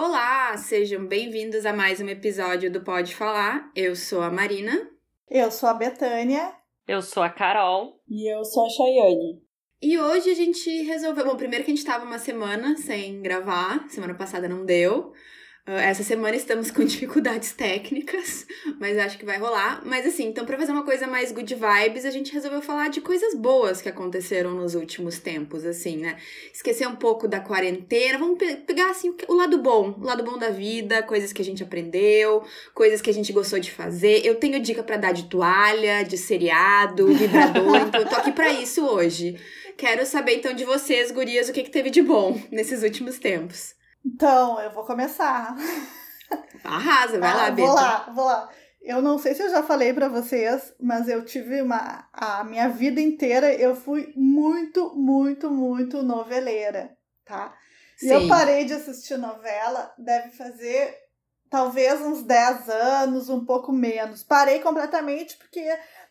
Olá, 0.00 0.56
sejam 0.56 1.04
bem-vindos 1.08 1.66
a 1.66 1.72
mais 1.72 2.00
um 2.00 2.08
episódio 2.08 2.70
do 2.70 2.80
Pode 2.84 3.16
Falar. 3.16 3.68
Eu 3.74 3.96
sou 3.96 4.22
a 4.22 4.30
Marina. 4.30 4.88
Eu 5.28 5.50
sou 5.50 5.68
a 5.68 5.74
Betânia. 5.74 6.54
Eu 6.86 7.02
sou 7.02 7.20
a 7.20 7.28
Carol. 7.28 8.00
E 8.08 8.32
eu 8.32 8.44
sou 8.44 8.64
a 8.64 8.68
Chayane. 8.68 9.42
E 9.82 9.98
hoje 9.98 10.30
a 10.30 10.34
gente 10.34 10.70
resolveu. 10.84 11.24
Bom, 11.24 11.36
primeiro 11.36 11.64
que 11.64 11.72
a 11.72 11.74
gente 11.74 11.84
tava 11.84 12.04
uma 12.04 12.20
semana 12.20 12.76
sem 12.76 13.20
gravar, 13.20 13.88
semana 13.88 14.14
passada 14.14 14.48
não 14.48 14.64
deu. 14.64 15.12
Ah, 15.70 15.82
essa 15.82 16.02
semana 16.02 16.34
estamos 16.34 16.70
com 16.70 16.82
dificuldades 16.82 17.52
técnicas, 17.52 18.46
mas 18.80 18.96
acho 18.96 19.18
que 19.18 19.26
vai 19.26 19.36
rolar. 19.36 19.82
Mas 19.84 20.06
assim, 20.06 20.24
então 20.24 20.46
para 20.46 20.56
fazer 20.56 20.72
uma 20.72 20.82
coisa 20.82 21.06
mais 21.06 21.30
good 21.30 21.54
vibes, 21.54 22.06
a 22.06 22.10
gente 22.10 22.32
resolveu 22.32 22.62
falar 22.62 22.88
de 22.88 23.02
coisas 23.02 23.34
boas 23.34 23.82
que 23.82 23.88
aconteceram 23.88 24.54
nos 24.54 24.74
últimos 24.74 25.18
tempos, 25.18 25.66
assim, 25.66 25.98
né? 25.98 26.16
Esquecer 26.54 26.88
um 26.88 26.96
pouco 26.96 27.28
da 27.28 27.38
quarentena, 27.38 28.18
vamos 28.18 28.38
pe 28.38 28.56
pegar 28.56 28.88
assim 28.88 29.14
o 29.28 29.34
lado 29.34 29.58
bom, 29.58 29.94
o 30.00 30.04
lado 30.04 30.24
bom 30.24 30.38
da 30.38 30.48
vida, 30.48 31.02
coisas 31.02 31.34
que 31.34 31.42
a 31.42 31.44
gente 31.44 31.62
aprendeu, 31.62 32.42
coisas 32.74 33.02
que 33.02 33.10
a 33.10 33.14
gente 33.14 33.30
gostou 33.30 33.58
de 33.58 33.70
fazer. 33.70 34.24
Eu 34.24 34.36
tenho 34.36 34.58
dica 34.60 34.82
para 34.82 34.96
dar 34.96 35.12
de 35.12 35.24
toalha, 35.24 36.02
de 36.02 36.16
seriado, 36.16 37.08
vibrador, 37.08 37.76
então 37.86 38.00
eu 38.00 38.08
tô 38.08 38.16
aqui 38.16 38.32
para 38.32 38.50
isso 38.54 38.86
hoje. 38.86 39.38
Quero 39.76 40.06
saber 40.06 40.36
então 40.36 40.54
de 40.54 40.64
vocês, 40.64 41.10
gurias, 41.10 41.50
o 41.50 41.52
que 41.52 41.62
que 41.62 41.70
teve 41.70 41.90
de 41.90 42.00
bom 42.00 42.40
nesses 42.50 42.82
últimos 42.82 43.18
tempos. 43.18 43.76
Então, 44.14 44.58
eu 44.60 44.70
vou 44.70 44.84
começar. 44.84 45.54
Arrasa, 46.64 47.18
vai 47.18 47.30
ah, 47.30 47.34
lá, 47.34 47.50
Vou 47.50 47.74
lá, 47.74 48.10
vou 48.14 48.24
lá. 48.24 48.48
Eu 48.80 49.02
não 49.02 49.18
sei 49.18 49.34
se 49.34 49.42
eu 49.42 49.50
já 49.50 49.62
falei 49.62 49.92
para 49.92 50.08
vocês, 50.08 50.74
mas 50.80 51.08
eu 51.08 51.24
tive 51.24 51.60
uma. 51.60 52.08
A 52.12 52.42
minha 52.44 52.68
vida 52.68 53.00
inteira 53.00 53.52
eu 53.52 53.76
fui 53.76 54.12
muito, 54.16 54.94
muito, 54.96 55.50
muito 55.50 56.02
noveleira, 56.02 56.96
tá? 57.24 57.54
E 58.02 58.06
Sim. 58.06 58.12
eu 58.14 58.28
parei 58.28 58.64
de 58.64 58.72
assistir 58.72 59.18
novela, 59.18 59.92
deve 59.98 60.30
fazer 60.30 60.96
talvez 61.50 62.00
uns 62.00 62.22
10 62.22 62.68
anos, 62.68 63.28
um 63.28 63.44
pouco 63.44 63.72
menos. 63.72 64.22
Parei 64.22 64.60
completamente 64.60 65.36
porque 65.36 65.66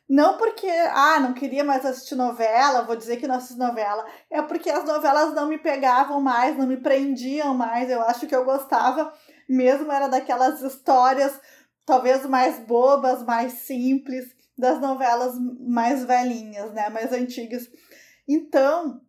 não 0.10 0.38
porque, 0.38 0.68
ah, 0.68 1.20
não 1.20 1.34
queria 1.34 1.64
mais 1.64 1.86
assistir 1.86 2.16
novela, 2.16 2.84
vou 2.84 2.96
dizer 2.96 3.18
que 3.18 3.28
não 3.28 3.36
assisto 3.36 3.58
novela. 3.58 4.06
É 4.30 4.42
porque 4.42 4.70
as 4.70 4.86
novelas 4.86 5.34
não 5.34 5.48
me 5.48 5.58
pegavam 5.58 6.22
mais, 6.22 6.58
não 6.58 6.66
me 6.66 6.78
prendiam 6.78 7.54
mais. 7.54 7.90
Eu 7.90 8.02
acho 8.02 8.26
que 8.26 8.36
eu 8.36 8.46
gostava 8.46 9.14
mesmo, 9.50 9.92
era 9.92 10.08
daquelas 10.08 10.62
histórias 10.62 11.40
talvez 11.86 12.26
mais 12.26 12.60
bobas, 12.60 13.24
mais 13.24 13.54
simples, 13.54 14.36
das 14.58 14.80
novelas 14.80 15.34
mais 15.60 16.04
velhinhas, 16.04 16.74
né, 16.74 16.90
mais 16.90 17.14
antigas. 17.14 17.70
Então, 18.28 19.02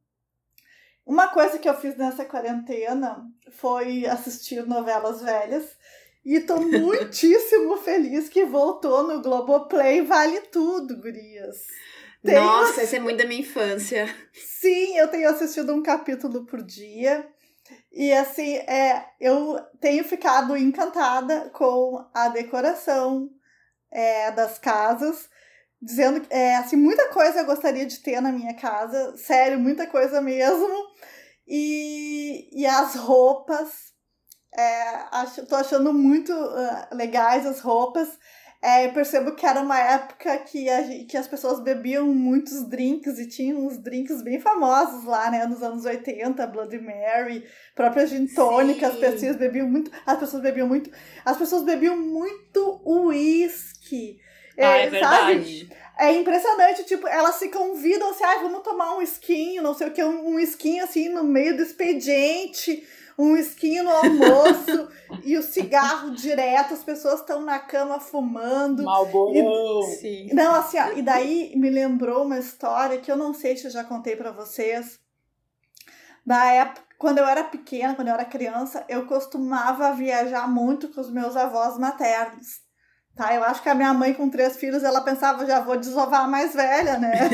uma 1.05 1.29
coisa 1.29 1.59
que 1.59 1.69
eu 1.69 1.75
fiz 1.75 1.97
nessa 1.97 2.25
quarentena 2.25 3.27
foi 3.53 4.07
assistir 4.07 4.65
novelas 4.67 5.23
velhas 5.23 5.77
e 6.25 6.41
tô 6.41 6.61
muitíssimo 6.61 7.77
feliz 7.79 8.29
que 8.29 8.45
voltou 8.45 9.03
no 9.03 9.23
Globoplay. 9.23 10.03
Vale 10.03 10.41
tudo, 10.43 11.01
gurias. 11.01 11.57
Tenho... 12.23 12.43
Nossa, 12.43 12.83
essa 12.83 12.97
é 12.97 13.01
muito 13.01 13.19
da 13.19 13.25
minha 13.25 13.41
infância. 13.41 14.07
Sim, 14.33 14.97
eu 14.97 15.09
tenho 15.09 15.29
assistido 15.29 15.75
um 15.75 15.83
capítulo 15.83 16.45
por 16.45 16.63
dia. 16.63 17.27
E 17.93 18.13
assim, 18.13 18.57
é, 18.57 19.07
eu 19.21 19.59
tenho 19.81 20.05
ficado 20.05 20.57
encantada 20.57 21.51
com 21.51 22.05
a 22.15 22.29
decoração 22.29 23.31
é, 23.91 24.31
das 24.33 24.59
casas, 24.59 25.29
dizendo 25.81 26.21
que 26.21 26.35
é, 26.35 26.57
assim, 26.57 26.77
muita 26.77 27.09
coisa 27.09 27.41
eu 27.41 27.47
gostaria 27.47 27.87
de 27.87 28.01
ter 28.01 28.21
na 28.21 28.33
minha 28.33 28.55
casa, 28.55 29.17
sério, 29.17 29.59
muita 29.59 29.87
coisa 29.87 30.21
mesmo. 30.21 30.69
E, 31.47 32.49
e 32.53 32.67
as 32.67 32.95
roupas, 32.95 33.88
é, 34.57 35.05
acho, 35.13 35.47
tô 35.47 35.57
achando 35.57 35.93
muito 35.93 36.33
uh, 36.33 36.95
legais 36.95 37.47
as 37.47 37.61
roupas. 37.61 38.09
É, 38.61 38.87
eu 38.87 38.93
percebo 38.93 39.37
que 39.37 39.47
era 39.47 39.61
uma 39.61 39.79
época 39.79 40.37
que, 40.39 40.69
a, 40.69 40.83
que 41.07 41.17
as 41.17 41.29
pessoas 41.29 41.61
bebiam 41.61 42.07
muitos 42.07 42.69
drinks 42.69 43.17
e 43.19 43.29
tinham 43.29 43.65
uns 43.65 43.79
drinks 43.79 44.21
bem 44.21 44.41
famosos 44.41 45.05
lá, 45.05 45.31
né? 45.31 45.47
Nos 45.47 45.63
anos 45.63 45.85
80, 45.85 46.45
Bloody 46.49 46.81
Mary, 46.81 47.45
própria 47.77 48.05
gin 48.05 48.27
tônica, 48.27 48.89
as 48.89 48.97
pessoas 48.97 49.37
bebiam 49.37 49.69
muito. 49.69 49.93
As 50.05 50.19
pessoas 50.19 50.43
bebiam 50.43 50.67
muito. 50.67 50.91
As 51.25 51.37
pessoas 51.37 51.63
bebiam 51.63 51.97
muito 51.97 52.83
uísque. 52.85 54.19
É, 54.57 54.67
ah, 54.67 54.77
é 54.79 54.91
verdade. 54.91 55.71
É 55.97 56.13
impressionante, 56.13 56.85
tipo, 56.85 57.07
elas 57.07 57.37
se 57.37 57.49
convidam 57.51 58.11
assim, 58.11 58.25
ah, 58.25 58.39
vamos 58.43 58.63
tomar 58.63 58.97
um 58.97 59.03
esquinho, 59.03 59.63
não 59.63 59.75
sei 59.75 59.89
o 59.89 59.93
que, 59.93 60.03
um, 60.03 60.35
um 60.35 60.39
esquinho 60.39 60.83
assim 60.83 61.09
no 61.09 61.25
meio 61.25 61.57
do 61.57 61.63
expediente 61.63 62.85
um 63.19 63.37
esquinho 63.37 63.83
no 63.83 63.91
almoço 63.91 64.89
e 65.25 65.37
o 65.37 65.43
cigarro 65.43 66.13
direto, 66.13 66.75
as 66.75 66.85
pessoas 66.85 67.21
estão 67.21 67.43
na 67.43 67.59
cama 67.59 67.99
fumando. 67.99 68.85
Malborão! 68.85 69.83
E, 70.03 70.33
não, 70.33 70.55
assim, 70.55 70.79
ó, 70.79 70.93
e 70.93 71.03
daí 71.03 71.53
me 71.57 71.69
lembrou 71.69 72.25
uma 72.25 72.39
história 72.39 72.99
que 72.99 73.11
eu 73.11 73.17
não 73.17 73.35
sei 73.35 73.57
se 73.57 73.67
eu 73.67 73.71
já 73.73 73.83
contei 73.83 74.15
para 74.15 74.31
vocês. 74.31 75.01
Da 76.25 76.45
época, 76.45 76.87
quando 76.97 77.19
eu 77.19 77.27
era 77.27 77.43
pequena, 77.43 77.95
quando 77.95 78.09
eu 78.09 78.15
era 78.15 78.25
criança, 78.25 78.85
eu 78.89 79.07
costumava 79.07 79.95
viajar 79.95 80.47
muito 80.47 80.89
com 80.89 81.01
os 81.01 81.11
meus 81.11 81.37
avós 81.37 81.77
maternos. 81.77 82.61
Tá, 83.19 83.35
eu 83.35 83.43
acho 83.43 83.61
que 83.61 83.69
a 83.69 83.75
minha 83.75 83.93
mãe 83.93 84.15
com 84.15 84.31
três 84.31 84.57
filhos, 84.57 84.85
ela 84.85 85.01
pensava, 85.01 85.45
já 85.45 85.59
vou 85.59 85.77
desovar 85.77 86.21
a 86.21 86.29
mais 86.29 86.55
velha, 86.55 86.99
né? 86.99 87.29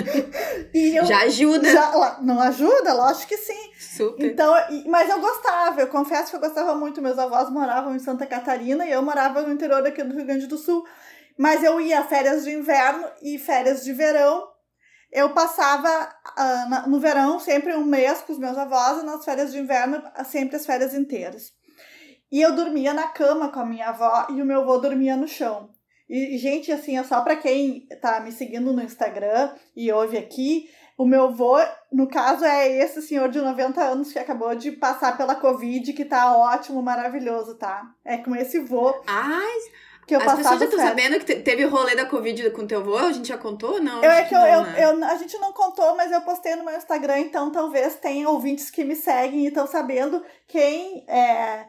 e 0.72 0.96
eu, 0.96 1.04
já 1.04 1.24
ajuda. 1.24 1.70
Já, 1.70 2.18
não 2.22 2.40
ajuda? 2.40 2.94
Lógico 2.94 3.28
que 3.28 3.36
sim. 3.36 3.70
Super. 3.78 4.24
Então, 4.24 4.54
mas 4.86 5.10
eu 5.10 5.20
gostava, 5.20 5.78
eu 5.78 5.88
confesso 5.88 6.30
que 6.30 6.36
eu 6.36 6.40
gostava 6.40 6.74
muito. 6.74 7.02
Meus 7.02 7.18
avós 7.18 7.50
moravam 7.50 7.94
em 7.94 7.98
Santa 7.98 8.24
Catarina 8.24 8.86
e 8.86 8.92
eu 8.92 9.02
morava 9.02 9.42
no 9.42 9.52
interior 9.52 9.86
aqui 9.86 10.02
do 10.02 10.16
Rio 10.16 10.24
Grande 10.24 10.46
do 10.46 10.56
Sul. 10.56 10.86
Mas 11.36 11.62
eu 11.62 11.78
ia 11.78 12.02
férias 12.02 12.44
de 12.44 12.52
inverno 12.52 13.06
e 13.20 13.38
férias 13.38 13.84
de 13.84 13.92
verão. 13.92 14.48
Eu 15.12 15.34
passava 15.34 16.14
uh, 16.38 16.88
no 16.88 16.98
verão 16.98 17.38
sempre 17.38 17.76
um 17.76 17.84
mês 17.84 18.22
com 18.22 18.32
os 18.32 18.38
meus 18.38 18.56
avós 18.56 19.02
e 19.02 19.04
nas 19.04 19.22
férias 19.22 19.52
de 19.52 19.58
inverno 19.58 20.02
sempre 20.24 20.56
as 20.56 20.64
férias 20.64 20.94
inteiras. 20.94 21.52
E 22.30 22.40
eu 22.40 22.54
dormia 22.54 22.94
na 22.94 23.08
cama 23.08 23.48
com 23.48 23.60
a 23.60 23.66
minha 23.66 23.88
avó 23.88 24.26
e 24.30 24.40
o 24.40 24.46
meu 24.46 24.60
avô 24.60 24.78
dormia 24.78 25.16
no 25.16 25.26
chão. 25.26 25.70
E, 26.08 26.36
gente, 26.38 26.72
assim, 26.72 26.98
é 26.98 27.04
só 27.04 27.20
para 27.20 27.36
quem 27.36 27.86
tá 28.00 28.20
me 28.20 28.32
seguindo 28.32 28.72
no 28.72 28.82
Instagram 28.82 29.52
e 29.76 29.92
ouve 29.92 30.18
aqui, 30.18 30.68
o 30.98 31.06
meu 31.06 31.28
avô, 31.28 31.56
no 31.92 32.08
caso, 32.08 32.44
é 32.44 32.68
esse 32.68 33.00
senhor 33.00 33.28
de 33.28 33.40
90 33.40 33.80
anos 33.80 34.12
que 34.12 34.18
acabou 34.18 34.54
de 34.54 34.72
passar 34.72 35.16
pela 35.16 35.36
Covid, 35.36 35.92
que 35.92 36.04
tá 36.04 36.36
ótimo, 36.36 36.82
maravilhoso, 36.82 37.54
tá? 37.54 37.84
É 38.04 38.18
com 38.18 38.34
esse 38.34 38.58
vô. 38.58 38.94
Ai, 39.06 39.58
que 40.06 40.16
eu 40.16 40.20
As 40.20 40.36
pessoas 40.36 40.58
já 40.58 40.64
estão 40.64 40.80
sabendo 40.80 41.20
que 41.20 41.36
teve 41.36 41.64
o 41.64 41.70
rolê 41.70 41.94
da 41.94 42.04
Covid 42.04 42.50
com 42.50 42.66
teu 42.66 42.80
avô? 42.80 42.98
A 42.98 43.12
gente 43.12 43.28
já 43.28 43.38
contou? 43.38 43.80
Não. 43.80 44.02
Eu, 44.02 44.10
é 44.10 44.24
que 44.24 44.34
eu, 44.34 44.40
não, 44.40 44.46
eu, 44.48 44.62
né? 44.62 44.84
eu, 44.84 45.04
a 45.04 45.14
gente 45.14 45.38
não 45.38 45.52
contou, 45.52 45.96
mas 45.96 46.10
eu 46.10 46.20
postei 46.22 46.56
no 46.56 46.64
meu 46.64 46.76
Instagram, 46.76 47.20
então 47.20 47.52
talvez 47.52 47.94
tenha 47.94 48.28
ouvintes 48.28 48.70
que 48.70 48.82
me 48.82 48.96
seguem 48.96 49.44
e 49.44 49.46
estão 49.46 49.68
sabendo 49.68 50.22
quem 50.48 51.04
é 51.08 51.64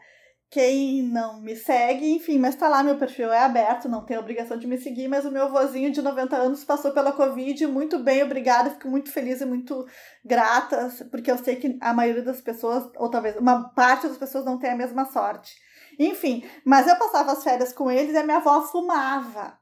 quem 0.52 1.02
não 1.02 1.40
me 1.40 1.56
segue, 1.56 2.12
enfim, 2.12 2.38
mas 2.38 2.58
tá 2.58 2.68
lá, 2.68 2.84
meu 2.84 2.98
perfil 2.98 3.32
é 3.32 3.40
aberto, 3.40 3.88
não 3.88 4.04
tem 4.04 4.18
obrigação 4.18 4.58
de 4.58 4.68
me 4.68 4.78
seguir, 4.78 5.08
mas 5.08 5.24
o 5.24 5.32
meu 5.32 5.50
vozinho 5.50 5.90
de 5.92 6.02
90 6.02 6.36
anos 6.36 6.66
passou 6.66 6.92
pela 6.92 7.14
Covid, 7.14 7.66
muito 7.68 7.98
bem, 7.98 8.22
obrigada, 8.22 8.72
fico 8.72 8.90
muito 8.90 9.10
feliz 9.10 9.40
e 9.40 9.46
muito 9.46 9.88
grata, 10.26 10.94
porque 11.10 11.32
eu 11.32 11.38
sei 11.38 11.56
que 11.56 11.78
a 11.80 11.94
maioria 11.94 12.22
das 12.22 12.42
pessoas, 12.42 12.92
ou 12.98 13.10
talvez 13.10 13.38
uma 13.38 13.70
parte 13.70 14.10
das 14.10 14.18
pessoas 14.18 14.44
não 14.44 14.60
tem 14.60 14.72
a 14.72 14.76
mesma 14.76 15.06
sorte. 15.06 15.56
Enfim, 15.98 16.44
mas 16.66 16.86
eu 16.86 16.98
passava 16.98 17.32
as 17.32 17.44
férias 17.44 17.72
com 17.72 17.90
eles 17.90 18.14
e 18.14 18.18
a 18.18 18.24
minha 18.24 18.38
avó 18.38 18.62
fumava. 18.62 19.58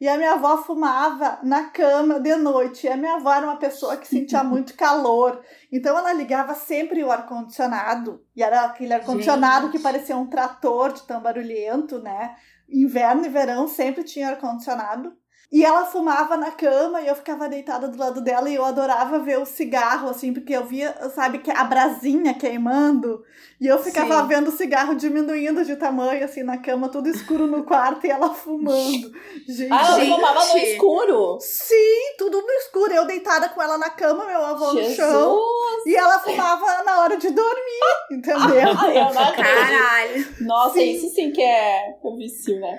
E 0.00 0.08
a 0.08 0.16
minha 0.16 0.34
avó 0.34 0.58
fumava 0.58 1.40
na 1.42 1.64
cama 1.70 2.20
de 2.20 2.36
noite. 2.36 2.86
E 2.86 2.90
a 2.90 2.96
minha 2.96 3.14
avó 3.14 3.32
era 3.32 3.46
uma 3.46 3.56
pessoa 3.56 3.96
que 3.96 4.06
sentia 4.06 4.42
muito 4.44 4.74
calor. 4.74 5.42
Então 5.72 5.98
ela 5.98 6.12
ligava 6.12 6.54
sempre 6.54 7.02
o 7.02 7.10
ar-condicionado. 7.10 8.24
E 8.34 8.42
era 8.42 8.64
aquele 8.64 8.94
ar-condicionado 8.94 9.70
que 9.70 9.78
parecia 9.78 10.16
um 10.16 10.26
trator 10.26 10.92
de 10.92 11.02
tão 11.02 11.20
barulhento, 11.20 11.98
né? 11.98 12.36
Inverno 12.68 13.26
e 13.26 13.28
verão 13.28 13.66
sempre 13.66 14.04
tinha 14.04 14.28
ar-condicionado. 14.28 15.12
E 15.50 15.64
ela 15.64 15.86
fumava 15.86 16.36
na 16.36 16.50
cama 16.50 17.00
e 17.00 17.08
eu 17.08 17.14
ficava 17.14 17.48
deitada 17.48 17.88
do 17.88 17.98
lado 17.98 18.20
dela 18.20 18.50
e 18.50 18.54
eu 18.54 18.64
adorava 18.66 19.18
ver 19.18 19.38
o 19.38 19.46
cigarro, 19.46 20.10
assim, 20.10 20.30
porque 20.30 20.52
eu 20.52 20.66
via, 20.66 20.94
sabe, 21.14 21.38
que 21.38 21.50
a 21.50 21.64
brasinha 21.64 22.34
queimando. 22.34 23.24
E 23.58 23.66
eu 23.66 23.82
ficava 23.82 24.20
Sim. 24.20 24.28
vendo 24.28 24.48
o 24.48 24.52
cigarro 24.52 24.94
diminuindo 24.94 25.64
de 25.64 25.74
tamanho, 25.76 26.22
assim, 26.22 26.42
na 26.42 26.58
cama, 26.58 26.90
tudo 26.90 27.08
escuro 27.08 27.46
no 27.46 27.64
quarto 27.64 28.06
e 28.06 28.10
ela 28.10 28.34
fumando. 28.34 29.10
Gente, 29.48 29.72
ah, 29.72 29.98
ela 29.98 30.16
fumava 30.16 30.44
no 30.52 30.58
escuro? 30.58 31.38
Sim, 31.40 32.14
tudo 32.18 32.42
no 32.42 32.50
escuro. 32.50 32.92
Eu 32.92 33.06
deitada 33.06 33.48
com 33.48 33.62
ela 33.62 33.78
na 33.78 33.88
cama, 33.88 34.26
meu 34.26 34.44
avô 34.44 34.72
Jesus. 34.72 34.90
no 34.90 34.96
chão. 34.96 35.40
E 35.86 35.96
ela 35.96 36.18
fumava 36.18 36.84
na 36.84 37.00
hora 37.00 37.16
de 37.16 37.30
dormir, 37.30 37.80
entendeu? 38.12 38.68
Ai, 38.78 39.34
Caralho. 39.34 40.26
Nossa, 40.42 40.74
sim. 40.74 40.92
isso 40.92 41.08
sim 41.14 41.32
que 41.32 41.42
é 41.42 41.96
o 42.02 42.14
vício, 42.16 42.60
né? 42.60 42.78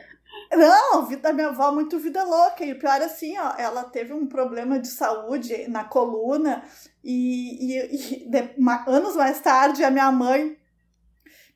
Não, 0.51 1.05
vida 1.05 1.21
da 1.21 1.33
minha 1.33 1.49
avó 1.49 1.71
muito 1.71 1.99
vida 1.99 2.23
louca. 2.23 2.65
E 2.65 2.73
o 2.73 2.79
pior 2.79 3.01
é 3.01 3.05
assim, 3.05 3.37
ó, 3.37 3.53
ela 3.57 3.83
teve 3.83 4.13
um 4.13 4.25
problema 4.25 4.79
de 4.79 4.87
saúde 4.87 5.67
na 5.67 5.83
coluna 5.83 6.63
e, 7.03 7.75
e, 7.75 8.23
e 8.23 8.29
de, 8.29 8.49
uma, 8.57 8.83
anos 8.87 9.15
mais 9.15 9.39
tarde 9.39 9.83
a 9.83 9.91
minha 9.91 10.11
mãe 10.11 10.57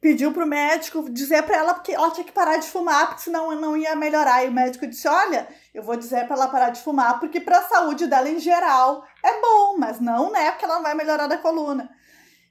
pediu 0.04 0.34
pro 0.34 0.46
médico 0.46 1.10
dizer 1.10 1.44
para 1.44 1.56
ela 1.56 1.80
que 1.80 1.94
ela 1.94 2.12
tinha 2.12 2.26
que 2.26 2.32
parar 2.34 2.58
de 2.58 2.68
fumar, 2.68 3.08
porque 3.08 3.24
senão 3.24 3.56
não 3.60 3.76
ia 3.78 3.96
melhorar. 3.96 4.44
E 4.44 4.50
o 4.50 4.52
médico 4.52 4.86
disse: 4.86 5.08
Olha, 5.08 5.48
eu 5.74 5.82
vou 5.82 5.96
dizer 5.96 6.28
para 6.28 6.36
ela 6.36 6.48
parar 6.50 6.70
de 6.70 6.82
fumar, 6.82 7.20
porque 7.20 7.40
para 7.40 7.60
a 7.60 7.64
saúde 7.64 8.06
dela 8.06 8.30
em 8.30 8.38
geral 8.38 9.06
é 9.24 9.42
bom, 9.42 9.78
mas 9.80 10.00
não, 10.02 10.30
né? 10.30 10.52
Porque 10.52 10.66
ela 10.66 10.76
não 10.76 10.84
vai 10.84 10.94
melhorar 10.94 11.28
da 11.28 11.38
coluna. 11.38 11.90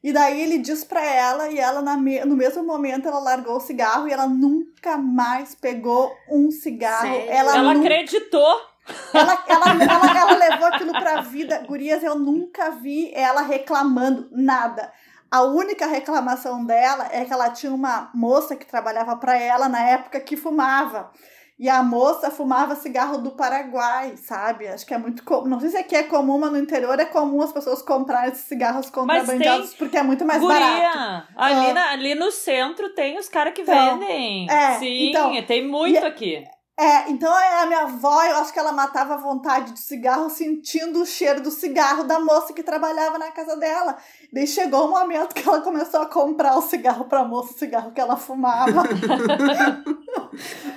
E 0.03 0.13
daí 0.13 0.41
ele 0.43 0.59
diz 0.59 0.83
para 0.83 1.01
ela, 1.05 1.49
e 1.49 1.59
ela 1.59 1.81
me, 1.97 2.25
no 2.25 2.35
mesmo 2.37 2.65
momento 2.65 3.07
ela 3.07 3.21
largou 3.21 3.57
o 3.57 3.61
cigarro 3.61 4.09
e 4.09 4.13
ela 4.13 4.27
nunca 4.27 4.99
mais 4.99 5.55
pegou 5.55 6.13
um 6.29 6.51
cigarro. 6.51 7.07
Sério? 7.07 7.31
Ela, 7.31 7.57
Ela 7.57 7.75
nu- 7.75 7.81
acreditou. 7.81 8.57
ela, 9.15 9.45
ela, 9.47 9.67
ela, 9.81 10.19
ela 10.21 10.33
levou 10.37 10.67
aquilo 10.67 10.93
pra 10.93 11.21
vida. 11.21 11.65
Gurias, 11.69 12.03
eu 12.03 12.19
nunca 12.19 12.71
vi 12.71 13.13
ela 13.15 13.43
reclamando 13.43 14.29
nada. 14.33 14.93
A 15.31 15.43
única 15.43 15.87
reclamação 15.87 16.65
dela 16.67 17.09
é 17.13 17.25
que 17.25 17.33
ela 17.33 17.49
tinha 17.51 17.73
uma 17.73 18.11
moça 18.13 18.57
que 18.57 18.67
trabalhava 18.67 19.17
pra 19.17 19.39
ela 19.39 19.69
na 19.69 19.81
época 19.83 20.21
que 20.21 20.37
fumava. 20.37 21.11
E 21.63 21.69
a 21.69 21.81
moça 21.81 22.29
fumava 22.29 22.75
cigarro 22.75 23.19
do 23.19 23.31
Paraguai, 23.31 24.17
sabe? 24.17 24.67
Acho 24.67 24.85
que 24.85 24.93
é 24.93 24.99
muito 24.99 25.23
comum. 25.23 25.47
Não 25.49 25.61
sei 25.61 25.71
se 25.71 25.77
aqui 25.77 25.95
é 25.95 26.03
comum, 26.03 26.37
mas 26.37 26.51
no 26.51 26.59
interior 26.59 26.99
é 26.99 27.05
comum 27.05 27.41
as 27.41 27.53
pessoas 27.53 27.81
comprarem 27.81 28.33
esses 28.33 28.47
cigarros 28.47 28.91
contrabandeados 28.91 29.73
porque 29.75 29.97
é 29.97 30.03
muito 30.03 30.25
mais 30.25 30.43
barato. 30.43 30.73
Guria, 30.73 31.25
ali, 31.37 31.71
Ah. 31.71 31.73
na- 31.75 31.91
ali 31.93 32.15
no 32.17 32.33
centro 32.33 32.89
tem 32.97 33.17
os 33.17 33.29
caras 33.29 33.55
que 33.55 33.61
Então, 33.63 34.01
vendem. 34.01 34.51
é, 34.51 34.79
Sim, 34.81 35.11
então, 35.11 35.43
tem 35.47 35.65
muito 35.65 35.95
e- 36.01 36.05
aqui. 36.05 36.45
É, 36.83 37.11
então 37.11 37.33
a 37.33 37.67
minha 37.67 37.83
avó, 37.83 38.23
eu 38.25 38.37
acho 38.39 38.53
que 38.53 38.59
ela 38.59 38.73
matava 38.73 39.15
a 39.15 39.19
vontade 39.19 39.73
de 39.73 39.79
cigarro 39.81 40.29
sentindo 40.29 41.03
o 41.03 41.07
cheiro 41.07 41.41
do 41.41 41.51
cigarro 41.51 42.03
da 42.05 42.19
moça 42.19 42.53
que 42.53 42.63
trabalhava 42.63 43.19
na 43.19 43.31
casa 43.31 43.57
dela. 43.57 43.97
Daí 44.33 44.47
chegou 44.47 44.87
um 44.87 44.91
momento 44.91 45.33
que 45.35 45.47
ela 45.49 45.61
começou 45.61 46.01
a 46.03 46.07
comprar 46.07 46.57
o 46.57 46.63
cigarro 46.63 47.05
pra 47.05 47.23
moça, 47.25 47.53
o 47.55 47.59
cigarro 47.59 47.93
que 47.93 48.01
ela 48.01 48.17
fumava. 48.17 48.83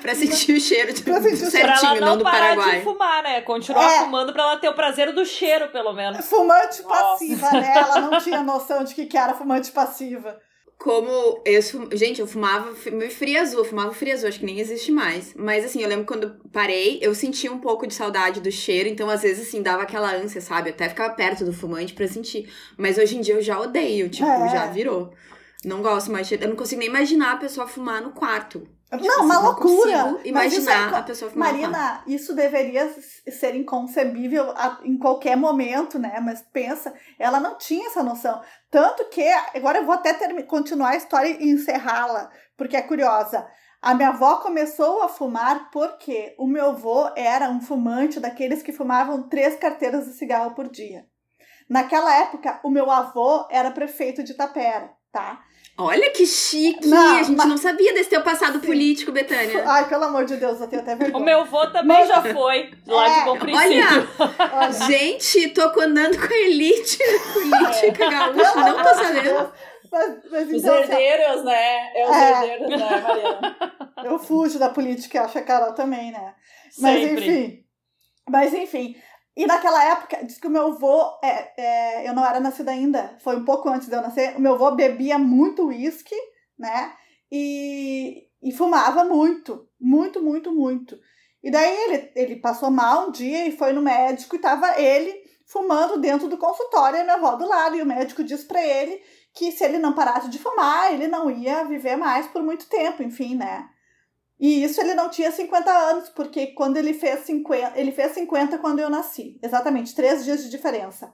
Pra 0.02 0.14
sentir 0.14 0.56
o 0.56 0.60
cheiro 0.60 0.94
de, 0.94 1.02
Pra 1.04 1.22
sentir 1.22 1.44
o 1.46 1.50
cheiro. 1.52 1.68
Pra 1.68 1.78
ela 1.78 1.80
certinho, 1.80 2.02
não, 2.02 2.08
não 2.10 2.18
do 2.18 2.24
parar 2.24 2.40
Paraguai. 2.56 2.78
de 2.80 2.84
fumar, 2.84 3.24
né? 3.24 3.42
Continuar 3.42 3.84
É. 3.84 4.00
fumando 4.04 4.34
pra 4.34 4.44
ela 4.44 4.58
ter 4.58 4.70
o 4.70 4.74
prazer 4.76 5.14
do 5.14 5.26
cheiro, 5.26 5.70
pelo 5.72 5.94
menos. 5.94 6.26
fumante 6.28 6.84
Nossa. 6.84 7.02
passiva, 7.12 7.52
né? 7.52 7.74
Ela 7.78 8.02
não 8.02 8.20
tinha 8.20 8.44
noção 8.44 8.84
de 8.84 8.94
que, 8.94 9.06
que 9.06 9.18
era 9.18 9.34
fumante 9.34 9.72
passiva. 9.72 10.38
Como 10.78 11.42
eu, 11.46 11.62
gente, 11.94 12.22
eu 12.22 12.28
fumava 12.28 12.76
fria 13.10 13.42
azul, 13.42 13.60
eu 13.60 13.66
fumava 13.66 13.94
fria 13.94 14.14
azul, 14.14 14.28
acho 14.30 14.40
que 14.40 14.46
nem 14.46 14.60
existe 14.60 14.92
mais. 14.92 15.34
Mas 15.36 15.66
assim, 15.66 15.82
eu 15.82 15.90
lembro 15.90 16.06
quando 16.06 16.36
parei, 16.52 17.00
eu 17.02 17.16
sentia 17.16 17.52
um 17.52 17.60
pouco 17.60 17.88
de 17.88 17.94
saudade 17.94 18.40
do 18.42 18.52
cheiro, 18.52 18.88
então 18.90 19.10
às 19.10 19.22
vezes 19.24 19.48
assim, 19.48 19.62
dava 19.64 19.84
aquela 19.84 20.14
ânsia, 20.14 20.42
sabe? 20.42 20.70
Eu 20.70 20.74
até 20.74 20.90
ficava 20.90 21.14
perto 21.14 21.44
do 21.46 21.54
fumante 21.54 21.94
pra 21.94 22.08
sentir. 22.08 22.52
Mas 22.78 22.98
hoje 22.98 23.18
em 23.18 23.22
dia 23.22 23.36
eu 23.36 23.42
já 23.42 23.60
odeio, 23.60 24.10
tipo, 24.10 24.28
É. 24.28 24.50
já 24.50 24.68
virou. 24.68 25.12
Não 25.64 25.82
gosto 25.82 26.12
mais 26.12 26.28
de 26.28 26.30
cheiro. 26.30 26.44
Eu 26.44 26.50
não 26.50 26.56
consigo 26.56 26.80
nem 26.80 26.90
imaginar 26.90 27.34
a 27.34 27.38
pessoa 27.38 27.68
fumar 27.68 28.02
no 28.02 28.12
quarto. 28.12 28.68
Tipo 28.92 29.04
não, 29.08 29.26
uma 29.26 29.40
loucura. 29.40 29.92
é 30.24 30.28
imaginar 30.28 30.90
co- 30.92 30.96
a 30.96 31.02
pessoa 31.04 31.32
fumar. 31.32 31.52
Marina, 31.52 32.04
isso 32.08 32.34
deveria 32.36 32.94
ser 33.30 33.56
inconcebível 33.56 34.52
a- 34.52 34.80
em 34.84 34.98
qualquer 34.98 35.36
momento, 35.36 35.98
né? 36.00 36.20
Mas 36.22 36.42
pensa, 36.54 36.94
ela 37.20 37.40
não 37.40 37.58
tinha 37.58 37.88
essa 37.88 38.04
noção. 38.04 38.42
Tanto 38.70 39.04
que, 39.10 39.28
agora 39.56 39.80
eu 39.80 39.86
vou 39.86 39.96
até 39.96 40.14
termi- 40.14 40.44
continuar 40.44 40.90
a 40.92 40.96
história 40.98 41.30
e 41.30 41.50
encerrá-la, 41.50 42.30
porque 42.56 42.78
é 42.78 42.82
curiosa. 42.82 43.46
A 43.82 43.94
minha 43.94 44.10
avó 44.10 44.38
começou 44.38 45.04
a 45.04 45.10
fumar 45.10 45.70
porque 45.72 46.36
o 46.40 46.48
meu 46.48 46.68
avô 46.70 47.10
era 47.16 47.50
um 47.50 47.60
fumante 47.62 48.20
daqueles 48.20 48.62
que 48.64 48.72
fumavam 48.72 49.24
três 49.30 49.56
carteiras 49.58 50.06
de 50.06 50.14
cigarro 50.14 50.56
por 50.56 50.70
dia. 50.70 51.06
Naquela 51.70 52.16
época, 52.22 52.60
o 52.64 52.70
meu 52.70 52.90
avô 52.92 53.48
era 53.50 53.72
prefeito 53.72 54.24
de 54.24 54.32
Itapera, 54.34 54.92
tá? 55.12 55.40
Olha 55.78 56.10
que 56.12 56.26
chique! 56.26 56.88
Não, 56.88 57.18
a 57.20 57.24
gente 57.24 57.36
mas- 57.36 57.48
não 57.50 57.58
sabia 57.58 57.94
desse 57.94 58.10
teu 58.10 58.22
passado 58.22 58.62
Sim. 58.62 58.66
político, 58.66 59.12
Betânia. 59.12 59.62
Ai, 59.68 59.90
pelo 59.90 60.06
amor 60.06 60.24
de 60.24 60.38
Deus, 60.38 60.62
eu 60.62 60.68
tenho 60.68 60.82
até 60.82 60.96
vergonha. 60.96 61.22
O 61.22 61.26
meu 61.26 61.44
vô 61.46 61.68
também 61.68 62.08
já 62.08 62.22
foi, 62.22 62.72
lá 62.88 63.08
É, 63.10 63.20
de 63.20 63.26
bom 63.26 63.38
princípio. 63.38 64.10
Olha, 64.20 64.38
Olha, 64.54 64.72
gente, 64.88 65.50
tô 65.50 65.62
andando 65.82 66.18
com 66.18 66.34
a 66.34 66.38
elite 66.38 66.98
política 67.34 68.10
gaúcha, 68.10 68.54
pelo 68.54 68.62
não 68.62 68.84
tô 68.84 68.96
sabendo. 69.04 69.52
Mas, 69.92 70.18
mas 70.32 70.48
Os 70.48 70.54
então, 70.54 70.76
assim, 70.80 70.94
ó, 70.94 70.98
herdeiros, 70.98 71.44
né? 71.44 71.92
É 71.94 72.06
os 72.10 72.16
É. 72.16 72.32
herdeiros, 72.54 72.70
né, 72.80 73.02
Mariana? 73.02 73.58
Eu 74.04 74.20
fujo 74.20 74.58
da 74.60 74.70
política, 74.70 75.22
acho 75.24 75.34
que 75.34 75.40
a 75.40 75.44
Carol 75.44 75.74
também, 75.74 76.12
né? 76.12 76.34
Mas 76.80 77.00
Sempre. 77.02 77.28
enfim. 77.30 77.60
Mas 78.30 78.54
enfim. 78.54 78.96
E 79.36 79.46
naquela 79.46 79.84
época, 79.84 80.24
diz 80.24 80.38
que 80.38 80.48
o 80.48 80.50
meu 80.50 80.68
avô, 80.68 81.20
é, 81.22 81.62
é, 81.62 82.10
eu 82.10 82.14
não 82.14 82.26
era 82.26 82.40
nascida 82.40 82.72
ainda, 82.72 83.18
foi 83.20 83.36
um 83.36 83.44
pouco 83.44 83.68
antes 83.68 83.90
de 83.90 83.96
eu 83.96 84.02
nascer, 84.02 84.36
o 84.38 84.42
meu 84.42 84.54
avô 84.54 84.72
bebia 84.72 85.20
muito 85.20 85.66
uísque, 85.68 86.16
né? 86.58 86.94
E, 87.30 88.28
e 88.42 88.52
fumava 88.54 89.04
muito, 89.04 89.68
muito, 89.80 90.24
muito, 90.24 90.54
muito. 90.54 90.98
E 91.44 91.52
daí 91.52 91.76
ele, 91.76 92.12
ele 92.16 92.36
passou 92.38 92.72
mal 92.72 93.08
um 93.08 93.12
dia 93.12 93.48
e 93.48 93.52
foi 93.52 93.74
no 93.74 93.82
médico 93.82 94.36
e 94.36 94.40
tava 94.40 94.80
ele 94.80 95.14
fumando 95.46 96.00
dentro 96.00 96.28
do 96.28 96.38
consultório 96.38 96.98
e 96.98 97.02
a 97.02 97.04
minha 97.04 97.18
avó 97.18 97.36
do 97.36 97.48
lado. 97.48 97.76
E 97.76 97.82
o 97.82 97.86
médico 97.86 98.24
disse 98.24 98.46
pra 98.46 98.66
ele 98.66 99.02
que 99.34 99.52
se 99.52 99.64
ele 99.64 99.78
não 99.78 99.94
parasse 99.94 100.30
de 100.30 100.40
fumar, 100.40 100.94
ele 100.94 101.08
não 101.08 101.30
ia 101.30 101.66
viver 101.66 101.98
mais 101.98 102.26
por 102.28 102.42
muito 102.42 102.68
tempo, 102.68 103.04
enfim, 103.04 103.36
né? 103.36 103.70
E 104.40 104.64
isso 104.64 104.82
ele 104.82 104.94
não 104.94 105.10
tinha 105.10 105.32
50 105.32 105.72
anos, 105.72 106.10
porque 106.10 106.48
quando 106.48 106.78
ele 106.78 106.94
fez 106.94 107.22
50, 107.22 107.80
ele 107.80 107.92
fez 107.92 108.12
50 108.14 108.58
quando 108.58 108.80
eu 108.80 108.90
nasci. 108.90 109.40
Exatamente, 109.42 109.96
três 109.96 110.26
dias 110.26 110.44
de 110.44 110.50
diferença. 110.50 111.14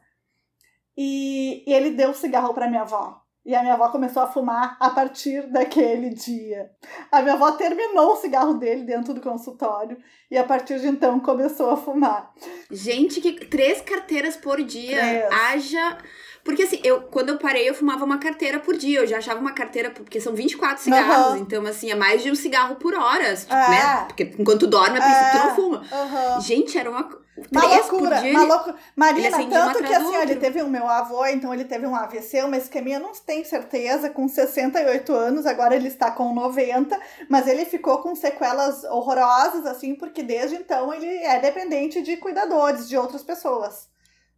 E, 0.97 1.63
e 1.67 1.73
ele 1.73 1.91
deu 1.91 2.09
o 2.09 2.15
cigarro 2.15 2.53
para 2.53 2.67
minha 2.67 2.81
avó. 2.81 3.21
E 3.43 3.55
a 3.55 3.61
minha 3.61 3.73
avó 3.73 3.89
começou 3.89 4.21
a 4.21 4.27
fumar 4.27 4.77
a 4.79 4.91
partir 4.91 5.51
daquele 5.51 6.09
dia. 6.09 6.69
A 7.11 7.23
minha 7.23 7.33
avó 7.33 7.51
terminou 7.53 8.13
o 8.13 8.15
cigarro 8.15 8.53
dele 8.53 8.83
dentro 8.83 9.15
do 9.15 9.21
consultório 9.21 9.97
e 10.29 10.37
a 10.37 10.43
partir 10.43 10.79
de 10.79 10.87
então 10.87 11.19
começou 11.19 11.71
a 11.71 11.77
fumar. 11.77 12.31
Gente, 12.69 13.19
que 13.19 13.33
três 13.47 13.81
carteiras 13.81 14.37
por 14.37 14.63
dia. 14.63 14.97
Três. 14.97 15.31
Haja. 15.31 15.97
Porque 16.43 16.63
assim, 16.63 16.79
eu, 16.83 17.01
quando 17.03 17.29
eu 17.29 17.37
parei, 17.37 17.69
eu 17.69 17.73
fumava 17.73 18.03
uma 18.03 18.17
carteira 18.17 18.59
por 18.59 18.75
dia. 18.75 18.99
Eu 19.01 19.07
já 19.07 19.17
achava 19.19 19.39
uma 19.39 19.51
carteira, 19.53 19.91
porque 19.91 20.19
são 20.19 20.33
24 20.33 20.83
cigarros. 20.83 21.15
Aham. 21.33 21.37
Então, 21.37 21.65
assim, 21.65 21.91
é 21.91 21.95
mais 21.95 22.23
de 22.23 22.31
um 22.31 22.35
cigarro 22.35 22.75
por 22.75 22.93
hora. 22.95 23.35
tipo, 23.35 23.53
É. 23.53 23.69
né? 23.69 24.05
Porque 24.07 24.23
enquanto 24.39 24.61
tu 24.61 24.67
dorme, 24.67 24.97
a 24.97 25.01
princípio 25.01 25.31
tu 25.31 25.37
É. 25.37 25.45
não 25.45 25.55
fuma. 25.55 25.85
Aham. 25.91 26.41
Gente, 26.41 26.77
era 26.77 26.89
uma. 26.89 27.21
Uma 27.51 27.61
três 27.61 27.89
loucura, 27.89 28.21
dia. 28.21 28.31
uma 28.33 28.43
loucura. 28.43 28.75
Marina, 28.95 29.37
um 29.37 29.49
tanto 29.49 29.83
que 29.83 29.93
assim, 29.93 30.15
ó, 30.17 30.21
ele 30.21 30.35
teve 30.35 30.61
o 30.61 30.67
meu 30.67 30.87
avô, 30.87 31.25
então 31.25 31.51
ele 31.51 31.63
teve 31.65 31.87
um 31.87 31.95
AVC, 31.95 32.43
uma 32.43 32.57
isquemia, 32.57 32.99
não 32.99 33.13
tenho 33.13 33.43
certeza, 33.45 34.09
com 34.11 34.27
68 34.27 35.11
anos, 35.13 35.45
agora 35.47 35.75
ele 35.75 35.87
está 35.87 36.11
com 36.11 36.33
90, 36.35 36.99
mas 37.29 37.47
ele 37.47 37.65
ficou 37.65 37.99
com 37.99 38.13
sequelas 38.15 38.83
horrorosas, 38.83 39.65
assim, 39.65 39.95
porque 39.95 40.21
desde 40.21 40.55
então 40.57 40.93
ele 40.93 41.07
é 41.07 41.39
dependente 41.39 42.01
de 42.03 42.17
cuidadores, 42.17 42.87
de 42.87 42.95
outras 42.97 43.23
pessoas, 43.23 43.87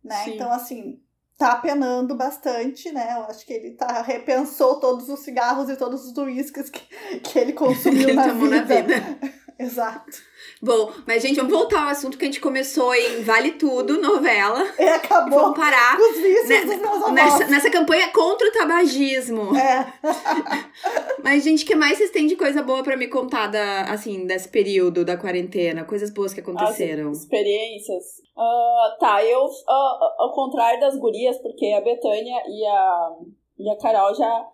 né? 0.01 0.15
Sim. 0.23 0.35
Então, 0.35 0.51
assim, 0.53 0.99
tá 1.37 1.55
penando 1.55 2.15
bastante, 2.15 2.91
né? 2.91 3.15
Eu 3.17 3.23
acho 3.23 3.45
que 3.45 3.53
ele 3.53 3.71
tá, 3.71 4.01
repensou 4.01 4.79
todos 4.79 5.09
os 5.09 5.19
cigarros 5.21 5.69
e 5.69 5.75
todos 5.75 6.05
os 6.05 6.17
uísques 6.17 6.69
que, 6.69 6.81
que 7.19 7.39
ele 7.39 7.53
consumiu 7.53 8.09
Ele 8.09 8.13
na, 8.13 8.27
tomou 8.27 8.49
vida. 8.49 8.55
na 8.57 8.81
vida. 8.81 9.33
Exato. 9.59 10.11
Bom, 10.61 10.91
mas, 11.07 11.21
gente, 11.21 11.35
vamos 11.37 11.51
voltar 11.51 11.83
ao 11.83 11.89
assunto 11.89 12.17
que 12.17 12.25
a 12.25 12.27
gente 12.27 12.39
começou 12.39 12.93
em 12.93 13.21
Vale 13.23 13.51
Tudo, 13.51 14.01
novela. 14.01 14.65
E 14.77 14.83
E 14.83 14.89
acabou 14.89 15.39
vamos 15.39 15.57
parar 15.57 15.97
com 15.97 16.11
os 16.11 16.17
vícios 16.17 16.49
né, 16.49 16.61
dos 16.65 16.77
meus 16.77 16.95
avós. 16.95 17.13
nessa, 17.13 17.47
nessa 17.47 17.69
campanha 17.69 18.09
contra 18.11 18.47
o 18.47 18.51
tabagismo. 18.51 19.55
É. 19.55 19.93
Mas, 21.23 21.43
gente, 21.43 21.63
o 21.63 21.67
que 21.67 21.75
mais 21.75 21.97
vocês 21.97 22.11
têm 22.11 22.27
de 22.27 22.35
coisa 22.35 22.61
boa 22.61 22.83
pra 22.83 22.97
me 22.97 23.07
contar, 23.07 23.47
da, 23.47 23.83
assim, 23.83 24.25
desse 24.25 24.49
período 24.49 25.05
da 25.05 25.17
quarentena? 25.17 25.85
Coisas 25.85 26.09
boas 26.09 26.33
que 26.33 26.39
aconteceram. 26.41 27.11
As 27.11 27.19
experiências. 27.19 28.03
Ah, 28.37 28.97
tá, 28.99 29.23
eu, 29.23 29.45
ah, 29.69 29.99
ao 30.19 30.33
contrário 30.33 30.79
das 30.79 30.97
gurias, 30.97 31.37
porque 31.39 31.67
a 31.67 31.81
Betânia 31.81 32.41
e 32.47 32.65
a, 32.65 33.09
e 33.59 33.69
a 33.69 33.77
Carol 33.77 34.13
já, 34.15 34.45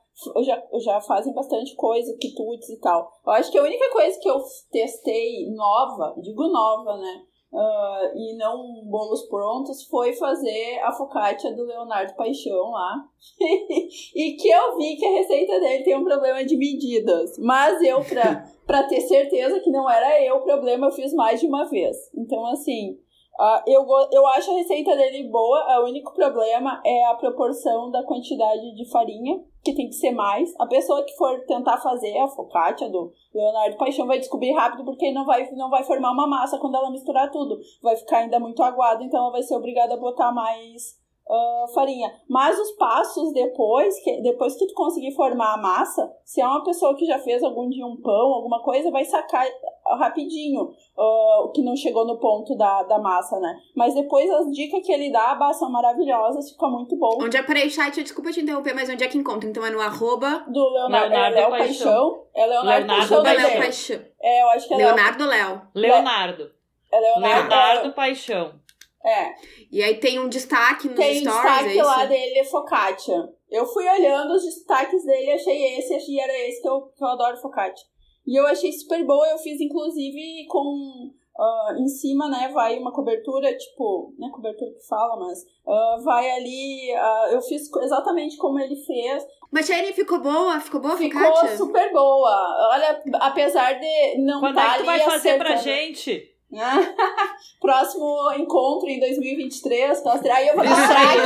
já, 0.44 0.64
já 0.80 1.02
fazem 1.02 1.34
bastante 1.34 1.76
coisa, 1.76 2.18
quitutes 2.18 2.70
e 2.70 2.80
tal. 2.80 3.12
Eu 3.26 3.34
acho 3.34 3.52
que 3.52 3.58
a 3.58 3.64
única 3.64 3.92
coisa 3.92 4.20
que 4.20 4.30
eu 4.30 4.40
testei 4.72 5.50
nova, 5.52 6.16
digo 6.22 6.48
nova, 6.48 6.98
né? 6.98 7.24
ah, 7.54 8.12
e 8.16 8.38
não 8.38 8.84
bolos 8.86 9.24
prontos, 9.24 9.84
foi 9.86 10.14
fazer 10.14 10.80
a 10.84 10.92
focaccia 10.92 11.54
do 11.56 11.64
Leonardo 11.64 12.16
Paixão 12.16 12.72
lá. 12.72 13.04
e 14.16 14.34
que 14.34 14.50
eu 14.50 14.78
vi 14.78 14.96
que 14.96 15.06
a 15.06 15.12
receita 15.20 15.60
dele 15.60 15.84
tem 15.84 15.96
um 15.96 16.04
problema 16.04 16.44
de 16.44 16.56
medidas. 16.56 17.38
Mas 17.40 17.82
eu, 17.82 18.04
pra, 18.04 18.46
pra 18.68 18.84
ter 18.84 19.02
certeza 19.02 19.60
que 19.60 19.72
não 19.72 19.90
era 19.90 20.24
eu 20.24 20.38
o 20.38 20.44
problema, 20.44 20.88
eu 20.88 20.92
fiz 20.92 21.14
mais 21.14 21.40
de 21.40 21.48
uma 21.48 21.66
vez. 21.66 21.98
Então, 22.16 22.46
assim, 22.48 23.00
ah, 23.40 23.64
eu, 23.66 23.86
eu 24.12 24.28
acho 24.28 24.52
a 24.52 24.56
receita 24.56 24.98
dele 24.98 25.30
boa, 25.30 25.80
o 25.80 25.86
único 25.86 26.14
problema 26.14 26.82
é 26.86 27.06
a 27.06 27.16
proporção 27.16 27.90
da 27.90 28.04
quantidade 28.04 28.76
de 28.76 28.84
farinha, 28.92 29.42
que 29.64 29.74
tem 29.74 29.88
que 29.88 29.96
ser 29.96 30.12
mais. 30.12 30.54
A 30.60 30.68
pessoa 30.68 31.06
que 31.06 31.16
for 31.16 31.40
tentar 31.46 31.78
fazer 31.78 32.18
a 32.18 32.28
focaccia 32.28 32.90
do 32.90 33.14
Leonardo 33.34 33.78
Paixão 33.78 34.06
vai 34.06 34.20
descobrir 34.20 34.52
rápido, 34.52 34.84
porque 34.84 35.14
não 35.14 35.26
vai, 35.26 35.50
não 35.52 35.70
vai 35.70 35.86
formar 35.86 36.12
uma 36.12 36.28
massa 36.28 36.58
quando 36.58 36.76
ela 36.76 36.92
misturar 36.92 37.32
tudo. 37.32 37.58
Vai 37.82 37.96
ficar 37.96 38.18
ainda 38.18 38.42
muito 38.42 38.62
aguado, 38.62 39.04
então 39.04 39.22
ela 39.22 39.32
vai 39.32 39.42
ser 39.42 39.56
obrigada 39.56 39.94
a 39.94 39.98
botar 39.98 40.34
mais 40.34 41.00
ah, 41.30 41.66
farinha. 41.74 42.12
Mas 42.28 42.60
os 42.60 42.72
passos 42.72 43.32
depois, 43.32 43.98
que, 44.04 44.22
depois 44.22 44.58
que 44.58 44.68
tu 44.68 44.74
conseguir 44.74 45.12
formar 45.16 45.54
a 45.54 45.58
massa, 45.58 46.12
se 46.26 46.42
é 46.42 46.46
uma 46.46 46.64
pessoa 46.64 46.94
que 46.94 47.06
já 47.06 47.20
fez 47.20 47.42
algum 47.42 47.70
dia 47.70 47.86
um 47.86 48.02
pão, 48.02 48.34
alguma 48.34 48.62
coisa, 48.64 48.92
vai 48.92 49.06
sacar 49.06 49.48
rapidinho 49.96 50.72
ah, 50.98 51.44
o 51.44 51.52
que 51.52 51.62
não 51.62 51.76
chegou 51.76 52.06
no 52.06 52.20
ponto 52.20 52.56
da, 52.56 52.84
da 52.84 53.00
massa, 53.00 53.40
né? 53.40 53.58
Mas 53.76 53.94
depois 53.94 54.30
as 54.30 54.52
dicas 54.52 54.86
que 54.86 54.92
ele 54.92 55.12
dá, 55.12 55.36
bah, 55.36 55.54
são 55.54 55.72
maravilhosas, 55.72 56.52
fica 56.52 56.68
muito 56.68 56.96
bom. 56.98 57.18
Onde 57.22 57.38
é, 57.38 57.44
peraí, 57.44 57.70
chat, 57.70 58.02
desculpa 58.02 58.32
te 58.32 58.42
interromper, 58.42 58.74
mas 58.74 58.90
onde 58.90 59.04
é 59.04 59.08
que 59.08 59.18
encontra? 59.18 59.50
Então 59.50 59.66
é 59.66 59.70
no 59.70 59.82
arroba 59.82 60.46
Do 60.48 60.70
Leonardo, 60.70 61.10
Leonardo 61.10 61.38
é 61.38 61.42
Léo 61.42 61.50
Paixão. 61.50 61.68
Paixão. 61.68 62.24
É 62.36 62.46
Leonardo, 62.46 62.88
Leonardo 62.88 63.24
Paixão. 63.24 63.62
Paixão. 63.62 64.02
É, 64.22 64.42
eu 64.42 64.50
acho 64.50 64.68
que 64.68 64.74
é 64.74 64.78
Léo. 64.78 64.88
Leonardo 64.88 65.26
Léo. 65.26 65.62
Leonardo. 65.74 66.52
É 66.92 67.00
Leonardo. 67.00 67.50
Leonardo 67.50 67.94
Paixão. 67.94 68.60
É. 69.06 69.34
E 69.72 69.82
aí 69.82 69.96
tem 69.96 70.20
um 70.20 70.28
destaque 70.28 70.90
nos 70.90 70.98
Tem 70.98 71.22
stories, 71.22 71.44
destaque 71.44 71.80
é 71.80 71.84
lá 71.84 72.06
dele, 72.06 72.44
focaccia. 72.44 73.30
Eu 73.50 73.66
fui 73.66 73.88
olhando 73.88 74.34
os 74.34 74.44
destaques 74.44 75.06
dele, 75.06 75.32
achei 75.32 75.78
esse, 75.78 75.96
achei 75.96 76.20
era 76.20 76.38
esse 76.38 76.62
que 76.62 76.68
eu, 76.68 76.82
que 76.96 77.04
eu 77.04 77.08
adoro 77.08 77.38
focaccia. 77.38 77.88
E 78.30 78.36
eu 78.40 78.46
achei 78.46 78.72
super 78.72 79.04
boa, 79.06 79.28
eu 79.28 79.38
fiz 79.40 79.60
inclusive 79.60 80.46
com. 80.48 81.10
ah, 81.38 81.74
em 81.80 81.88
cima, 81.88 82.30
né, 82.30 82.50
vai 82.54 82.78
uma 82.78 82.92
cobertura, 82.94 83.58
tipo, 83.58 84.14
não 84.20 84.28
é 84.28 84.32
cobertura 84.32 84.72
que 84.72 84.88
fala, 84.88 85.18
mas 85.18 85.40
ah, 85.68 85.98
vai 86.04 86.30
ali. 86.30 86.92
ah, 86.96 87.30
eu 87.32 87.42
fiz 87.42 87.64
exatamente 87.82 88.38
como 88.38 88.60
ele 88.60 88.76
fez. 88.76 89.26
Mas 89.52 89.66
Shane, 89.66 89.94
ficou 89.94 90.20
boa? 90.22 90.60
Ficou 90.60 90.80
boa 90.80 90.94
a 90.94 90.98
Ficou 90.98 91.20
focaccia? 91.22 91.58
super 91.58 91.92
boa. 91.92 92.70
Olha, 92.72 93.02
apesar 93.20 93.74
de 93.80 94.18
não 94.24 94.40
Quando 94.42 94.56
tá 94.56 94.64
é 94.64 94.72
que 94.74 94.78
tu 94.80 94.86
vai 94.86 95.02
ali 95.02 95.10
fazer 95.10 95.38
pra 95.40 95.56
acertando- 95.56 95.64
gente? 95.64 96.36
Próximo 97.62 98.32
encontro 98.38 98.90
em 98.90 99.00
2023, 99.00 100.04
mostrar 100.04 100.36
aí 100.36 100.48
eu 100.50 100.56
vou 100.56 100.64
aí. 100.64 101.18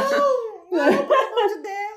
Não, 0.71 0.85
pelo 0.85 1.13
amor 1.13 1.47
de 1.47 1.61
Deus. 1.61 1.92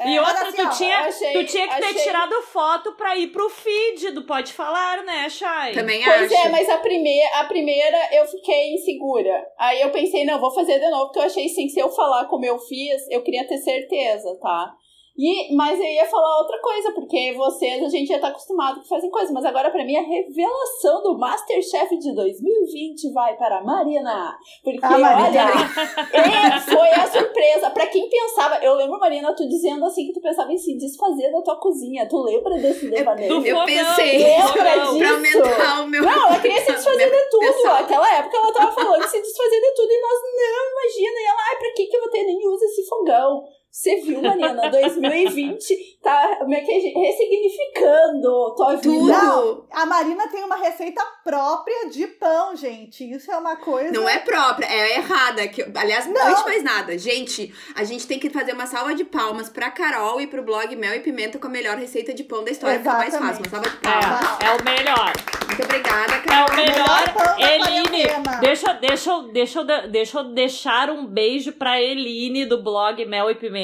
E 0.00 0.18
mas 0.18 0.28
outra, 0.28 0.48
assim, 0.48 0.56
tu, 0.56 0.66
ó, 0.66 0.70
tinha, 0.70 0.98
achei- 1.00 1.32
tu 1.32 1.44
tinha 1.46 1.68
que 1.68 1.76
ter 1.76 1.84
achei- 1.84 2.02
tirado 2.02 2.42
foto 2.42 2.92
pra 2.96 3.16
ir 3.16 3.28
pro 3.28 3.48
feed 3.48 4.10
do 4.10 4.22
Pode 4.24 4.52
Falar, 4.52 5.02
né, 5.04 5.28
Chay? 5.28 5.72
Também 5.72 6.02
Pois 6.02 6.32
acho. 6.32 6.46
é, 6.46 6.48
mas 6.50 6.68
a 6.68 6.78
primeira, 6.78 7.38
a 7.40 7.44
primeira 7.44 7.98
eu 8.12 8.26
fiquei 8.26 8.74
insegura. 8.74 9.46
Aí 9.58 9.80
eu 9.80 9.90
pensei, 9.90 10.24
não, 10.24 10.40
vou 10.40 10.52
fazer 10.52 10.78
de 10.80 10.90
novo, 10.90 11.06
porque 11.06 11.18
eu 11.20 11.24
achei 11.24 11.46
assim, 11.46 11.68
se 11.68 11.78
eu 11.78 11.88
falar 11.90 12.24
como 12.26 12.44
eu 12.44 12.58
fiz, 12.58 13.08
eu 13.10 13.22
queria 13.22 13.46
ter 13.46 13.58
certeza, 13.58 14.36
tá? 14.40 14.72
E, 15.16 15.54
mas 15.54 15.78
eu 15.78 15.84
ia 15.86 16.04
falar 16.06 16.38
outra 16.38 16.58
coisa, 16.60 16.90
porque 16.90 17.32
vocês, 17.36 17.84
a 17.84 17.88
gente 17.88 18.08
já 18.08 18.18
tá 18.18 18.28
acostumado 18.28 18.80
que 18.82 18.88
fazem 18.88 19.08
coisas, 19.10 19.30
mas 19.30 19.44
agora 19.44 19.70
pra 19.70 19.84
mim 19.84 19.96
a 19.96 20.02
revelação 20.02 21.02
do 21.04 21.16
Masterchef 21.16 21.96
de 21.98 22.12
2020 22.12 23.12
vai 23.12 23.36
para 23.36 23.58
a 23.58 23.62
Marina. 23.62 24.36
Porque, 24.64 24.84
A 24.84 24.98
Marina. 24.98 25.44
olha, 25.52 26.60
foi 26.66 26.90
a 26.90 27.06
surpresa. 27.06 27.70
Pra 27.70 27.86
quem 27.86 28.08
pensava, 28.08 28.56
eu 28.64 28.74
lembro, 28.74 28.98
Marina, 28.98 29.32
tu 29.36 29.48
dizendo 29.48 29.84
assim 29.84 30.06
que 30.06 30.14
tu 30.14 30.20
pensava 30.20 30.52
em 30.52 30.58
se 30.58 30.76
desfazer 30.76 31.30
da 31.30 31.42
tua 31.42 31.60
cozinha. 31.60 32.08
Tu 32.08 32.20
lembra 32.20 32.56
desse 32.58 32.90
devaneio? 32.90 33.34
Eu 33.34 33.40
fogão, 33.42 33.66
pensei 33.66 34.18
Lembra 34.18 34.48
fogão. 34.48 34.92
disso? 34.94 34.98
pra 34.98 35.10
aumentar 35.14 35.82
o 35.84 35.86
meu... 35.86 36.02
Não, 36.02 36.26
ela 36.26 36.40
queria 36.40 36.60
se 36.60 36.72
desfazer 36.74 37.08
de 37.10 37.30
tudo. 37.30 37.46
Pessoal. 37.46 37.74
Naquela 37.74 38.16
época 38.18 38.36
ela 38.36 38.52
tava 38.52 38.72
falando 38.72 39.00
de 39.02 39.08
se 39.10 39.22
desfazer 39.22 39.60
de 39.60 39.74
tudo 39.76 39.90
e 39.92 40.00
nós, 40.00 40.20
não, 40.34 40.72
imagina. 40.72 41.20
E 41.20 41.24
ela, 41.26 41.40
ai, 41.50 41.56
pra 41.56 41.72
que, 41.72 41.86
que 41.86 41.96
eu 41.96 42.00
vou 42.00 42.10
ter 42.10 42.24
nem 42.24 42.48
usa 42.48 42.64
esse 42.64 42.84
fogão? 42.88 43.44
Você 43.74 44.00
viu, 44.02 44.22
Marina? 44.22 44.70
2020 44.70 45.98
tá 46.00 46.36
como 46.38 46.54
é 46.54 46.60
que 46.60 46.70
é, 46.70 46.78
gente, 46.80 46.96
ressignificando 46.96 48.54
tua 48.54 48.76
vida. 48.76 48.82
Tudo. 48.82 49.08
Não, 49.08 49.66
a 49.72 49.84
Marina 49.84 50.28
tem 50.28 50.44
uma 50.44 50.54
receita 50.54 51.04
própria 51.24 51.88
de 51.90 52.06
pão, 52.06 52.54
gente. 52.54 53.10
Isso 53.10 53.32
é 53.32 53.36
uma 53.36 53.56
coisa. 53.56 53.90
Não 53.90 54.08
é 54.08 54.20
própria, 54.20 54.66
é 54.66 54.98
errada. 54.98 55.48
Que, 55.48 55.62
aliás, 55.74 56.06
Não. 56.06 56.24
antes 56.24 56.38
de 56.44 56.48
mais 56.48 56.62
nada, 56.62 56.96
gente, 56.96 57.52
a 57.74 57.82
gente 57.82 58.06
tem 58.06 58.20
que 58.20 58.30
fazer 58.30 58.52
uma 58.52 58.66
salva 58.66 58.94
de 58.94 59.02
palmas 59.02 59.48
pra 59.48 59.72
Carol 59.72 60.20
e 60.20 60.28
pro 60.28 60.44
blog 60.44 60.76
Mel 60.76 60.94
e 60.94 61.00
Pimenta 61.00 61.36
com 61.40 61.48
a 61.48 61.50
melhor 61.50 61.76
receita 61.76 62.14
de 62.14 62.22
pão 62.22 62.44
da 62.44 62.52
história. 62.52 62.78
Fica 62.78 62.92
mais 62.92 63.16
fácil. 63.16 63.42
Uma 63.42 63.50
salva 63.50 63.68
de 63.70 63.76
palmas. 63.78 64.40
É, 64.40 64.46
é 64.46 64.50
o 64.52 64.64
melhor. 64.64 65.12
Muito 65.48 65.64
obrigada, 65.64 66.14
É 66.14 66.20
Carol. 66.20 66.48
o 66.48 66.56
melhor. 66.56 67.12
pão 67.12 67.38
da 67.38 67.54
Eline, 67.54 68.04
deixa, 68.40 68.72
deixa, 68.74 69.22
deixa, 69.32 69.64
deixa 69.88 70.18
eu 70.18 70.24
deixar 70.32 70.90
um 70.90 71.06
beijo 71.06 71.52
pra 71.52 71.80
Eline 71.80 72.44
do 72.44 72.62
blog 72.62 73.04
Mel 73.06 73.30
e 73.30 73.34
Pimenta, 73.34 73.63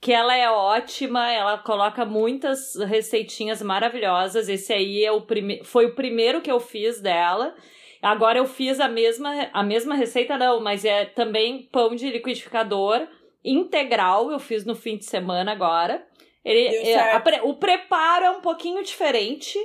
que 0.00 0.12
ela 0.12 0.34
é 0.36 0.50
ótima, 0.50 1.30
ela 1.30 1.58
coloca 1.58 2.04
muitas 2.04 2.74
receitinhas 2.76 3.60
maravilhosas. 3.60 4.48
Esse 4.48 4.72
aí 4.72 5.04
é 5.04 5.12
o 5.12 5.20
prime 5.22 5.62
foi 5.64 5.86
o 5.86 5.94
primeiro 5.94 6.40
que 6.40 6.50
eu 6.50 6.58
fiz 6.60 7.00
dela. 7.00 7.54
Agora 8.02 8.38
eu 8.38 8.46
fiz 8.46 8.80
a 8.80 8.88
mesma, 8.88 9.50
a 9.52 9.62
mesma 9.62 9.94
receita, 9.94 10.38
não, 10.38 10.60
mas 10.60 10.84
é 10.86 11.04
também 11.04 11.68
pão 11.70 11.94
de 11.94 12.08
liquidificador 12.10 13.06
integral. 13.44 14.30
Eu 14.30 14.38
fiz 14.38 14.64
no 14.64 14.74
fim 14.74 14.96
de 14.96 15.04
semana 15.04 15.52
agora. 15.52 16.02
Ele, 16.42 16.66
é, 16.88 16.94
a 17.16 17.22
o 17.44 17.54
preparo 17.56 18.24
é 18.24 18.30
um 18.30 18.40
pouquinho 18.40 18.82
diferente. 18.82 19.58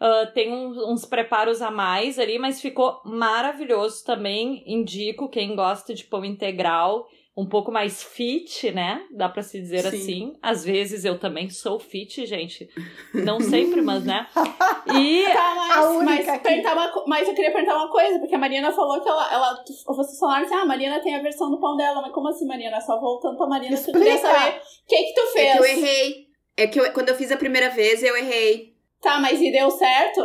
Ah, 0.00 0.26
tem 0.34 0.52
um- 0.52 0.92
uns 0.92 1.04
preparos 1.04 1.62
a 1.62 1.70
mais 1.70 2.18
ali, 2.18 2.38
mas 2.38 2.60
ficou 2.60 3.00
maravilhoso 3.04 4.04
também. 4.04 4.62
Indico 4.66 5.28
quem 5.28 5.54
gosta 5.56 5.94
de 5.94 6.04
pão 6.04 6.24
integral, 6.24 7.08
um 7.36 7.46
pouco 7.46 7.70
mais 7.70 8.02
fit, 8.02 8.72
né? 8.72 9.02
Dá 9.10 9.28
pra 9.28 9.42
se 9.42 9.60
dizer 9.60 9.82
Sim. 9.82 9.88
assim. 9.88 10.32
Às 10.42 10.64
vezes 10.64 11.04
eu 11.04 11.18
também 11.18 11.50
sou 11.50 11.78
fit, 11.78 12.24
gente. 12.24 12.66
Não 13.12 13.38
sempre, 13.40 13.82
mas 13.82 14.04
né? 14.04 14.26
E 14.98 15.24
Tá, 15.32 15.52
A 15.52 15.54
mas, 15.54 15.76
mas, 15.76 15.86
uma 15.86 17.04
mas 17.06 17.28
eu 17.28 17.34
queria 17.34 17.52
perguntar 17.52 17.76
uma 17.76 17.90
coisa, 17.90 18.18
porque 18.18 18.34
a 18.34 18.38
Marina 18.38 18.72
falou 18.72 19.00
que 19.02 19.08
ela. 19.08 19.32
ela 19.32 19.64
vocês 19.86 20.18
falaram 20.18 20.46
assim, 20.46 20.54
ah, 20.54 20.62
a 20.62 20.66
Marina 20.66 21.00
tem 21.00 21.14
a 21.14 21.20
versão 21.22 21.50
do 21.50 21.60
pão 21.60 21.76
dela, 21.76 22.00
mas 22.00 22.12
como 22.12 22.28
assim, 22.28 22.46
Marina? 22.46 22.80
Só 22.80 22.98
voltando 22.98 23.36
pra 23.36 23.46
Marina, 23.46 23.76
que 23.76 23.90
eu 23.90 23.94
queria 23.94 24.14
Explica. 24.14 24.34
saber 24.38 24.56
o 24.56 24.86
que, 24.88 24.96
que 24.96 25.14
tu 25.14 25.26
fez. 25.32 25.46
É 25.46 25.52
que 25.52 25.58
eu 25.58 25.64
errei. 25.64 26.26
É 26.56 26.66
que 26.66 26.80
eu- 26.80 26.92
quando 26.92 27.08
eu 27.10 27.14
fiz 27.16 27.30
a 27.30 27.36
primeira 27.36 27.68
vez, 27.68 28.02
eu 28.02 28.16
errei. 28.16 28.74
Tá, 29.02 29.20
mas 29.20 29.40
e 29.42 29.52
deu 29.52 29.70
certo? 29.70 30.20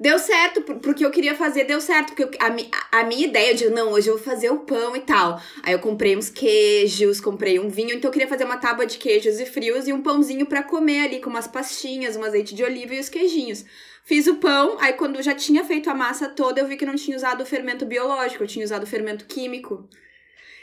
Deu 0.00 0.18
certo, 0.18 0.62
por- 0.62 0.76
porque 0.80 1.04
eu 1.04 1.10
queria 1.10 1.34
fazer, 1.34 1.64
deu 1.64 1.80
certo. 1.80 2.14
Porque 2.14 2.24
eu- 2.24 2.30
a, 2.40 3.00
a 3.00 3.04
minha 3.04 3.26
ideia 3.26 3.54
de, 3.54 3.68
não, 3.70 3.92
hoje 3.92 4.08
eu 4.08 4.14
vou 4.16 4.22
fazer 4.24 4.50
o 4.50 4.60
pão 4.60 4.96
e 4.96 5.00
tal. 5.00 5.40
Aí 5.62 5.72
eu 5.72 5.78
comprei 5.78 6.16
uns 6.16 6.28
queijos, 6.30 7.20
comprei 7.20 7.58
um 7.58 7.68
vinho, 7.68 7.92
então 7.94 8.08
eu 8.08 8.12
queria 8.12 8.28
fazer 8.28 8.44
uma 8.44 8.56
tábua 8.56 8.86
de 8.86 8.98
queijos 8.98 9.38
e 9.40 9.46
frios 9.46 9.86
e 9.88 9.92
um 9.92 10.02
pãozinho 10.02 10.46
pra 10.46 10.62
comer 10.62 11.04
ali, 11.06 11.20
com 11.20 11.30
umas 11.30 11.46
pastinhas, 11.46 12.16
um 12.16 12.24
azeite 12.24 12.54
de 12.54 12.64
oliva 12.64 12.94
e 12.94 13.00
os 13.00 13.08
queijinhos. 13.08 13.64
Fiz 14.04 14.26
o 14.26 14.36
pão, 14.36 14.76
aí 14.80 14.94
quando 14.94 15.22
já 15.22 15.34
tinha 15.34 15.64
feito 15.64 15.88
a 15.88 15.94
massa 15.94 16.28
toda, 16.28 16.60
eu 16.60 16.66
vi 16.66 16.76
que 16.76 16.84
não 16.86 16.96
tinha 16.96 17.16
usado 17.16 17.42
o 17.42 17.46
fermento 17.46 17.86
biológico, 17.86 18.42
eu 18.42 18.48
tinha 18.48 18.64
usado 18.64 18.82
o 18.82 18.86
fermento 18.86 19.24
químico. 19.26 19.88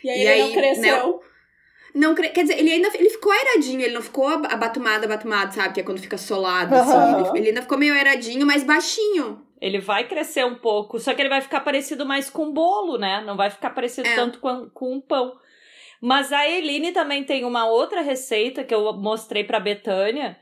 E 0.04 0.10
aí 0.10 0.18
E 0.18 0.22
ele 0.22 0.30
aí, 0.30 0.40
não 0.42 0.52
cresceu. 0.52 1.22
Não, 1.96 2.14
cre- 2.14 2.30
quer 2.30 2.44
dizer, 2.44 2.60
ele 2.60 2.72
ainda 2.72 2.90
ele 2.94 3.10
ficou 3.10 3.32
airadinho, 3.32 3.82
ele 3.82 3.94
não 3.94 4.02
ficou 4.02 4.28
ab- 4.28 4.48
abatumado, 4.52 5.06
abatumado, 5.06 5.54
sabe? 5.56 5.74
Que 5.74 5.80
é 5.80 5.84
quando 5.84 6.00
fica 6.00 6.18
solado, 6.18 6.74
assim. 6.76 6.92
Aham. 6.92 7.30
Ele, 7.32 7.40
ele 7.40 7.48
ainda 7.50 7.62
ficou 7.64 7.78
meio 7.78 7.94
airadinho, 7.94 8.46
mas 8.46 8.64
baixinho. 8.64 9.42
ele 9.62 9.80
vai 9.80 10.08
crescer 10.08 10.46
um 10.46 10.56
pouco, 10.56 11.00
só 11.00 11.14
que 11.14 11.22
ele 11.22 11.28
vai 11.30 11.42
ficar 11.42 11.60
parecido 11.62 12.06
mais 12.06 12.30
com 12.30 12.52
bolo, 12.54 12.98
né? 12.98 13.22
Não 13.26 13.36
vai 13.36 13.50
ficar 13.50 13.72
parecido 13.72 14.08
É. 14.08 14.16
tanto 14.16 14.40
com, 14.40 14.70
com 14.70 14.94
um 14.94 15.02
pão. 15.02 15.34
Mas 16.02 16.32
a 16.32 16.48
Eline 16.48 16.94
também 16.94 17.26
tem 17.26 17.44
uma 17.44 17.66
outra 17.68 18.02
receita 18.02 18.64
que 18.64 18.74
eu 18.74 18.94
mostrei 18.94 19.44
pra 19.44 19.60
Betânia, 19.60 20.38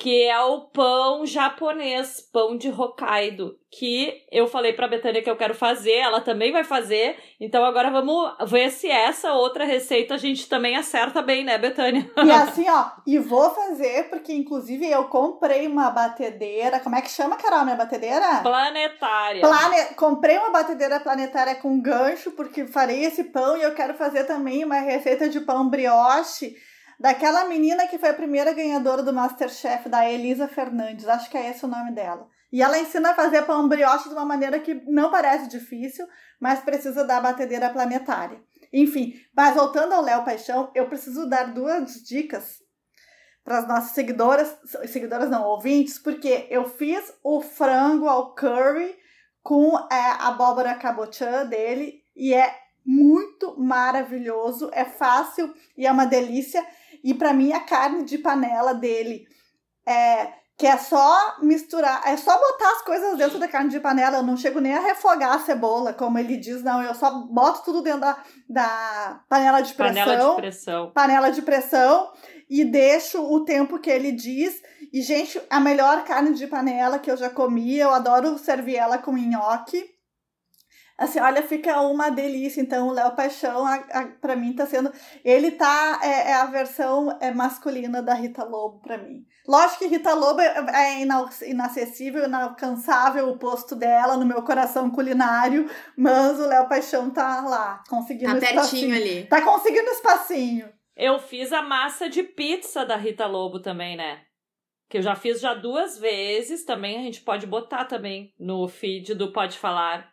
que 0.00 0.24
é 0.24 0.40
o 0.40 0.62
pão 0.62 1.26
japonês, 1.26 2.22
pão 2.32 2.56
de 2.56 2.70
Hokkaido, 2.70 3.58
que 3.70 4.24
eu 4.32 4.48
falei 4.48 4.72
pra 4.72 4.88
Betânia 4.88 5.22
que 5.22 5.28
eu 5.28 5.36
quero 5.36 5.54
fazer, 5.54 5.96
ela 5.96 6.22
também 6.22 6.50
vai 6.50 6.64
fazer. 6.64 7.18
Então 7.38 7.62
agora 7.62 7.90
vamos 7.90 8.32
ver 8.48 8.70
se 8.70 8.90
essa 8.90 9.34
outra 9.34 9.66
receita 9.66 10.14
a 10.14 10.16
gente 10.16 10.48
também 10.48 10.74
acerta 10.74 11.20
bem, 11.20 11.44
né, 11.44 11.58
Betânia? 11.58 12.10
E 12.16 12.30
assim, 12.32 12.66
ó, 12.70 12.92
e 13.06 13.18
vou 13.18 13.50
fazer, 13.50 14.08
porque 14.08 14.32
inclusive 14.32 14.90
eu 14.90 15.04
comprei 15.08 15.66
uma 15.66 15.90
batedeira. 15.90 16.80
Como 16.80 16.96
é 16.96 17.02
que 17.02 17.10
chama, 17.10 17.36
Carol, 17.36 17.64
minha 17.64 17.76
batedeira? 17.76 18.40
Planetária. 18.42 19.42
Plane... 19.42 19.94
Comprei 19.96 20.38
uma 20.38 20.50
batedeira 20.50 20.98
planetária 20.98 21.56
com 21.56 21.78
gancho, 21.78 22.30
porque 22.30 22.66
farei 22.66 23.04
esse 23.04 23.24
pão 23.24 23.54
e 23.54 23.62
eu 23.62 23.74
quero 23.74 23.92
fazer 23.92 24.24
também 24.24 24.64
uma 24.64 24.80
receita 24.80 25.28
de 25.28 25.40
pão 25.40 25.68
brioche 25.68 26.56
daquela 27.00 27.46
menina 27.46 27.86
que 27.86 27.98
foi 27.98 28.10
a 28.10 28.14
primeira 28.14 28.52
ganhadora 28.52 29.02
do 29.02 29.12
Masterchef, 29.12 29.88
da 29.88 30.08
Elisa 30.08 30.46
Fernandes. 30.46 31.08
Acho 31.08 31.30
que 31.30 31.38
é 31.38 31.50
esse 31.50 31.64
o 31.64 31.68
nome 31.68 31.92
dela. 31.92 32.28
E 32.52 32.60
ela 32.62 32.78
ensina 32.78 33.12
a 33.12 33.14
fazer 33.14 33.42
pão 33.42 33.66
brioche 33.66 34.08
de 34.08 34.14
uma 34.14 34.26
maneira 34.26 34.58
que 34.58 34.74
não 34.86 35.10
parece 35.10 35.48
difícil, 35.48 36.06
mas 36.38 36.60
precisa 36.60 37.02
da 37.04 37.20
batedeira 37.20 37.70
planetária. 37.70 38.42
Enfim, 38.72 39.14
mas 39.34 39.54
voltando 39.54 39.94
ao 39.94 40.02
Léo 40.02 40.24
Paixão, 40.24 40.70
eu 40.74 40.88
preciso 40.88 41.26
dar 41.26 41.54
duas 41.54 41.94
dicas 42.02 42.60
para 43.42 43.58
as 43.58 43.66
nossas 43.66 43.92
seguidoras, 43.92 44.54
seguidoras 44.86 45.30
não, 45.30 45.44
ouvintes, 45.44 45.98
porque 45.98 46.46
eu 46.50 46.68
fiz 46.68 47.12
o 47.24 47.40
frango 47.40 48.08
ao 48.08 48.34
curry 48.34 48.94
com 49.42 49.76
é, 49.90 49.94
a 49.94 50.28
abóbora 50.28 50.74
cabotiã 50.74 51.46
dele 51.46 52.02
e 52.14 52.34
é 52.34 52.54
muito 52.84 53.58
maravilhoso, 53.58 54.70
é 54.72 54.84
fácil 54.84 55.54
e 55.76 55.86
é 55.86 55.92
uma 55.92 56.06
delícia. 56.06 56.64
E 57.02 57.14
para 57.14 57.32
mim 57.32 57.52
a 57.52 57.60
carne 57.60 58.04
de 58.04 58.18
panela 58.18 58.74
dele 58.74 59.26
é 59.86 60.40
que 60.60 60.66
é 60.66 60.76
só 60.76 61.38
misturar, 61.40 62.02
é 62.04 62.18
só 62.18 62.38
botar 62.38 62.70
as 62.72 62.82
coisas 62.82 63.16
dentro 63.16 63.38
da 63.38 63.48
carne 63.48 63.70
de 63.70 63.80
panela. 63.80 64.18
Eu 64.18 64.22
não 64.22 64.36
chego 64.36 64.60
nem 64.60 64.74
a 64.74 64.80
refogar 64.80 65.32
a 65.32 65.38
cebola, 65.38 65.94
como 65.94 66.18
ele 66.18 66.36
diz, 66.36 66.62
não. 66.62 66.82
Eu 66.82 66.94
só 66.94 67.10
boto 67.22 67.64
tudo 67.64 67.80
dentro 67.80 68.02
da, 68.02 68.22
da 68.46 69.22
panela 69.26 69.62
de 69.62 69.72
pressão. 69.72 70.04
Panela 70.04 70.28
de 70.28 70.36
pressão. 70.36 70.90
Panela 70.90 71.30
de 71.30 71.40
pressão 71.40 72.12
e 72.50 72.62
deixo 72.62 73.22
o 73.22 73.42
tempo 73.42 73.78
que 73.78 73.88
ele 73.88 74.12
diz. 74.12 74.60
E, 74.92 75.00
gente, 75.00 75.40
a 75.48 75.58
melhor 75.58 76.04
carne 76.04 76.34
de 76.34 76.46
panela 76.46 76.98
que 76.98 77.10
eu 77.10 77.16
já 77.16 77.30
comi, 77.30 77.78
eu 77.78 77.90
adoro 77.94 78.36
servir 78.36 78.76
ela 78.76 78.98
com 78.98 79.16
nhoque. 79.16 79.82
Assim, 81.00 81.18
olha, 81.18 81.42
fica 81.42 81.80
uma 81.80 82.10
delícia. 82.10 82.60
Então, 82.60 82.88
o 82.88 82.92
Léo 82.92 83.16
Paixão, 83.16 83.64
a, 83.64 83.76
a, 83.76 84.06
pra 84.20 84.36
mim, 84.36 84.52
tá 84.52 84.66
sendo. 84.66 84.92
Ele 85.24 85.50
tá. 85.52 85.98
É, 86.02 86.32
é, 86.32 86.34
a 86.34 86.44
versão 86.44 87.16
é, 87.22 87.32
masculina 87.32 88.02
da 88.02 88.12
Rita 88.12 88.44
Lobo 88.44 88.80
pra 88.80 88.98
mim. 88.98 89.24
Lógico 89.48 89.78
que 89.78 89.86
Rita 89.86 90.12
Lobo 90.12 90.42
é, 90.42 90.66
é 90.74 91.00
inacessível, 91.48 92.24
inalcançável 92.26 93.30
o 93.30 93.38
posto 93.38 93.74
dela 93.74 94.18
no 94.18 94.26
meu 94.26 94.42
coração 94.42 94.90
culinário, 94.90 95.70
mas 95.96 96.38
o 96.38 96.46
Léo 96.46 96.68
Paixão 96.68 97.08
tá 97.08 97.40
lá, 97.40 97.82
conseguindo 97.88 98.34
tá 98.34 98.38
pertinho 98.38 98.60
espacinho. 98.60 98.94
ali. 98.94 99.26
Tá 99.26 99.40
conseguindo 99.40 99.88
espacinho. 99.88 100.68
Eu 100.94 101.18
fiz 101.18 101.50
a 101.50 101.62
massa 101.62 102.10
de 102.10 102.22
pizza 102.22 102.84
da 102.84 102.96
Rita 102.96 103.26
Lobo 103.26 103.58
também, 103.58 103.96
né? 103.96 104.20
Que 104.90 104.98
eu 104.98 105.02
já 105.02 105.14
fiz 105.14 105.40
já 105.40 105.54
duas 105.54 105.98
vezes. 105.98 106.62
Também 106.66 106.98
a 106.98 107.02
gente 107.02 107.22
pode 107.22 107.46
botar 107.46 107.86
também 107.86 108.34
no 108.38 108.68
feed 108.68 109.14
do 109.14 109.32
Pode 109.32 109.56
Falar. 109.56 110.09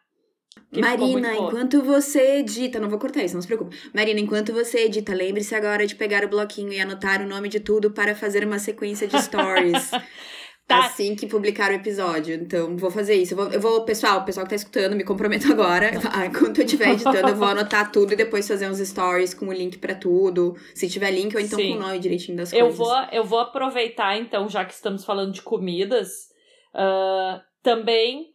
Marina, 0.72 1.36
enquanto 1.36 1.82
você 1.82 2.38
edita, 2.38 2.80
não 2.80 2.90
vou 2.90 3.00
cortar 3.00 3.24
isso, 3.24 3.36
não 3.36 3.42
se 3.42 3.48
preocupe. 3.48 3.76
Marina, 3.94 4.20
enquanto 4.20 4.54
você 4.54 4.86
edita, 4.86 5.14
lembre-se 5.14 5.56
agora 5.56 5.86
de 5.86 5.96
pegar 5.96 6.24
o 6.24 6.28
bloquinho 6.28 6.72
e 6.72 6.80
anotar 6.80 7.22
o 7.22 7.28
nome 7.28 7.50
de 7.50 7.60
tudo 7.60 7.92
para 7.92 8.16
fazer 8.16 8.46
uma 8.46 8.60
sequência 8.60 9.08
de 9.08 9.22
stories. 9.22 9.92
Tá. 10.68 10.80
Assim 10.80 11.16
que 11.16 11.26
publicar 11.26 11.72
o 11.72 11.76
episódio. 11.76 12.36
Então, 12.36 12.76
vou 12.76 12.92
fazer 12.92 13.16
isso. 13.16 13.34
Eu 13.34 13.38
vou, 13.38 13.48
eu 13.54 13.62
vou, 13.62 13.86
pessoal, 13.86 14.20
o 14.20 14.26
pessoal 14.26 14.46
que 14.46 14.50
tá 14.50 14.56
escutando, 14.58 14.98
me 14.98 15.04
comprometo 15.06 15.50
agora. 15.50 15.92
Enquanto 16.28 16.58
eu 16.58 16.66
estiver 16.66 16.90
editando, 16.90 17.30
eu 17.30 17.36
vou 17.38 17.48
anotar 17.48 17.90
tudo 17.90 18.12
e 18.12 18.18
depois 18.18 18.46
fazer 18.46 18.70
uns 18.70 18.80
stories 18.80 19.34
com 19.34 19.48
o 19.48 19.54
link 19.54 19.78
para 19.78 19.96
tudo. 19.96 20.58
Se 20.76 20.90
tiver 20.90 21.12
link, 21.12 21.34
ou 21.34 21.42
então 21.42 21.58
Sim. 21.58 21.70
com 21.70 21.78
o 21.78 21.80
nome 21.80 22.00
direitinho 22.00 22.36
das 22.36 22.52
eu 22.52 22.66
coisas. 22.66 22.78
Vou, 22.78 22.96
eu 23.14 23.24
vou 23.24 23.40
aproveitar, 23.40 24.18
então, 24.18 24.50
já 24.50 24.66
que 24.66 24.74
estamos 24.74 25.06
falando 25.06 25.32
de 25.32 25.42
comidas, 25.42 26.28
uh, 26.76 27.40
também 27.64 28.34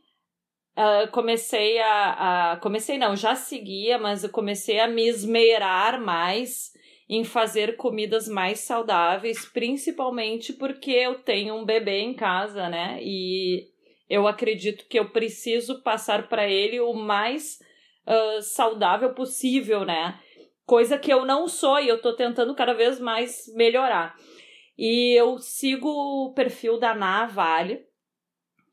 Uh, 0.76 1.11
comecei 1.11 1.79
a, 1.81 2.52
a, 2.52 2.57
Comecei 2.57 2.97
não, 2.97 3.14
já 3.14 3.35
seguia, 3.35 3.99
mas 3.99 4.25
eu 4.25 4.31
comecei 4.31 4.81
a 4.81 4.88
me 4.88 5.07
esmerar 5.07 6.00
mais 6.00 6.73
em 7.09 7.25
fazer 7.25 7.76
comidas 7.76 8.26
mais 8.26 8.61
saudáveis, 8.61 9.45
principalmente 9.45 10.55
porque 10.55 10.91
eu 10.91 11.17
tenho 11.17 11.55
um 11.57 11.64
bebê 11.64 12.00
em 12.00 12.14
casa, 12.14 12.71
né? 12.71 12.99
E 13.02 13.69
eu 14.09 14.26
acredito 14.26 14.87
que 14.88 14.99
eu 14.99 15.11
preciso 15.11 15.83
passar 15.83 16.26
para 16.26 16.49
ele 16.49 16.81
o 16.81 16.95
mais 16.95 17.59
uh, 18.07 18.41
saudável 18.41 19.12
possível, 19.12 19.85
né? 19.85 20.19
Coisa 20.64 20.97
que 20.97 21.12
eu 21.12 21.26
não 21.26 21.47
sou 21.49 21.79
e 21.81 21.88
eu 21.88 22.00
tô 22.00 22.14
tentando 22.14 22.55
cada 22.55 22.73
vez 22.73 22.99
mais 22.99 23.45
melhorar. 23.55 24.17
E 24.79 25.12
eu 25.19 25.38
sigo 25.38 25.88
o 25.88 26.33
perfil 26.33 26.79
da 26.79 26.95
Na 26.95 27.26
Vale, 27.26 27.85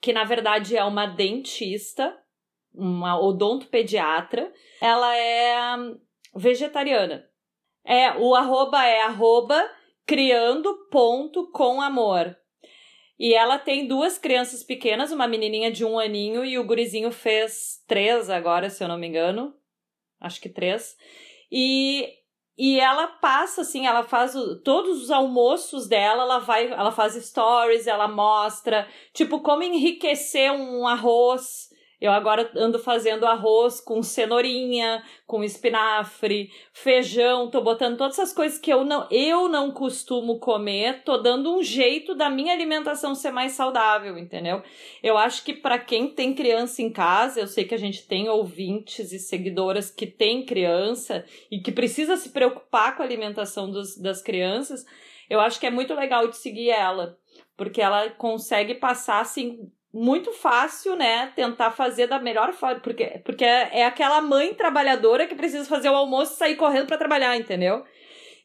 que 0.01 0.13
na 0.13 0.24
verdade 0.24 0.77
é 0.77 0.84
uma 0.84 1.06
dentista, 1.06 2.18
uma 2.74 3.20
odontopediatra. 3.20 4.51
Ela 4.82 5.15
é 5.15 5.77
hum, 5.77 6.00
vegetariana. 6.36 7.27
É, 7.84 8.12
o 8.18 8.36
arroba 8.36 8.86
é 8.86 9.01
arroba 9.01 9.70
criando 10.06 10.88
ponto 10.91 11.51
com 11.51 11.82
amor. 11.82 12.36
E 13.18 13.34
ela 13.34 13.60
tem 13.60 13.86
duas 13.86 14.18
crianças 14.18 14.63
pequenas, 14.63 15.12
uma 15.12 15.27
menininha 15.27 15.70
de 15.70 15.84
um 15.84 16.00
aninho 16.00 16.46
e 16.46 16.58
o 16.58 16.63
gurizinho 16.63 17.12
fez 17.12 17.84
três 17.86 18.29
agora, 18.29 18.70
se 18.70 18.82
eu 18.82 18.88
não 18.88 18.98
me 18.98 19.08
engano. 19.08 19.53
Acho 20.22 20.39
que 20.39 20.48
três. 20.48 20.96
E 21.51 22.08
e 22.60 22.78
ela 22.78 23.08
passa 23.08 23.62
assim, 23.62 23.88
ela 23.88 24.04
faz 24.04 24.36
o, 24.36 24.58
todos 24.58 25.01
os 25.01 25.10
almoços 25.10 25.88
dela, 25.88 26.24
ela 26.24 26.39
vai, 26.39 26.70
ela 26.70 26.92
faz 26.92 27.13
stories, 27.13 27.88
ela 27.88 28.06
mostra, 28.06 28.86
tipo, 29.13 29.39
como 29.39 29.63
enriquecer 29.63 30.51
um 30.51 30.86
arroz 30.86 31.69
eu 32.01 32.12
agora 32.12 32.50
ando 32.56 32.80
fazendo 32.80 33.26
arroz 33.26 33.82
com 33.82 34.02
cenourinha, 34.02 35.04
com 35.28 35.43
espinafre, 35.43 36.50
feijão, 36.71 37.50
tô 37.50 37.62
botando 37.62 37.97
todas 37.97 38.17
essas 38.17 38.34
coisas 38.34 38.58
que 38.58 38.71
eu 38.71 38.86
não, 38.86 39.06
eu 39.12 39.50
não 39.50 39.71
costumo 39.71 40.39
comer, 40.39 41.04
tô 41.04 41.17
dando 41.17 41.54
um 41.54 41.62
jeito 41.62 42.15
da 42.15 42.30
minha 42.30 42.54
alimentação 42.54 43.13
ser 43.13 43.32
mais 43.32 43.52
saudável, 43.52 44.17
entendeu? 44.17 44.63
Eu 45.04 45.17
acho 45.17 45.43
que 45.43 45.54
para 45.54 45.78
quem 45.78 46.08
tem 46.08 46.34
criança 46.34 46.82
em 46.82 46.89
casa, 46.89 47.41
eu 47.41 47.47
sei 47.47 47.65
que 47.65 47.76
a 47.76 47.80
gente 47.80 48.08
tem 48.08 48.30
ouvintes 48.30 49.12
e 49.12 49.19
seguidoras 49.19 49.91
que 49.91 50.08
têm 50.08 50.45
criança 50.45 51.26
e 51.52 51.60
que 51.60 51.71
precisa 51.71 52.15
se 52.15 52.30
preocupar 52.30 52.95
com 52.95 53.04
a 53.04 53.06
alimentação 53.06 53.69
dos, 53.69 53.97
das 53.97 54.21
crianças, 54.21 54.86
eu 55.30 55.39
acho 55.39 55.60
que 55.60 55.67
é 55.67 55.71
muito 55.71 55.93
legal 55.93 56.28
de 56.28 56.38
seguir 56.38 56.69
ela, 56.69 57.17
porque 57.58 57.82
ela 57.82 58.10
consegue 58.12 58.74
passar 58.74 59.19
assim 59.19 59.69
muito 59.93 60.32
fácil, 60.32 60.95
né, 60.95 61.32
tentar 61.36 61.71
fazer 61.71 62.08
da 62.08 62.19
melhor 62.19 62.54
forma, 62.54 62.80
porque, 62.80 63.21
porque 63.25 63.43
é 63.43 63.86
aquela 63.86 64.21
mãe 64.21 64.54
trabalhadora 64.54 65.25
que 65.25 65.36
precisa 65.36 65.67
fazer 65.67 65.89
o 65.89 65.95
almoço 65.95 66.34
e 66.34 66.38
sair 66.38 66.56
correndo 66.56 66.88
para 66.88 66.97
trabalhar, 66.97 67.36
entendeu? 67.36 67.84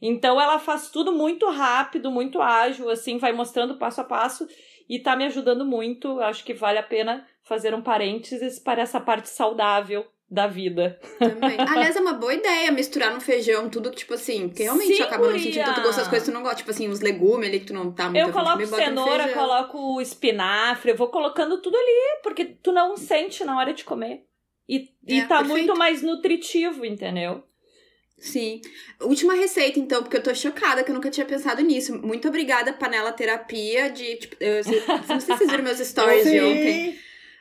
Então 0.00 0.40
ela 0.40 0.58
faz 0.58 0.90
tudo 0.90 1.12
muito 1.12 1.48
rápido, 1.50 2.10
muito 2.10 2.40
ágil, 2.40 2.90
assim, 2.90 3.18
vai 3.18 3.32
mostrando 3.32 3.78
passo 3.78 4.00
a 4.00 4.04
passo 4.04 4.46
e 4.88 4.98
tá 4.98 5.16
me 5.16 5.24
ajudando 5.24 5.64
muito. 5.64 6.20
Acho 6.20 6.44
que 6.44 6.52
vale 6.52 6.78
a 6.78 6.82
pena 6.82 7.26
fazer 7.42 7.74
um 7.74 7.82
parênteses 7.82 8.58
para 8.58 8.82
essa 8.82 9.00
parte 9.00 9.28
saudável 9.28 10.04
da 10.28 10.46
vida. 10.46 10.98
Também. 11.18 11.56
Aliás, 11.58 11.94
é 11.96 12.00
uma 12.00 12.14
boa 12.14 12.34
ideia 12.34 12.70
misturar 12.72 13.12
no 13.12 13.20
feijão 13.20 13.68
tudo 13.68 13.90
que, 13.90 13.98
tipo 13.98 14.14
assim, 14.14 14.48
porque 14.48 14.62
realmente 14.62 14.96
Sim, 14.96 15.02
acaba 15.02 15.30
não 15.30 15.38
sentindo 15.38 15.64
tanto 15.64 15.82
gosto 15.82 15.98
das 15.98 16.08
coisas 16.08 16.26
que 16.26 16.32
tu 16.32 16.34
não 16.34 16.42
gosta. 16.42 16.56
Tipo 16.56 16.70
assim, 16.70 16.88
os 16.88 17.00
legumes 17.00 17.48
ali 17.48 17.60
que 17.60 17.66
tu 17.66 17.74
não 17.74 17.92
tá 17.92 18.04
muito 18.04 18.18
Eu 18.18 18.32
coloco 18.32 18.66
cenoura, 18.66 19.28
coloco 19.28 20.00
espinafre, 20.00 20.90
eu 20.90 20.96
vou 20.96 21.08
colocando 21.08 21.60
tudo 21.60 21.76
ali, 21.76 22.20
porque 22.22 22.44
tu 22.44 22.72
não 22.72 22.96
sente 22.96 23.44
na 23.44 23.58
hora 23.58 23.72
de 23.72 23.84
comer. 23.84 24.24
E, 24.68 24.88
é, 25.06 25.14
e 25.14 25.22
tá 25.22 25.38
perfeito. 25.38 25.48
muito 25.48 25.78
mais 25.78 26.02
nutritivo, 26.02 26.84
entendeu? 26.84 27.44
Sim. 28.18 28.60
Última 29.02 29.34
receita, 29.34 29.78
então, 29.78 30.02
porque 30.02 30.16
eu 30.16 30.22
tô 30.22 30.34
chocada 30.34 30.82
que 30.82 30.90
eu 30.90 30.94
nunca 30.94 31.10
tinha 31.10 31.26
pensado 31.26 31.60
nisso. 31.62 32.00
Muito 32.00 32.26
obrigada, 32.28 32.72
panela 32.72 33.12
terapia 33.12 33.90
de. 33.90 34.16
Tipo, 34.16 34.36
eu, 34.40 34.62
não 35.08 35.20
sei 35.20 35.20
se 35.20 35.26
vocês 35.36 35.50
viram 35.50 35.64
meus 35.64 35.78
stories 35.86 36.24
de 36.24 36.40
ontem. 36.40 36.98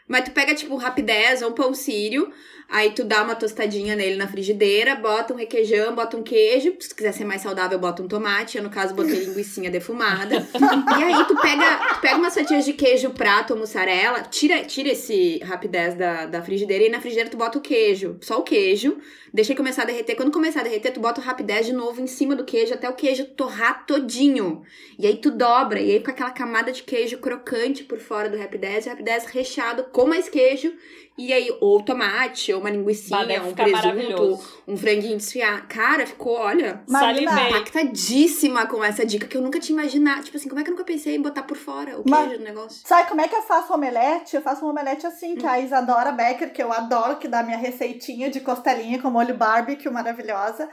Mas 0.07 0.25
tu 0.25 0.31
pega, 0.31 0.53
tipo, 0.53 0.75
rapidez 0.75 1.41
ou 1.41 1.49
um 1.49 1.53
pão 1.53 1.73
sírio, 1.73 2.31
aí 2.69 2.91
tu 2.91 3.03
dá 3.03 3.23
uma 3.23 3.35
tostadinha 3.35 3.95
nele 3.95 4.15
na 4.15 4.27
frigideira, 4.27 4.95
bota 4.95 5.33
um 5.33 5.37
requeijão, 5.37 5.95
bota 5.95 6.17
um 6.17 6.23
queijo. 6.23 6.75
Se 6.79 6.93
quiser 6.93 7.13
ser 7.13 7.25
mais 7.25 7.41
saudável, 7.41 7.79
bota 7.79 8.03
um 8.03 8.07
tomate. 8.07 8.57
Eu, 8.57 8.63
no 8.63 8.69
caso, 8.69 8.93
botei 8.93 9.23
linguiça 9.25 9.61
defumada. 9.69 10.35
e 10.35 11.03
aí 11.03 11.25
tu 11.25 11.35
pega, 11.39 11.93
tu 11.95 12.01
pega 12.01 12.17
umas 12.17 12.33
fatias 12.33 12.65
de 12.65 12.73
queijo 12.73 13.11
prato 13.11 13.53
ou 13.53 13.59
mussarela, 13.59 14.21
tira, 14.23 14.63
tira 14.63 14.89
esse 14.89 15.39
rapidez 15.39 15.95
da, 15.95 16.25
da 16.25 16.41
frigideira 16.41 16.85
e 16.85 16.89
na 16.89 16.99
frigideira 16.99 17.29
tu 17.29 17.37
bota 17.37 17.57
o 17.57 17.61
queijo. 17.61 18.17
Só 18.21 18.39
o 18.39 18.43
queijo. 18.43 18.97
Deixa 19.33 19.55
começar 19.55 19.81
a 19.81 19.85
derreter. 19.85 20.15
Quando 20.15 20.31
começar 20.31 20.59
a 20.59 20.63
derreter, 20.63 20.93
tu 20.93 20.99
bota 20.99 21.19
o 21.19 21.23
rapidez 21.23 21.65
de 21.65 21.73
novo 21.73 21.99
em 21.99 22.05
cima 22.05 22.35
do 22.35 22.45
queijo 22.45 22.73
até 22.73 22.87
o 22.87 22.93
queijo 22.93 23.25
torrar 23.25 23.83
todinho. 23.87 24.61
E 24.99 25.07
aí 25.07 25.17
tu 25.17 25.31
dobra. 25.31 25.79
E 25.79 25.91
aí 25.91 25.97
fica 25.97 26.11
aquela 26.11 26.29
camada 26.29 26.71
de 26.71 26.83
queijo 26.83 27.17
crocante 27.17 27.83
por 27.83 27.97
fora 27.97 28.29
do 28.29 28.37
rapidez. 28.37 28.85
E 28.85 28.89
o 28.89 28.91
rapidez 28.91 29.25
recheado 29.25 29.85
com 29.93 30.05
mais 30.05 30.27
queijo. 30.27 30.73
E 31.15 31.31
aí, 31.31 31.55
ou 31.61 31.79
tomate, 31.83 32.51
ou 32.51 32.59
uma 32.59 32.71
linguiça, 32.71 33.15
um 33.15 33.53
presunto, 33.53 34.43
um 34.67 34.75
franguinho 34.75 35.15
desfiado. 35.15 35.67
Cara, 35.67 36.07
ficou, 36.07 36.33
olha, 36.33 36.81
impactadíssima 37.49 38.65
com 38.65 38.83
essa 38.83 39.05
dica 39.05 39.27
que 39.27 39.37
eu 39.37 39.41
nunca 39.41 39.59
tinha 39.59 39.79
imaginado. 39.79 40.23
Tipo 40.23 40.37
assim, 40.37 40.49
como 40.49 40.59
é 40.59 40.63
que 40.63 40.71
eu 40.71 40.73
nunca 40.73 40.83
pensei 40.83 41.15
em 41.15 41.21
botar 41.21 41.43
por 41.43 41.55
fora 41.55 41.99
o 41.99 42.03
queijo 42.03 42.39
do 42.39 42.43
negócio? 42.43 42.81
Sabe 42.83 43.07
como 43.09 43.21
é 43.21 43.27
que 43.27 43.35
eu 43.35 43.43
faço 43.43 43.71
omelete? 43.71 44.35
Eu 44.35 44.41
faço 44.41 44.65
um 44.65 44.69
omelete 44.69 45.05
assim, 45.05 45.35
que 45.35 45.45
hum. 45.45 45.49
a 45.49 45.59
Isadora 45.59 46.11
Becker, 46.11 46.51
que 46.51 46.63
eu 46.63 46.73
adoro, 46.73 47.17
que 47.17 47.27
dá 47.27 47.43
minha 47.43 47.59
receitinha 47.59 48.31
de 48.31 48.39
costelinha 48.39 48.99
com 48.99 49.11
molho 49.11 49.35
barbecue 49.35 49.91
maravilhosa. 49.91 50.67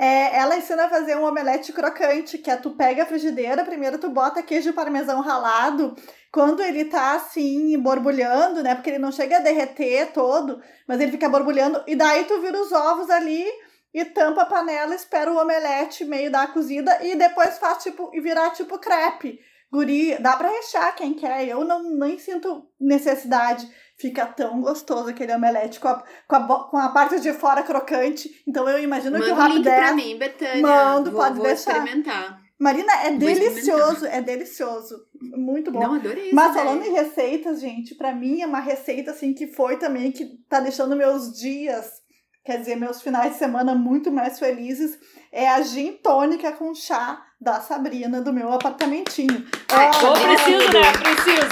É, 0.00 0.36
ela 0.38 0.56
ensina 0.56 0.84
a 0.84 0.88
fazer 0.88 1.16
um 1.16 1.24
omelete 1.24 1.72
crocante, 1.72 2.38
que 2.38 2.48
é 2.48 2.56
tu 2.56 2.70
pega 2.70 3.02
a 3.02 3.06
frigideira, 3.06 3.64
primeiro 3.64 3.98
tu 3.98 4.08
bota 4.08 4.44
queijo 4.44 4.72
parmesão 4.72 5.20
ralado, 5.20 5.96
quando 6.32 6.62
ele 6.62 6.84
tá 6.84 7.16
assim, 7.16 7.76
borbulhando, 7.76 8.62
né? 8.62 8.76
Porque 8.76 8.90
ele 8.90 9.00
não 9.00 9.10
chega 9.10 9.38
a 9.38 9.40
derreter 9.40 10.12
todo, 10.12 10.62
mas 10.86 11.00
ele 11.00 11.10
fica 11.10 11.28
borbulhando, 11.28 11.82
e 11.84 11.96
daí 11.96 12.24
tu 12.26 12.40
vira 12.40 12.60
os 12.60 12.70
ovos 12.70 13.10
ali 13.10 13.44
e 13.92 14.04
tampa 14.04 14.42
a 14.42 14.46
panela, 14.46 14.94
espera 14.94 15.32
o 15.32 15.36
omelete 15.36 16.04
meio 16.04 16.30
dar 16.30 16.52
cozida 16.52 17.02
e 17.02 17.16
depois 17.16 17.58
faz 17.58 17.82
tipo, 17.82 18.08
e 18.14 18.20
virar 18.20 18.50
tipo 18.50 18.78
crepe. 18.78 19.40
Guri, 19.70 20.16
dá 20.18 20.36
pra 20.36 20.48
rechear 20.48 20.94
quem 20.94 21.12
quer, 21.12 21.46
eu 21.48 21.64
não 21.64 21.82
nem 21.82 22.18
sinto 22.18 22.64
necessidade 22.80 23.68
fica 23.98 24.24
tão 24.26 24.60
gostoso 24.60 25.10
aquele 25.10 25.34
omelete 25.34 25.80
com 25.80 25.88
a, 25.88 26.02
com 26.26 26.36
a, 26.36 26.68
com 26.70 26.76
a 26.78 26.88
parte 26.90 27.20
de 27.20 27.32
fora 27.32 27.62
crocante. 27.62 28.30
Então 28.46 28.68
eu 28.68 28.82
imagino 28.82 29.18
Manda 29.18 29.24
que 29.26 29.32
o 29.32 29.36
Manda 29.36 29.54
link 29.54 29.64
pra 29.64 29.92
mim, 29.92 30.18
Betânia. 30.18 30.62
Mando, 30.62 31.10
vou, 31.10 31.20
pode 31.20 31.36
vou 31.36 31.44
deixar. 31.46 31.76
experimentar. 31.76 32.40
Marina, 32.58 32.92
é 33.04 33.10
Vou 33.10 33.18
delicioso, 33.18 34.04
é 34.06 34.20
delicioso. 34.20 34.96
Muito 35.36 35.70
bom. 35.70 35.78
Não, 35.78 35.94
adorei 35.94 36.32
Mas 36.32 36.50
essa 36.50 36.64
falando 36.64 36.84
em 36.84 36.92
receitas, 36.92 37.60
gente, 37.60 37.94
pra 37.94 38.12
mim 38.12 38.40
é 38.40 38.46
uma 38.46 38.58
receita 38.58 39.12
assim 39.12 39.32
que 39.32 39.46
foi 39.46 39.76
também 39.76 40.10
que 40.10 40.24
tá 40.48 40.58
deixando 40.58 40.96
meus 40.96 41.32
dias, 41.38 41.86
quer 42.44 42.58
dizer, 42.58 42.74
meus 42.74 43.00
finais 43.00 43.34
de 43.34 43.38
semana 43.38 43.76
muito 43.76 44.10
mais 44.10 44.40
felizes, 44.40 44.98
é 45.30 45.48
a 45.48 45.62
gin 45.62 45.92
tônica 46.02 46.50
com 46.50 46.74
chá 46.74 47.24
da 47.40 47.60
Sabrina 47.60 48.20
do 48.20 48.32
meu 48.32 48.52
apartamentinho. 48.52 49.46
Ai, 49.70 49.86
Ô, 49.86 49.94
Adoro. 49.94 50.20
preciso, 50.20 50.72
né? 50.72 50.92
Preciso. 50.92 51.46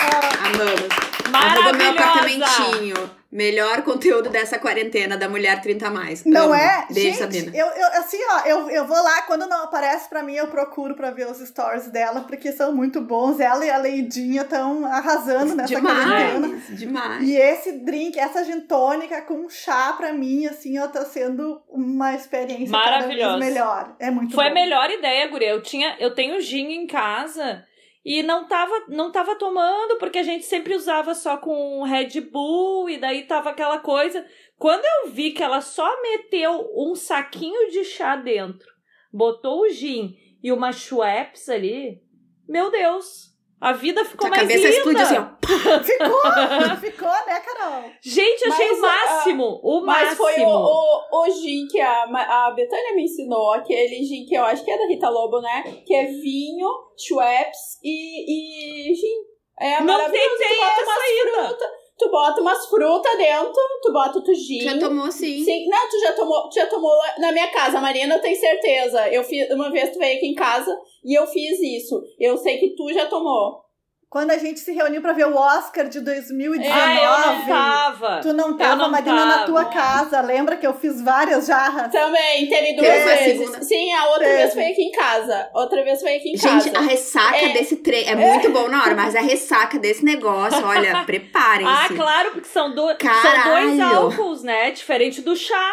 Amamos. 0.44 1.15
Arroba 1.32 1.72
meu 1.72 1.92
Maravilhosa. 1.94 2.44
apartamentinho. 2.52 3.10
Melhor 3.30 3.82
conteúdo 3.82 4.30
dessa 4.30 4.58
quarentena 4.58 5.16
da 5.16 5.28
mulher 5.28 5.60
30 5.60 5.88
a 5.88 5.90
mais. 5.90 6.24
Não 6.24 6.44
Amo. 6.46 6.54
é? 6.54 6.86
Beijo, 6.90 7.08
Gente, 7.08 7.18
Sabina. 7.18 7.52
eu, 7.54 7.66
eu, 7.66 7.86
assim, 7.98 8.16
ó, 8.30 8.46
eu, 8.46 8.70
eu 8.70 8.86
vou 8.86 8.96
lá, 9.02 9.22
quando 9.22 9.46
não 9.46 9.64
aparece 9.64 10.08
pra 10.08 10.22
mim, 10.22 10.34
eu 10.36 10.46
procuro 10.46 10.94
pra 10.94 11.10
ver 11.10 11.26
os 11.26 11.36
stories 11.46 11.88
dela, 11.90 12.22
porque 12.22 12.50
são 12.52 12.72
muito 12.74 13.00
bons. 13.00 13.38
Ela 13.38 13.66
e 13.66 13.70
a 13.70 13.76
Leidinha 13.76 14.40
estão 14.42 14.86
arrasando 14.86 15.54
nessa 15.54 15.78
quarentena. 15.78 16.40
Demais, 16.48 16.78
demais. 16.78 17.28
E 17.28 17.36
esse 17.36 17.72
drink, 17.80 18.18
essa 18.18 18.42
gin 18.44 18.60
tônica 18.60 19.20
com 19.22 19.50
chá, 19.50 19.92
pra 19.94 20.12
mim, 20.14 20.46
assim, 20.46 20.78
ó, 20.78 20.86
tá 20.86 21.04
sendo 21.04 21.60
uma 21.68 22.14
experiência 22.14 22.70
cada 22.72 23.06
vez 23.06 23.18
Maravilhosa. 23.20 23.38
melhor. 23.38 23.96
É 23.98 24.10
muito 24.10 24.34
Foi 24.34 24.46
a 24.46 24.48
bom. 24.48 24.54
melhor 24.54 24.88
ideia, 24.90 25.28
guria. 25.28 25.50
Eu 25.50 25.62
tinha, 25.62 25.94
eu 25.98 26.14
tenho 26.14 26.40
gin 26.40 26.68
em 26.72 26.86
casa 26.86 27.62
e 28.06 28.22
não 28.22 28.46
tava, 28.46 28.84
não 28.86 29.10
tava 29.10 29.34
tomando 29.34 29.98
porque 29.98 30.18
a 30.18 30.22
gente 30.22 30.46
sempre 30.46 30.76
usava 30.76 31.12
só 31.12 31.36
com 31.38 31.82
Red 31.82 32.20
Bull 32.20 32.88
e 32.88 32.98
daí 32.98 33.24
tava 33.26 33.50
aquela 33.50 33.80
coisa. 33.80 34.24
Quando 34.56 34.84
eu 34.84 35.10
vi 35.10 35.32
que 35.32 35.42
ela 35.42 35.60
só 35.60 36.00
meteu 36.00 36.70
um 36.76 36.94
saquinho 36.94 37.68
de 37.68 37.82
chá 37.82 38.14
dentro, 38.14 38.68
botou 39.12 39.62
o 39.62 39.68
gin 39.68 40.14
e 40.40 40.52
uma 40.52 40.70
Schweppes 40.70 41.48
ali, 41.48 42.00
meu 42.48 42.70
Deus, 42.70 43.36
a 43.66 43.72
vida 43.72 44.05
ficou 44.05 44.29
Tua 44.29 44.31
mais 44.31 44.42
cabeça 44.42 44.68
linda. 44.68 44.76
explodiu 44.76 45.02
assim, 45.02 45.18
ó. 45.18 45.26
Ficou, 45.83 46.76
ficou, 46.81 47.26
né, 47.26 47.40
Carol? 47.40 47.83
Gente, 48.00 48.46
achei 48.46 48.68
Mas, 48.68 48.79
o 48.79 48.81
máximo, 48.81 49.61
o 49.61 49.81
Mas 49.81 50.02
máximo. 50.09 50.16
foi 50.24 50.40
o, 50.40 50.48
o, 50.48 51.22
o 51.22 51.31
gin 51.31 51.66
que 51.66 51.81
a, 51.81 52.02
a 52.05 52.50
Betânia 52.52 52.94
me 52.94 53.02
ensinou, 53.02 53.52
aquele 53.55 54.05
gin 54.05 54.24
que 54.24 54.37
eu 54.37 54.44
acho 54.44 54.64
que 54.64 54.70
é 54.70 54.79
da 54.79 54.87
Rita 54.87 55.09
Lobo, 55.09 55.40
né? 55.40 55.64
Que 55.85 55.94
é 55.94 56.05
vinho, 56.05 56.68
Schweppes 56.96 57.81
e, 57.83 58.90
e 58.90 58.94
gin. 58.94 59.16
É 59.59 59.81
Não 59.81 59.96
tu 59.96 60.02
bota 60.02 60.16
essa 60.16 61.46
frutas, 61.46 61.68
tu 61.98 62.11
bota 62.11 62.40
umas 62.40 62.66
frutas 62.66 63.16
dentro, 63.16 63.62
tu 63.82 63.92
bota 63.92 64.18
o 64.18 64.22
tu 64.22 64.35
gin. 64.35 64.61
Já 64.61 64.78
tomou 64.78 65.11
sim. 65.11 65.44
Sim, 65.44 65.66
não, 65.68 65.88
tu 65.88 65.98
já 66.00 66.12
tomou, 66.12 66.48
tu 66.48 66.54
já 66.54 66.66
tomou 66.66 66.92
na 67.18 67.32
minha 67.32 67.48
casa, 67.50 67.80
Marina, 67.80 68.14
eu 68.14 68.20
tenho 68.20 68.38
certeza. 68.38 69.09
Eu 69.09 69.24
fiz, 69.24 69.50
uma 69.50 69.70
vez 69.70 69.90
tu 69.90 69.98
veio 69.98 70.16
aqui 70.16 70.26
em 70.26 70.35
casa 70.35 70.76
e 71.04 71.14
eu 71.14 71.26
fiz 71.26 71.59
isso. 71.61 72.02
Eu 72.18 72.37
sei 72.37 72.59
que 72.59 72.70
tu 72.76 72.92
já 72.92 73.06
tomou. 73.06 73.65
Quando 74.08 74.30
a 74.30 74.38
gente 74.38 74.60
se 74.60 74.72
reuniu 74.72 75.02
pra 75.02 75.12
ver 75.12 75.26
o 75.26 75.36
Oscar 75.36 75.88
de 75.88 76.00
2019, 76.00 76.70
Ah, 76.72 76.94
eu 76.94 77.32
não 77.36 77.46
tava. 77.46 78.20
tu 78.22 78.32
não 78.32 78.56
tava, 78.56 78.76
não 78.84 78.90
Marina, 78.90 79.26
na 79.26 79.38
tua 79.44 79.64
casa. 79.64 80.20
Lembra 80.20 80.56
que 80.56 80.66
eu 80.66 80.72
fiz 80.72 81.02
várias 81.02 81.46
jarras? 81.46 81.90
Também, 81.90 82.48
teve 82.48 82.74
duas 82.76 82.86
Teve 82.88 83.10
a 83.10 83.16
vezes. 83.16 83.66
Sim, 83.66 83.92
a 83.92 84.06
outra 84.06 84.24
Teve. 84.24 84.36
vez 84.36 84.54
foi 84.54 84.64
aqui 84.70 84.82
em 84.82 84.92
casa. 84.92 85.50
Outra 85.52 85.82
vez 85.82 86.00
foi 86.00 86.16
aqui 86.16 86.30
em 86.30 86.36
Gente, 86.36 86.68
a 86.68 86.72
casa. 86.72 86.86
ressaca 86.88 87.36
É. 87.36 87.48
desse 87.52 87.76
treino 87.78 88.10
é 88.10 88.14
muito 88.14 88.48
bom 88.50 88.68
na 88.68 88.82
hora, 88.84 88.94
mas 88.94 89.14
a 89.16 89.20
ressaca 89.20 89.76
desse 89.78 90.04
negócio, 90.04 90.64
olha, 90.64 91.02
preparem-se. 91.04 91.72
Ah, 91.72 91.88
claro, 91.94 92.30
porque 92.30 92.48
são, 92.48 92.74
do... 92.74 92.86
são 92.86 93.44
dois 93.52 93.80
álcools, 93.80 94.42
né? 94.44 94.70
Diferente 94.70 95.20
do 95.20 95.34
chá. 95.34 95.72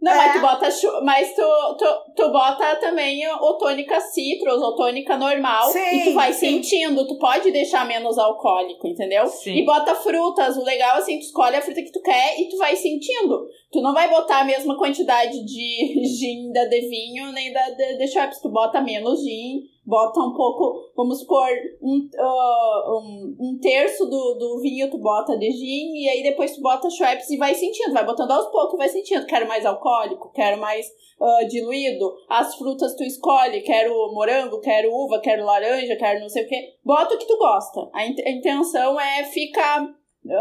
Não, 0.00 0.12
É. 0.12 0.16
mas 0.16 0.32
tu 0.32 0.40
bota, 0.40 0.70
chu- 0.70 1.00
mas 1.04 1.34
tu, 1.34 1.42
tu, 1.78 1.84
tu 2.14 2.30
bota 2.30 2.76
também 2.76 3.26
o 3.28 3.54
tônica 3.54 4.00
citrus 4.00 4.60
ou 4.62 4.76
tônica 4.76 5.16
normal 5.16 5.68
Sim, 5.70 5.78
e 5.92 6.04
tu 6.04 6.12
vai 6.14 6.32
sim. 6.32 6.62
sentindo, 6.62 7.06
tu 7.06 7.18
pode 7.18 7.50
deixar 7.50 7.86
menos 7.86 8.16
alcoólico, 8.18 8.86
entendeu? 8.86 9.26
Sim. 9.26 9.54
E 9.56 9.64
bota 9.64 9.94
frutas, 9.94 10.56
o 10.56 10.62
legal 10.64 10.96
assim, 10.98 11.18
tu 11.18 11.22
escolhe 11.24 11.56
a 11.56 11.62
fruta 11.62 11.82
que 11.82 11.92
tu 11.92 12.00
quer 12.00 12.40
e 12.40 12.48
tu 12.48 12.56
vai 12.56 12.76
sentindo. 12.76 13.46
Tu 13.72 13.80
não 13.82 13.92
vai 13.92 14.08
botar 14.08 14.40
a 14.40 14.44
mesma 14.44 14.76
quantidade 14.78 15.44
de 15.44 16.06
gin 16.18 16.52
da 16.52 16.64
de 16.66 16.80
vinho 16.88 17.32
nem 17.32 17.52
da 17.52 17.68
de, 17.70 17.98
de 17.98 18.06
Schweppes, 18.08 18.40
tu 18.40 18.48
bota 18.48 18.80
menos 18.80 19.20
gin, 19.22 19.62
bota 19.88 20.20
um 20.20 20.34
pouco, 20.34 20.92
vamos 20.94 21.20
supor, 21.20 21.48
um, 21.82 22.08
ah, 22.18 22.84
um, 23.00 23.36
um 23.40 23.58
terço 23.58 24.04
do, 24.04 24.34
do 24.34 24.60
vinho 24.60 24.90
tu 24.90 24.98
bota 24.98 25.36
de 25.38 25.50
gin 25.50 25.94
e 26.04 26.08
aí 26.10 26.22
depois 26.22 26.54
tu 26.54 26.60
bota 26.60 26.90
Schweppes 26.90 27.30
e 27.30 27.38
vai 27.38 27.54
sentindo, 27.54 27.94
vai 27.94 28.04
botando 28.04 28.30
aos 28.32 28.46
poucos 28.52 28.74
e 28.74 28.76
vai 28.76 28.88
sentindo. 28.90 29.24
Quero 29.24 29.48
mais 29.48 29.64
alcoólico, 29.64 30.30
quero 30.32 30.60
mais 30.60 30.86
ah, 31.20 31.44
diluído. 31.48 32.14
As 32.28 32.54
frutas 32.54 32.94
tu 32.94 33.02
escolhe, 33.02 33.62
quero 33.62 33.92
morango, 34.12 34.60
quero 34.60 34.92
uva, 34.92 35.20
quero 35.20 35.44
laranja, 35.46 35.96
quero 35.96 36.20
não 36.20 36.28
sei 36.28 36.44
o 36.44 36.48
que. 36.48 36.74
Bota 36.84 37.14
o 37.14 37.18
que 37.18 37.26
tu 37.26 37.38
gosta. 37.38 37.88
A, 37.94 38.04
in- 38.06 38.22
a 38.26 38.30
intenção 38.30 39.00
é 39.00 39.24
ficar 39.24 39.88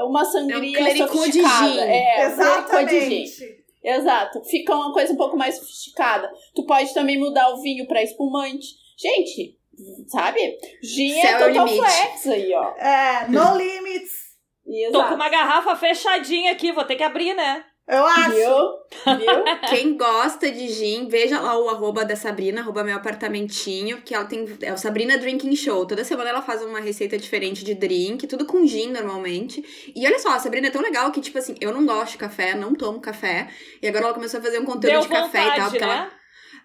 uma 0.06 0.26
sangria 0.26 0.78
É 0.78 0.82
um 0.82 0.84
clericô 0.84 1.26
de 1.26 1.42
sofisticada. 1.42 1.70
gin. 1.72 1.80
É, 1.80 2.28
um 2.28 2.36
clericô 2.36 2.84
de 2.90 3.00
gin. 3.00 3.24
Exatamente. 3.24 3.68
Exato. 3.84 4.44
Fica 4.44 4.76
uma 4.76 4.92
coisa 4.92 5.14
um 5.14 5.16
pouco 5.16 5.38
mais 5.38 5.56
sofisticada. 5.56 6.30
Tu 6.54 6.66
pode 6.66 6.94
também 6.94 7.18
mudar 7.18 7.54
o 7.54 7.62
vinho 7.62 7.88
pra 7.88 8.04
espumante. 8.04 8.68
Gente, 8.98 9.58
sabe? 10.08 10.58
Gin 10.82 11.14
é 11.20 11.32
é 11.32 11.36
o 11.36 11.48
total 11.48 11.66
limite. 11.66 11.86
flex 11.86 12.28
aí, 12.28 12.54
ó. 12.54 12.76
É, 12.78 13.28
no 13.28 13.56
limits, 13.58 14.28
Tô 14.66 14.74
Exato. 14.74 15.10
com 15.10 15.16
uma 15.16 15.30
garrafa 15.30 15.76
fechadinha 15.78 16.52
aqui, 16.52 16.74
vou 16.74 16.84
ter 16.84 16.96
que 16.98 17.04
abrir, 17.04 17.34
né? 17.34 17.64
eu 17.88 18.06
acho. 18.06 18.32
Viu? 18.32 19.18
Viu? 19.18 19.44
Quem 19.70 19.96
gosta 19.98 20.52
de 20.52 20.68
gin, 20.68 21.08
veja 21.08 21.40
lá 21.40 21.58
o 21.58 21.70
arroba 21.70 22.04
da 22.04 22.18
Sabrina, 22.18 22.60
arroba 22.60 22.84
meu 22.84 22.98
apartamentinho, 22.98 24.02
que 24.02 24.14
ela 24.14 24.26
tem. 24.26 24.46
É 24.62 24.74
o 24.74 24.78
Sabrina 24.78 25.18
Drinking 25.18 25.56
Show. 25.56 25.86
Toda 25.86 26.04
semana 26.04 26.30
ela 26.32 26.42
faz 26.42 26.62
uma 26.62 26.82
receita 26.82 27.18
diferente 27.18 27.64
de 27.64 27.74
drink, 27.74 28.28
tudo 28.28 28.46
com 28.46 28.68
gin 28.68 28.92
normalmente. 28.92 29.64
E 29.96 30.06
olha 30.06 30.20
só, 30.20 30.32
a 30.34 30.40
Sabrina 30.40 30.68
é 30.68 30.72
tão 30.72 30.82
legal 30.82 31.10
que, 31.12 31.22
tipo 31.22 31.38
assim, 31.38 31.56
eu 31.62 31.74
não 31.74 31.86
gosto 31.86 32.14
de 32.14 32.18
café, 32.18 32.54
não 32.56 32.76
tomo 32.76 33.00
café. 33.00 33.48
E 33.82 33.88
agora 33.88 34.06
ela 34.06 34.14
começou 34.14 34.42
a 34.42 34.44
fazer 34.44 34.60
um 34.60 34.66
conteúdo 34.66 34.92
Deu 34.92 35.02
de 35.02 35.08
café 35.08 35.44
vontade, 35.44 35.48
e 35.48 35.62
tal, 35.62 35.70
porque 35.70 35.86
né? 35.86 35.94
ela. 35.94 36.12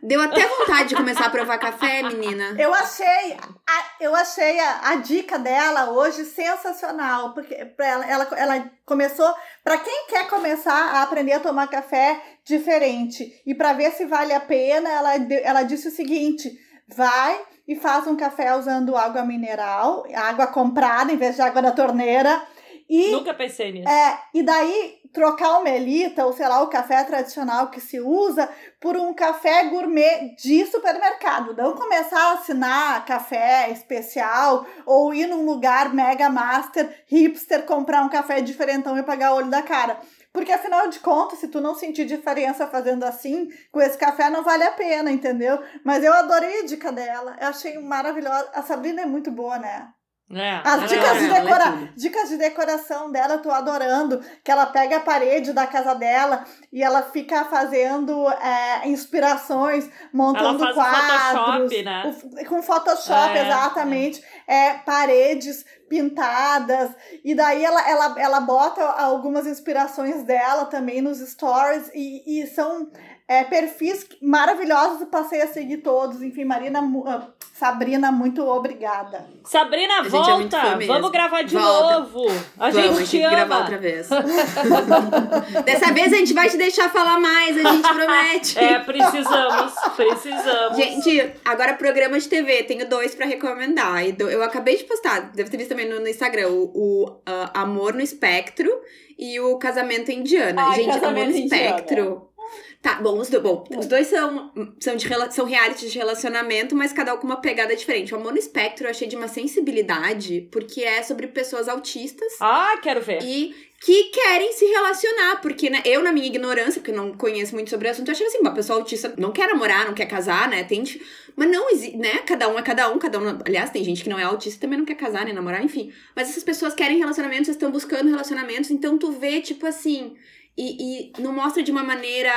Deu 0.02 0.20
até 0.20 0.44
vontade 0.44 0.88
de 0.88 0.96
começar 0.96 1.26
a 1.26 1.30
provar 1.30 1.58
café, 1.58 2.02
menina. 2.02 2.56
Eu 2.58 2.74
achei, 2.74 3.36
a, 3.36 3.84
eu 4.00 4.12
achei 4.16 4.58
a, 4.58 4.88
a 4.88 4.94
dica 4.96 5.38
dela 5.38 5.90
hoje 5.90 6.24
sensacional, 6.24 7.32
porque 7.32 7.54
ela, 7.78 8.04
ela, 8.10 8.28
ela 8.36 8.70
começou, 8.84 9.32
para 9.62 9.78
quem 9.78 10.06
quer 10.08 10.28
começar 10.28 10.96
a 10.96 11.02
aprender 11.02 11.34
a 11.34 11.40
tomar 11.40 11.68
café 11.68 12.20
diferente 12.44 13.40
e 13.46 13.54
para 13.54 13.74
ver 13.74 13.92
se 13.92 14.04
vale 14.06 14.32
a 14.32 14.40
pena, 14.40 14.90
ela, 14.90 15.14
ela 15.14 15.62
disse 15.62 15.86
o 15.86 15.92
seguinte: 15.92 16.50
vai 16.88 17.40
e 17.68 17.76
faz 17.76 18.04
um 18.08 18.16
café 18.16 18.56
usando 18.56 18.96
água 18.96 19.24
mineral, 19.24 20.04
água 20.16 20.48
comprada 20.48 21.12
em 21.12 21.16
vez 21.16 21.36
de 21.36 21.42
água 21.42 21.62
da 21.62 21.70
torneira. 21.70 22.42
E 22.90 23.12
Nunca 23.12 23.32
pensei 23.32 23.70
nisso. 23.70 23.88
é, 23.88 24.18
e 24.34 24.42
daí 24.42 25.01
trocar 25.12 25.58
o 25.58 25.62
melita, 25.62 26.24
ou 26.24 26.32
sei 26.32 26.48
lá, 26.48 26.62
o 26.62 26.68
café 26.68 27.04
tradicional 27.04 27.70
que 27.70 27.80
se 27.80 28.00
usa, 28.00 28.48
por 28.80 28.96
um 28.96 29.12
café 29.14 29.64
gourmet 29.64 30.34
de 30.36 30.66
supermercado. 30.66 31.54
Não 31.54 31.74
começar 31.74 32.30
a 32.30 32.32
assinar 32.32 33.04
café 33.04 33.70
especial 33.70 34.66
ou 34.86 35.12
ir 35.14 35.26
num 35.26 35.44
lugar 35.44 35.92
mega 35.92 36.28
master, 36.30 37.04
hipster, 37.06 37.64
comprar 37.64 38.02
um 38.02 38.08
café 38.08 38.40
diferentão 38.40 38.96
e 38.98 39.02
pagar 39.02 39.32
o 39.32 39.36
olho 39.36 39.50
da 39.50 39.62
cara. 39.62 40.00
Porque 40.32 40.50
afinal 40.50 40.88
de 40.88 40.98
contas, 40.98 41.38
se 41.38 41.48
tu 41.48 41.60
não 41.60 41.74
sentir 41.74 42.06
diferença 42.06 42.66
fazendo 42.66 43.04
assim, 43.04 43.50
com 43.70 43.80
esse 43.80 43.98
café 43.98 44.30
não 44.30 44.42
vale 44.42 44.64
a 44.64 44.72
pena, 44.72 45.10
entendeu? 45.10 45.62
Mas 45.84 46.02
eu 46.02 46.12
adorei 46.12 46.60
a 46.60 46.64
dica 46.64 46.90
dela. 46.90 47.36
Eu 47.38 47.48
achei 47.48 47.78
maravilhosa. 47.78 48.48
A 48.54 48.62
Sabrina 48.62 49.02
é 49.02 49.06
muito 49.06 49.30
boa, 49.30 49.58
né? 49.58 49.92
É, 50.34 50.60
As 50.64 50.82
é. 50.84 50.86
dicas 50.86 51.18
de, 51.18 51.24
é 51.30 51.40
decora... 51.40 51.72
tudo. 51.72 51.88
dicas 51.94 52.28
de 52.30 52.36
decoração 52.38 53.12
dela, 53.12 53.34
eu 53.34 53.42
tô 53.42 53.50
adorando. 53.50 54.20
Que 54.42 54.50
ela 54.50 54.66
pega 54.66 54.96
a 54.96 55.00
parede 55.00 55.52
da 55.52 55.66
casa 55.66 55.94
dela 55.94 56.44
e 56.72 56.82
ela 56.82 57.02
fica 57.02 57.44
fazendo 57.44 58.28
é, 58.30 58.88
inspirações, 58.88 59.90
montando 60.12 60.64
Ela 60.64 60.74
faz 60.74 60.74
quadros. 60.74 61.72
Photoshop, 61.72 61.82
né? 61.82 62.16
o- 62.24 62.44
com 62.48 62.62
Photoshop, 62.62 63.36
É, 63.38 63.46
exatamente. 63.46 64.24
É, 64.48 64.72
paredes 64.78 65.64
pintadas. 65.88 66.90
E 67.22 67.34
daí 67.34 67.62
ela, 67.64 67.88
ela, 67.88 68.14
ela 68.18 68.40
bota 68.40 68.82
algumas 68.82 69.46
inspirações 69.46 70.22
dela 70.24 70.64
também 70.64 71.02
nos 71.02 71.18
stories. 71.18 71.90
E, 71.94 72.40
e 72.42 72.46
são 72.46 72.90
é, 73.28 73.44
perfis 73.44 74.06
maravilhosos. 74.22 75.06
Passei 75.10 75.42
a 75.42 75.48
seguir 75.48 75.78
todos. 75.78 76.22
Enfim, 76.22 76.44
Marina, 76.46 76.80
ah, 77.06 77.28
Sabrina, 77.52 78.10
muito 78.10 78.42
obrigada. 78.46 79.26
Sabrina, 79.44 79.98
é 79.98 80.02
volta! 80.04 80.76
mesmo. 80.76 80.92
Vamos 80.94 81.10
gravar 81.10 81.42
de 81.42 81.54
Volta. 81.54 82.00
novo! 82.00 82.26
A 82.58 82.70
Vamos, 82.70 82.74
gente 82.74 82.98
gente 82.98 83.10
te 83.10 83.16
que 83.18 83.22
gravar 83.22 83.42
ama! 83.44 83.58
outra 83.58 83.78
vez. 83.78 84.08
Dessa 85.64 85.92
vez 85.92 86.12
a 86.12 86.16
gente 86.16 86.32
vai 86.32 86.48
te 86.48 86.56
deixar 86.56 86.90
falar 86.90 87.20
mais, 87.20 87.64
a 87.64 87.72
gente 87.72 87.88
promete. 87.88 88.58
É, 88.58 88.78
precisamos, 88.78 89.72
precisamos. 89.94 90.76
Gente, 90.76 91.34
agora 91.44 91.74
programa 91.74 92.18
de 92.18 92.26
TV, 92.26 92.62
tenho 92.64 92.88
dois 92.88 93.14
pra 93.14 93.26
recomendar. 93.26 94.02
Eu 94.18 94.42
acabei 94.42 94.76
de 94.78 94.84
postar, 94.84 95.30
deve 95.32 95.50
ter 95.50 95.58
visto 95.58 95.68
também 95.68 95.88
no, 95.88 96.08
Instagram, 96.08 96.48
o, 96.48 96.64
o, 96.74 97.22
ah, 97.26 97.50
Amor 97.62 97.92
no 97.92 98.00
Espectro 98.00 98.70
e 99.18 99.38
o 99.38 99.58
Casamento 99.58 100.10
Indiana. 100.10 100.68
Ai, 100.68 100.76
Gente, 100.76 100.88
Amor 100.90 100.94
no 100.94 101.00
Casamento 101.00 101.36
Indiana. 101.36 101.64
Espectro 101.76 102.31
Tá, 102.80 102.96
bom, 102.96 103.18
os, 103.18 103.28
do, 103.28 103.40
bom, 103.40 103.64
os 103.76 103.86
dois 103.86 104.08
são, 104.08 104.52
são, 104.80 104.96
de, 104.96 105.06
são 105.30 105.44
reality 105.44 105.88
de 105.88 105.98
relacionamento, 105.98 106.74
mas 106.74 106.92
cada 106.92 107.14
um 107.14 107.18
com 107.18 107.26
uma 107.26 107.40
pegada 107.40 107.76
diferente. 107.76 108.12
O 108.12 108.16
Amor 108.16 108.32
no 108.32 108.38
Espectro 108.38 108.86
eu 108.86 108.90
achei 108.90 109.06
de 109.06 109.16
uma 109.16 109.28
sensibilidade, 109.28 110.48
porque 110.50 110.82
é 110.82 111.02
sobre 111.02 111.28
pessoas 111.28 111.68
autistas. 111.68 112.32
Ah, 112.40 112.78
quero 112.82 113.00
ver. 113.00 113.22
E 113.22 113.54
que 113.84 114.04
querem 114.04 114.52
se 114.52 114.64
relacionar, 114.64 115.40
porque 115.40 115.68
né, 115.68 115.82
eu, 115.84 116.02
na 116.02 116.12
minha 116.12 116.26
ignorância, 116.26 116.80
porque 116.80 116.92
não 116.92 117.12
conheço 117.14 117.52
muito 117.52 117.68
sobre 117.68 117.88
o 117.88 117.90
assunto, 117.90 118.08
eu 118.08 118.12
achei 118.12 118.26
assim, 118.26 118.38
uma 118.38 118.54
pessoa 118.54 118.78
autista 118.78 119.12
não 119.18 119.32
quer 119.32 119.48
namorar, 119.48 119.86
não 119.86 119.94
quer 119.94 120.06
casar, 120.06 120.48
né? 120.48 120.62
Tente. 120.62 121.02
Mas 121.34 121.50
não 121.50 121.68
existe, 121.68 121.96
né? 121.96 122.18
Cada 122.18 122.48
um 122.48 122.58
é 122.58 122.62
cada 122.62 122.92
um, 122.92 122.98
cada 122.98 123.18
um. 123.18 123.38
Aliás, 123.44 123.70
tem 123.70 123.82
gente 123.82 124.04
que 124.04 124.08
não 124.08 124.18
é 124.18 124.22
autista 124.22 124.58
e 124.58 124.60
também 124.60 124.78
não 124.78 124.84
quer 124.84 124.94
casar, 124.94 125.24
nem 125.24 125.34
namorar, 125.34 125.64
enfim. 125.64 125.92
Mas 126.14 126.30
essas 126.30 126.44
pessoas 126.44 126.74
querem 126.74 126.98
relacionamentos, 126.98 127.48
estão 127.48 127.72
buscando 127.72 128.08
relacionamentos, 128.08 128.70
então 128.70 128.96
tu 128.96 129.10
vê, 129.10 129.40
tipo 129.40 129.66
assim. 129.66 130.14
E, 130.56 131.10
e 131.16 131.22
não 131.22 131.32
mostra 131.32 131.62
de 131.62 131.70
uma 131.70 131.82
maneira. 131.82 132.30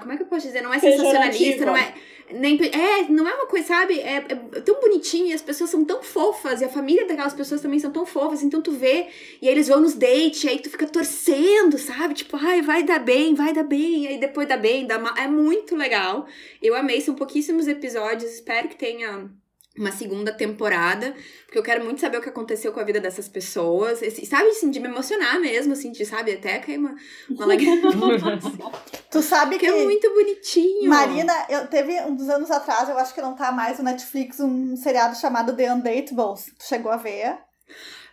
Como 0.00 0.12
é 0.12 0.16
que 0.16 0.22
eu 0.22 0.26
posso 0.26 0.46
dizer? 0.46 0.62
Não 0.62 0.72
é 0.72 0.78
sensacionalista, 0.78 1.64
não 1.64 1.76
é. 1.76 1.94
Nem, 2.30 2.58
é, 2.64 3.02
não 3.10 3.28
é 3.28 3.34
uma 3.34 3.46
coisa, 3.46 3.66
sabe? 3.66 3.98
É, 4.00 4.16
é, 4.16 4.60
tão 4.60 4.80
bonitinho 4.80 5.26
e 5.26 5.32
as 5.32 5.42
pessoas 5.42 5.70
são 5.70 5.84
tão 5.84 6.02
fofas 6.02 6.60
e 6.60 6.64
a 6.64 6.68
família 6.68 7.06
daquelas 7.06 7.34
pessoas 7.34 7.60
também 7.60 7.78
são 7.78 7.90
tão 7.90 8.06
fofas. 8.06 8.42
Então 8.42 8.62
tu 8.62 8.72
vê 8.72 9.08
e 9.40 9.48
aí 9.48 9.54
eles 9.54 9.68
vão 9.68 9.80
nos 9.80 9.94
dates, 9.94 10.44
aí 10.46 10.58
tu 10.58 10.70
fica 10.70 10.86
torcendo, 10.86 11.78
sabe? 11.78 12.14
Tipo, 12.14 12.36
ai, 12.36 12.62
vai 12.62 12.82
dar 12.82 13.00
bem, 13.00 13.34
vai 13.34 13.52
dar 13.52 13.64
bem. 13.64 14.04
E 14.04 14.08
aí 14.08 14.18
depois 14.18 14.48
dá 14.48 14.56
bem, 14.56 14.86
dá 14.86 14.98
mal. 14.98 15.16
É 15.16 15.26
muito 15.26 15.74
legal. 15.74 16.26
Eu 16.62 16.74
amei, 16.74 17.00
são 17.00 17.14
pouquíssimos 17.14 17.68
episódios. 17.68 18.32
Espero 18.32 18.68
que 18.68 18.76
tenha 18.76 19.30
uma 19.76 19.90
segunda 19.90 20.32
temporada, 20.32 21.14
porque 21.46 21.58
eu 21.58 21.62
quero 21.62 21.84
muito 21.84 22.00
saber 22.00 22.18
o 22.18 22.20
que 22.20 22.28
aconteceu 22.28 22.72
com 22.72 22.80
a 22.80 22.84
vida 22.84 23.00
dessas 23.00 23.28
pessoas, 23.28 24.02
esse, 24.02 24.26
sabe, 24.26 24.48
assim, 24.48 24.70
de 24.70 24.78
me 24.78 24.88
emocionar 24.88 25.40
mesmo, 25.40 25.72
assim, 25.72 25.90
de, 25.90 26.04
sabe, 26.04 26.32
até 26.32 26.58
cair 26.58 26.78
uma, 26.78 26.94
uma 27.30 27.46
lágrima. 27.46 27.90
tu 29.10 29.22
sabe 29.22 29.58
que, 29.58 29.66
que 29.66 29.72
é 29.72 29.84
muito 29.84 30.12
bonitinho. 30.12 30.90
Marina, 30.90 31.32
eu 31.48 31.66
teve 31.66 32.00
uns 32.02 32.28
anos 32.28 32.50
atrás, 32.50 32.88
eu 32.88 32.98
acho 32.98 33.14
que 33.14 33.22
não 33.22 33.34
tá 33.34 33.50
mais 33.50 33.78
no 33.78 33.84
Netflix, 33.84 34.40
um 34.40 34.76
seriado 34.76 35.16
chamado 35.16 35.56
The 35.56 35.72
Undateables. 35.72 36.46
Tu 36.58 36.66
chegou 36.68 36.92
a 36.92 36.96
ver? 36.96 37.38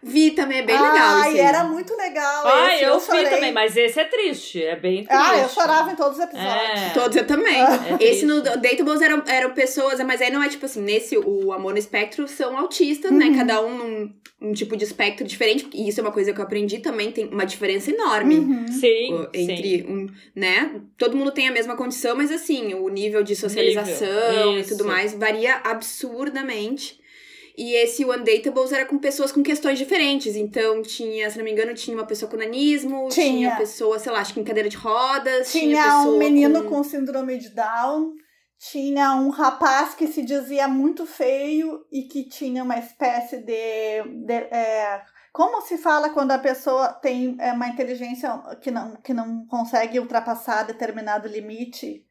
Vi 0.02 0.32
também, 0.32 0.60
é 0.60 0.64
bem 0.64 0.76
legal. 0.76 1.18
Ai, 1.18 1.38
era 1.40 1.64
muito 1.66 1.96
legal. 1.96 2.48
Ah, 2.48 2.74
esse, 2.74 2.84
eu, 2.84 2.90
eu 2.92 3.00
vi 3.00 3.30
também, 3.30 3.52
mas 3.52 3.76
esse 3.76 4.00
é 4.00 4.06
triste, 4.06 4.64
é 4.64 4.76
bem 4.76 5.04
triste. 5.04 5.12
Ah, 5.12 5.40
eu 5.40 5.50
chorava 5.50 5.92
em 5.92 5.96
todos 5.96 6.18
os 6.18 6.24
episódios. 6.24 6.82
É. 6.82 6.90
Todos 6.94 7.18
eu 7.18 7.28
também. 7.28 7.60
É 8.00 8.04
esse 8.04 8.26
no 8.26 8.42
Datables 8.42 9.02
eram, 9.02 9.24
eram 9.28 9.52
pessoas, 9.52 10.00
mas 10.02 10.22
aí 10.22 10.32
não 10.32 10.42
é 10.42 10.48
tipo 10.48 10.66
assim, 10.66 10.82
nesse, 10.82 11.18
o 11.18 11.52
Amor 11.52 11.74
no 11.74 11.80
Espectro 11.80 12.28
são 12.28 12.58
autistas, 12.58 13.12
né? 13.12 13.26
uhum. 13.26 13.32
né? 13.32 13.38
Cada 13.38 13.62
um 13.62 13.78
num 13.78 14.14
um 14.42 14.54
tipo 14.54 14.78
de 14.78 14.86
espectro 14.86 15.28
diferente, 15.28 15.68
e 15.74 15.90
isso 15.90 16.00
é 16.00 16.04
uma 16.04 16.14
coisa 16.14 16.32
que 16.32 16.40
eu 16.40 16.44
aprendi 16.44 16.80
também, 16.80 17.12
tem 17.12 17.28
uma 17.28 17.46
diferença 17.46 17.92
enorme. 17.92 18.36
Uhum. 18.36 18.68
Sim, 18.68 19.28
entre 19.34 19.80
sim. 19.80 19.86
um, 19.86 20.08
né? 20.34 20.80
Todo 20.98 21.18
mundo 21.18 21.32
tem 21.32 21.48
a 21.48 21.52
mesma 21.52 21.76
condição, 21.76 22.16
mas 22.16 22.32
assim, 22.32 22.74
o 22.74 22.88
nível 22.88 23.22
de 23.22 23.36
socialização 23.36 24.54
nível. 24.54 24.60
e 24.60 24.64
tudo 24.64 24.86
mais 24.86 25.14
varia 25.14 25.56
absurdamente. 25.64 27.00
E 27.60 27.76
esse 27.76 28.06
One 28.06 28.24
Datables 28.24 28.72
era 28.72 28.86
com 28.86 28.98
pessoas 28.98 29.34
com 29.34 29.44
questões 29.44 29.78
diferentes. 29.78 30.38
Então, 30.38 30.82
tinha, 30.82 31.30
se 31.30 31.38
não 31.38 31.44
me 31.44 31.52
engano, 31.52 31.74
tinha 31.74 31.98
uma 31.98 32.06
pessoa 32.06 32.32
com 32.32 32.38
nanismo, 32.38 33.10
tinha, 33.10 33.50
tinha 33.50 33.56
pessoa, 33.58 34.00
sei 34.00 34.14
lá, 34.14 34.20
acho 34.20 34.34
que 34.34 34.40
em 34.40 34.46
cadeira 34.46 34.70
de 34.70 34.78
rodas. 34.78 35.52
Tinha, 35.52 35.84
tinha 35.84 35.98
um 36.04 36.18
menino 36.18 36.64
com... 36.64 36.70
com 36.70 36.84
síndrome 36.86 37.38
de 37.38 37.50
Down. 37.50 38.14
Tinha 38.58 39.14
um 39.16 39.28
rapaz 39.28 39.94
que 39.94 40.08
se 40.08 40.24
dizia 40.24 40.70
muito 40.70 41.06
feio 41.06 41.86
e 41.92 42.04
que 42.04 42.30
tinha 42.30 42.64
uma 42.64 42.80
espécie 42.80 43.40
de. 43.40 44.04
de 44.26 44.34
é, 44.34 45.02
como 45.34 45.62
se 45.62 45.78
fala 45.78 46.12
quando 46.12 46.32
a 46.32 46.40
pessoa 46.40 46.94
tem 46.94 47.36
é, 47.42 47.52
uma 47.52 47.68
inteligência 47.68 48.38
que 48.62 48.72
não, 48.72 48.96
que 49.02 49.14
não 49.14 49.46
consegue 49.48 50.00
ultrapassar 50.00 50.64
determinado 50.64 51.28
limite? 51.28 52.06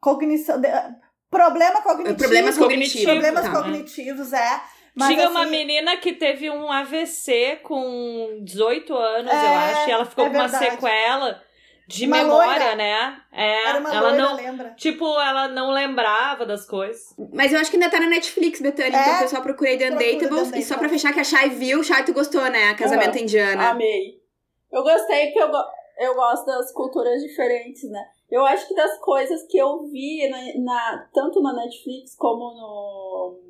Cognição. 0.00 0.58
De, 0.58 0.68
Problema 1.30 1.80
cognitivo. 1.82 2.18
Problemas 2.18 2.58
cognitivos. 2.58 3.04
Problemas 3.04 3.44
tá, 3.44 3.52
cognitivos, 3.52 4.32
é. 4.32 4.60
Mas, 4.94 5.08
Tinha 5.08 5.24
assim, 5.26 5.36
uma 5.36 5.46
menina 5.46 5.96
que 5.96 6.12
teve 6.12 6.50
um 6.50 6.70
AVC 6.70 7.60
com 7.62 8.40
18 8.42 8.96
anos, 8.96 9.32
é, 9.32 9.34
eu 9.34 9.54
acho, 9.54 9.88
e 9.88 9.92
ela 9.92 10.04
ficou 10.04 10.26
é 10.26 10.30
com 10.30 10.34
uma 10.34 10.48
sequela 10.48 11.40
de 11.86 12.06
uma 12.06 12.16
memória, 12.18 12.58
loira. 12.58 12.76
né? 12.76 13.20
É, 13.32 13.68
Era 13.68 13.80
uma 13.80 13.94
ela 13.94 14.08
loira, 14.10 14.22
não, 14.22 14.36
lembra. 14.36 14.70
tipo, 14.76 15.04
ela 15.20 15.48
não 15.48 15.70
lembrava 15.70 16.44
das 16.46 16.66
coisas. 16.66 17.14
Mas 17.32 17.52
eu 17.52 17.60
acho 17.60 17.70
que 17.70 17.76
ainda 17.76 17.90
tá 17.90 18.00
na 18.00 18.06
Netflix, 18.06 18.60
Betânia, 18.60 18.96
é, 18.96 19.00
então 19.00 19.16
o 19.16 19.18
pessoal 19.20 19.42
procurei 19.42 19.76
The 19.76 19.90
Undatables. 19.90 20.52
E 20.54 20.62
só 20.62 20.76
pra 20.76 20.88
fechar 20.88 21.12
que 21.12 21.20
a 21.20 21.24
Shai 21.24 21.50
viu, 21.50 21.82
Shai, 21.82 22.04
tu 22.04 22.12
gostou, 22.12 22.42
né? 22.50 22.74
Casamento 22.74 23.16
uhum. 23.16 23.22
Indiana. 23.22 23.70
Amei. 23.70 24.20
Eu 24.72 24.82
gostei 24.82 25.32
porque 25.32 25.42
eu, 25.42 25.50
eu 26.06 26.14
gosto 26.14 26.46
das 26.46 26.72
culturas 26.72 27.20
diferentes, 27.22 27.90
né? 27.90 28.04
Eu 28.30 28.44
acho 28.44 28.68
que 28.68 28.74
das 28.74 28.98
coisas 28.98 29.46
que 29.46 29.58
eu 29.58 29.82
vi 29.88 30.28
na, 30.28 30.38
na 30.62 31.10
tanto 31.12 31.40
na 31.42 31.52
Netflix 31.52 32.14
como 32.16 32.54
no. 32.54 33.40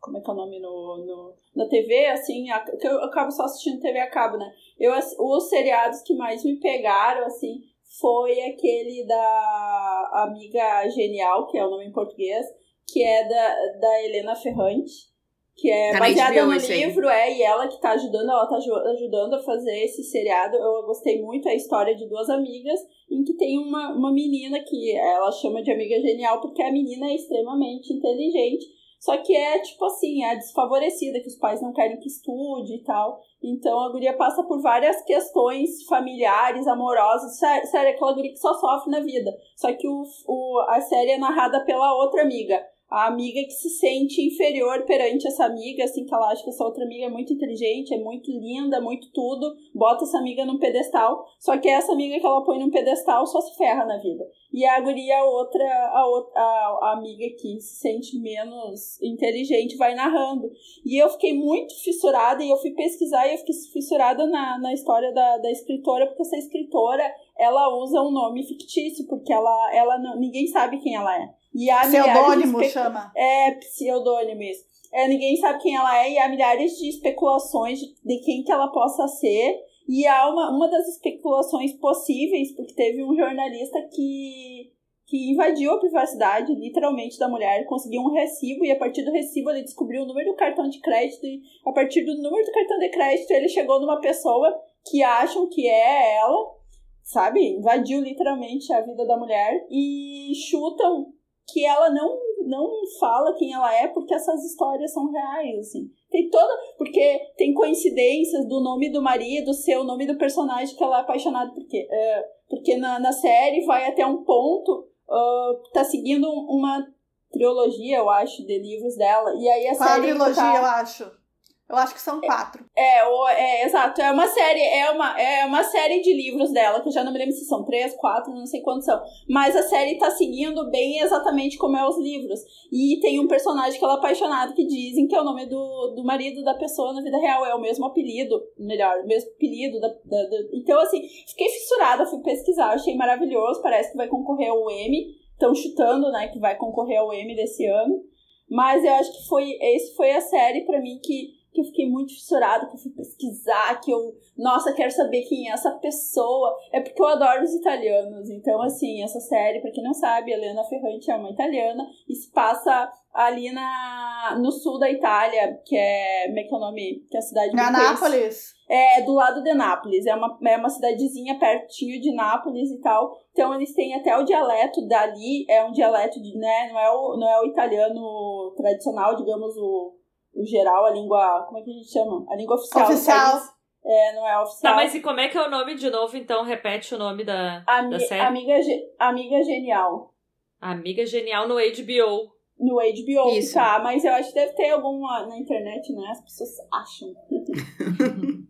Como 0.00 0.18
é 0.18 0.20
que 0.20 0.30
é 0.30 0.32
o 0.32 0.36
nome? 0.36 0.60
No, 0.60 0.98
no, 0.98 1.34
na 1.56 1.68
TV, 1.68 2.06
assim, 2.06 2.50
a, 2.50 2.60
que 2.60 2.86
eu 2.86 3.02
acabo 3.04 3.30
só 3.30 3.44
assistindo 3.44 3.80
TV 3.80 3.98
a 3.98 4.10
cabo, 4.10 4.36
né? 4.36 4.52
Eu, 4.78 4.92
os 5.18 5.48
seriados 5.48 6.02
que 6.02 6.14
mais 6.14 6.44
me 6.44 6.58
pegaram, 6.60 7.26
assim, 7.26 7.62
foi 8.00 8.40
aquele 8.42 9.06
da 9.06 10.10
Amiga 10.26 10.88
Genial, 10.90 11.46
que 11.46 11.56
é 11.56 11.66
o 11.66 11.70
nome 11.70 11.86
em 11.86 11.92
português, 11.92 12.46
que 12.86 13.02
é 13.02 13.26
da, 13.26 13.78
da 13.80 14.02
Helena 14.02 14.36
Ferrante 14.36 15.13
que 15.56 15.70
é 15.70 15.92
tá 15.92 16.00
baseada 16.00 16.46
no 16.46 16.52
livro, 16.52 17.08
é, 17.08 17.32
e 17.32 17.42
ela 17.42 17.68
que 17.68 17.80
tá 17.80 17.92
ajudando, 17.92 18.28
ela 18.28 18.46
tá 18.46 18.56
ajudando 18.56 19.34
a 19.34 19.42
fazer 19.42 19.84
esse 19.84 20.02
seriado. 20.02 20.56
Eu 20.56 20.86
gostei 20.86 21.22
muito 21.22 21.48
a 21.48 21.54
história 21.54 21.94
de 21.94 22.08
duas 22.08 22.28
amigas, 22.28 22.80
em 23.10 23.22
que 23.22 23.34
tem 23.34 23.58
uma, 23.58 23.94
uma 23.94 24.12
menina 24.12 24.58
que 24.60 24.96
ela 24.96 25.30
chama 25.30 25.62
de 25.62 25.70
amiga 25.70 26.00
genial, 26.00 26.40
porque 26.40 26.62
a 26.62 26.72
menina 26.72 27.06
é 27.06 27.14
extremamente 27.14 27.92
inteligente, 27.92 28.66
só 29.04 29.18
que 29.18 29.36
é, 29.36 29.58
tipo 29.60 29.84
assim, 29.84 30.24
é 30.24 30.34
desfavorecida, 30.34 31.20
que 31.20 31.28
os 31.28 31.36
pais 31.36 31.60
não 31.60 31.74
querem 31.74 32.00
que 32.00 32.08
estude 32.08 32.76
e 32.76 32.82
tal. 32.82 33.20
Então 33.42 33.78
a 33.80 33.92
guria 33.92 34.16
passa 34.16 34.42
por 34.42 34.62
várias 34.62 35.04
questões 35.04 35.84
familiares, 35.86 36.66
amorosas. 36.66 37.36
Sério, 37.38 37.90
aquela 37.90 38.14
guria 38.14 38.32
que 38.32 38.38
só 38.38 38.54
sofre 38.54 38.90
na 38.90 39.00
vida. 39.00 39.30
Só 39.56 39.70
que 39.74 39.86
o, 39.86 40.04
o, 40.26 40.60
a 40.70 40.80
série 40.80 41.10
é 41.10 41.18
narrada 41.18 41.62
pela 41.66 41.94
outra 41.98 42.22
amiga 42.22 42.58
a 42.94 43.08
amiga 43.08 43.42
que 43.42 43.50
se 43.50 43.70
sente 43.70 44.22
inferior 44.22 44.84
perante 44.84 45.26
essa 45.26 45.46
amiga, 45.46 45.82
assim, 45.82 46.04
que 46.04 46.14
ela 46.14 46.30
acha 46.30 46.44
que 46.44 46.50
essa 46.50 46.64
outra 46.64 46.84
amiga 46.84 47.06
é 47.06 47.10
muito 47.10 47.32
inteligente, 47.32 47.92
é 47.92 47.98
muito 47.98 48.30
linda, 48.30 48.80
muito 48.80 49.10
tudo, 49.12 49.52
bota 49.74 50.04
essa 50.04 50.18
amiga 50.18 50.44
num 50.44 50.60
pedestal, 50.60 51.26
só 51.40 51.58
que 51.58 51.68
essa 51.68 51.92
amiga 51.92 52.20
que 52.20 52.24
ela 52.24 52.44
põe 52.44 52.56
num 52.56 52.70
pedestal 52.70 53.26
só 53.26 53.40
se 53.40 53.56
ferra 53.56 53.84
na 53.84 53.98
vida. 53.98 54.24
E 54.52 54.64
a 54.64 54.80
guria, 54.80 55.18
a 55.18 55.24
outra, 55.24 55.64
a, 55.64 56.04
a, 56.36 56.78
a 56.82 56.92
amiga 56.92 57.26
que 57.36 57.60
se 57.60 57.80
sente 57.80 58.16
menos 58.20 59.02
inteligente, 59.02 59.76
vai 59.76 59.96
narrando. 59.96 60.48
E 60.86 60.96
eu 60.96 61.08
fiquei 61.08 61.34
muito 61.34 61.74
fissurada, 61.82 62.44
e 62.44 62.48
eu 62.48 62.56
fui 62.58 62.70
pesquisar, 62.70 63.26
e 63.26 63.32
eu 63.32 63.38
fiquei 63.38 63.56
fissurada 63.72 64.24
na, 64.24 64.56
na 64.60 64.72
história 64.72 65.12
da, 65.12 65.38
da 65.38 65.50
escritora, 65.50 66.06
porque 66.06 66.22
essa 66.22 66.36
escritora, 66.36 67.12
ela 67.36 67.76
usa 67.76 68.00
um 68.00 68.12
nome 68.12 68.46
fictício, 68.46 69.04
porque 69.08 69.32
ela, 69.32 69.74
ela 69.74 69.98
não, 69.98 70.16
ninguém 70.16 70.46
sabe 70.46 70.78
quem 70.78 70.94
ela 70.94 71.12
é. 71.20 71.43
E 71.54 71.70
há 71.70 71.82
pseudônimo 71.82 72.60
espe... 72.60 72.72
chama. 72.72 73.12
É, 73.16 73.52
pseudônimo 73.52 74.42
isso. 74.42 74.64
É, 74.92 75.08
ninguém 75.08 75.36
sabe 75.36 75.62
quem 75.62 75.76
ela 75.76 76.04
é 76.04 76.12
e 76.12 76.18
há 76.18 76.28
milhares 76.28 76.72
de 76.76 76.88
especulações 76.88 77.78
de, 77.78 77.94
de 78.04 78.18
quem 78.24 78.42
que 78.42 78.52
ela 78.52 78.68
possa 78.68 79.06
ser. 79.08 79.60
E 79.88 80.06
há 80.06 80.30
uma, 80.30 80.50
uma 80.50 80.68
das 80.68 80.88
especulações 80.88 81.72
possíveis, 81.74 82.52
porque 82.56 82.74
teve 82.74 83.04
um 83.04 83.14
jornalista 83.14 83.78
que, 83.92 84.72
que 85.06 85.32
invadiu 85.32 85.72
a 85.72 85.78
privacidade, 85.78 86.54
literalmente, 86.54 87.18
da 87.18 87.28
mulher, 87.28 87.66
conseguiu 87.66 88.00
um 88.00 88.12
recibo, 88.12 88.64
e 88.64 88.72
a 88.72 88.78
partir 88.78 89.02
do 89.02 89.12
recibo 89.12 89.50
ele 89.50 89.62
descobriu 89.62 90.02
o 90.02 90.06
número 90.06 90.30
do 90.30 90.36
cartão 90.36 90.68
de 90.68 90.80
crédito, 90.80 91.26
e 91.26 91.42
a 91.66 91.72
partir 91.72 92.02
do 92.02 92.16
número 92.16 92.46
do 92.46 92.52
cartão 92.52 92.78
de 92.78 92.88
crédito 92.88 93.30
ele 93.30 93.48
chegou 93.48 93.78
numa 93.78 94.00
pessoa 94.00 94.58
que 94.90 95.02
acham 95.02 95.48
que 95.48 95.68
é 95.68 96.16
ela, 96.16 96.54
sabe? 97.02 97.56
Invadiu 97.58 98.00
literalmente 98.00 98.72
a 98.72 98.80
vida 98.80 99.04
da 99.04 99.18
mulher 99.18 99.66
e 99.70 100.32
chutam 100.48 101.12
que 101.46 101.64
ela 101.64 101.90
não 101.90 102.18
não 102.46 102.70
fala 103.00 103.34
quem 103.34 103.52
ela 103.52 103.74
é 103.74 103.88
porque 103.88 104.14
essas 104.14 104.44
histórias 104.44 104.92
são 104.92 105.10
reais, 105.10 105.60
assim. 105.60 105.90
Tem 106.10 106.28
toda. 106.28 106.52
Porque 106.76 107.18
tem 107.36 107.54
coincidências 107.54 108.46
do 108.46 108.60
nome 108.60 108.90
do 108.90 109.02
marido 109.02 109.52
ser 109.54 109.78
o 109.78 109.84
nome 109.84 110.06
do 110.06 110.18
personagem 110.18 110.76
que 110.76 110.84
ela 110.84 110.98
é 110.98 111.00
apaixonada. 111.00 111.50
Porque, 111.52 111.88
é, 111.90 112.24
porque 112.48 112.76
na, 112.76 112.98
na 112.98 113.12
série 113.12 113.64
vai 113.64 113.88
até 113.88 114.06
um 114.06 114.22
ponto. 114.24 114.88
Uh, 115.08 115.70
tá 115.72 115.84
seguindo 115.84 116.26
uma 116.26 116.86
trilogia, 117.30 117.98
eu 117.98 118.08
acho, 118.08 118.44
de 118.46 118.58
livros 118.58 118.96
dela. 118.96 119.34
E 119.36 119.48
aí 119.48 119.68
a 119.68 119.74
trilogia, 120.00 120.34
tá... 120.34 120.56
eu 120.56 120.64
acho. 120.64 121.23
Eu 121.68 121.76
acho 121.76 121.94
que 121.94 122.00
são 122.00 122.20
quatro. 122.20 122.62
É, 122.76 123.08
o, 123.08 123.28
é, 123.28 123.64
exato. 123.64 124.00
É 124.00 124.12
uma 124.12 124.26
série, 124.26 124.60
é 124.60 124.90
uma, 124.90 125.18
é 125.18 125.46
uma 125.46 125.64
série 125.64 126.02
de 126.02 126.12
livros 126.12 126.52
dela, 126.52 126.80
que 126.82 126.88
eu 126.88 126.92
já 126.92 127.02
não 127.02 127.10
me 127.10 127.18
lembro 127.18 127.32
se 127.32 127.46
são 127.46 127.64
três, 127.64 127.96
quatro, 127.96 128.34
não 128.34 128.44
sei 128.44 128.60
quantos 128.60 128.84
são. 128.84 129.00
Mas 129.28 129.56
a 129.56 129.62
série 129.62 129.96
tá 129.96 130.10
seguindo 130.10 130.70
bem 130.70 131.00
exatamente 131.00 131.56
como 131.56 131.76
é 131.76 131.88
os 131.88 131.98
livros. 131.98 132.40
E 132.70 133.00
tem 133.00 133.18
um 133.18 133.26
personagem 133.26 133.78
que 133.78 133.84
ela 133.84 133.94
é 133.94 133.96
apaixonada 133.96 134.52
que 134.52 134.66
dizem 134.66 135.08
que 135.08 135.14
é 135.16 135.20
o 135.20 135.24
nome 135.24 135.46
do, 135.46 135.94
do 135.96 136.04
marido 136.04 136.44
da 136.44 136.54
pessoa 136.54 136.92
na 136.92 137.00
vida 137.00 137.16
real. 137.16 137.46
É 137.46 137.54
o 137.54 137.60
mesmo 137.60 137.86
apelido, 137.86 138.42
melhor, 138.58 138.98
o 138.98 139.06
mesmo 139.06 139.30
apelido 139.30 139.80
da, 139.80 139.88
da, 139.88 140.22
da... 140.22 140.36
Então, 140.52 140.78
assim, 140.80 141.00
fiquei 141.26 141.48
fissurada, 141.48 142.04
fui 142.04 142.20
pesquisar, 142.20 142.74
achei 142.74 142.94
maravilhoso. 142.94 143.62
Parece 143.62 143.90
que 143.90 143.96
vai 143.96 144.08
concorrer 144.08 144.50
ao 144.50 144.70
Emmy. 144.70 145.14
Estão 145.32 145.54
chutando, 145.54 146.12
né, 146.12 146.28
que 146.28 146.38
vai 146.38 146.56
concorrer 146.56 146.98
ao 146.98 147.12
Emmy 147.12 147.34
desse 147.34 147.64
ano. 147.66 148.02
Mas 148.50 148.84
eu 148.84 148.92
acho 148.94 149.10
que 149.12 149.26
foi, 149.26 149.50
esse 149.60 149.96
foi 149.96 150.12
a 150.12 150.20
série 150.20 150.66
para 150.66 150.80
mim 150.80 151.00
que 151.02 151.42
que 151.54 151.60
eu 151.60 151.64
fiquei 151.64 151.88
muito 151.88 152.12
fissurada, 152.12 152.66
que 152.66 152.74
eu 152.74 152.80
fui 152.80 152.90
pesquisar, 152.90 153.80
que 153.80 153.90
eu, 153.90 154.12
nossa, 154.36 154.72
quero 154.72 154.90
saber 154.90 155.22
quem 155.22 155.48
é 155.48 155.52
essa 155.52 155.70
pessoa. 155.78 156.52
É 156.72 156.80
porque 156.80 157.00
eu 157.00 157.06
adoro 157.06 157.44
os 157.44 157.54
italianos. 157.54 158.28
Então, 158.28 158.60
assim, 158.60 159.02
essa 159.02 159.20
série, 159.20 159.60
pra 159.60 159.70
quem 159.70 159.84
não 159.84 159.94
sabe, 159.94 160.32
Helena 160.32 160.64
Ferrante 160.64 161.10
é 161.10 161.14
uma 161.14 161.30
italiana 161.30 161.86
e 162.08 162.14
se 162.16 162.32
passa 162.32 162.90
ali 163.14 163.52
na, 163.52 164.36
no 164.42 164.50
sul 164.50 164.80
da 164.80 164.90
Itália, 164.90 165.56
que 165.64 165.76
é. 165.76 166.26
Como 166.26 166.40
é 166.40 166.42
que 166.42 166.52
é 166.52 166.56
o 166.56 166.60
nome? 166.60 167.06
Que 167.08 167.16
é 167.16 167.20
a 167.20 167.22
cidade 167.22 167.54
Na 167.54 167.70
Nápoles. 167.70 168.52
É, 168.68 169.02
do 169.02 169.12
lado 169.12 169.40
de 169.44 169.54
Nápoles. 169.54 170.06
É 170.06 170.14
uma, 170.16 170.36
é 170.44 170.56
uma 170.56 170.68
cidadezinha 170.68 171.38
pertinho 171.38 172.00
de 172.00 172.12
Nápoles 172.12 172.68
e 172.72 172.80
tal. 172.80 173.16
Então 173.30 173.54
eles 173.54 173.72
têm 173.72 173.94
até 173.94 174.16
o 174.18 174.24
dialeto 174.24 174.84
dali, 174.88 175.44
é 175.48 175.64
um 175.64 175.70
dialeto 175.70 176.20
de, 176.20 176.36
né? 176.36 176.70
Não 176.72 176.80
é 176.80 176.90
o, 176.90 177.16
não 177.16 177.28
é 177.28 177.40
o 177.42 177.46
italiano 177.46 178.52
tradicional, 178.56 179.14
digamos, 179.14 179.56
o 179.56 180.03
o 180.34 180.44
geral, 180.44 180.84
a 180.84 180.90
língua. 180.90 181.44
Como 181.46 181.58
é 181.58 181.62
que 181.62 181.70
a 181.70 181.74
gente 181.74 181.90
chama? 181.90 182.24
A 182.28 182.36
língua 182.36 182.56
oficial. 182.56 182.84
Oficial. 182.84 183.40
É, 183.84 184.14
não 184.14 184.26
é 184.26 184.40
oficial. 184.40 184.72
Tá, 184.72 184.76
mas 184.76 184.94
e 184.94 185.00
como 185.00 185.20
é 185.20 185.28
que 185.28 185.36
é 185.36 185.46
o 185.46 185.50
nome 185.50 185.74
de 185.74 185.90
novo, 185.90 186.16
então? 186.16 186.42
Repete 186.42 186.94
o 186.94 186.98
nome 186.98 187.22
da, 187.24 187.62
Ami 187.66 187.90
da 187.90 188.00
série. 188.00 188.22
Amiga, 188.22 188.54
Amiga 188.98 189.42
Genial. 189.42 190.14
Amiga 190.60 191.04
Genial 191.04 191.46
no 191.46 191.56
HBO. 191.56 192.32
No 192.58 192.76
HBO, 192.76 193.36
Isso. 193.36 193.54
tá, 193.54 193.80
mas 193.82 194.04
eu 194.04 194.12
acho 194.12 194.28
que 194.28 194.36
deve 194.36 194.52
ter 194.54 194.70
alguma 194.70 195.26
na 195.26 195.36
internet, 195.36 195.92
né? 195.92 196.08
As 196.10 196.20
pessoas 196.20 196.50
acham. 196.72 197.12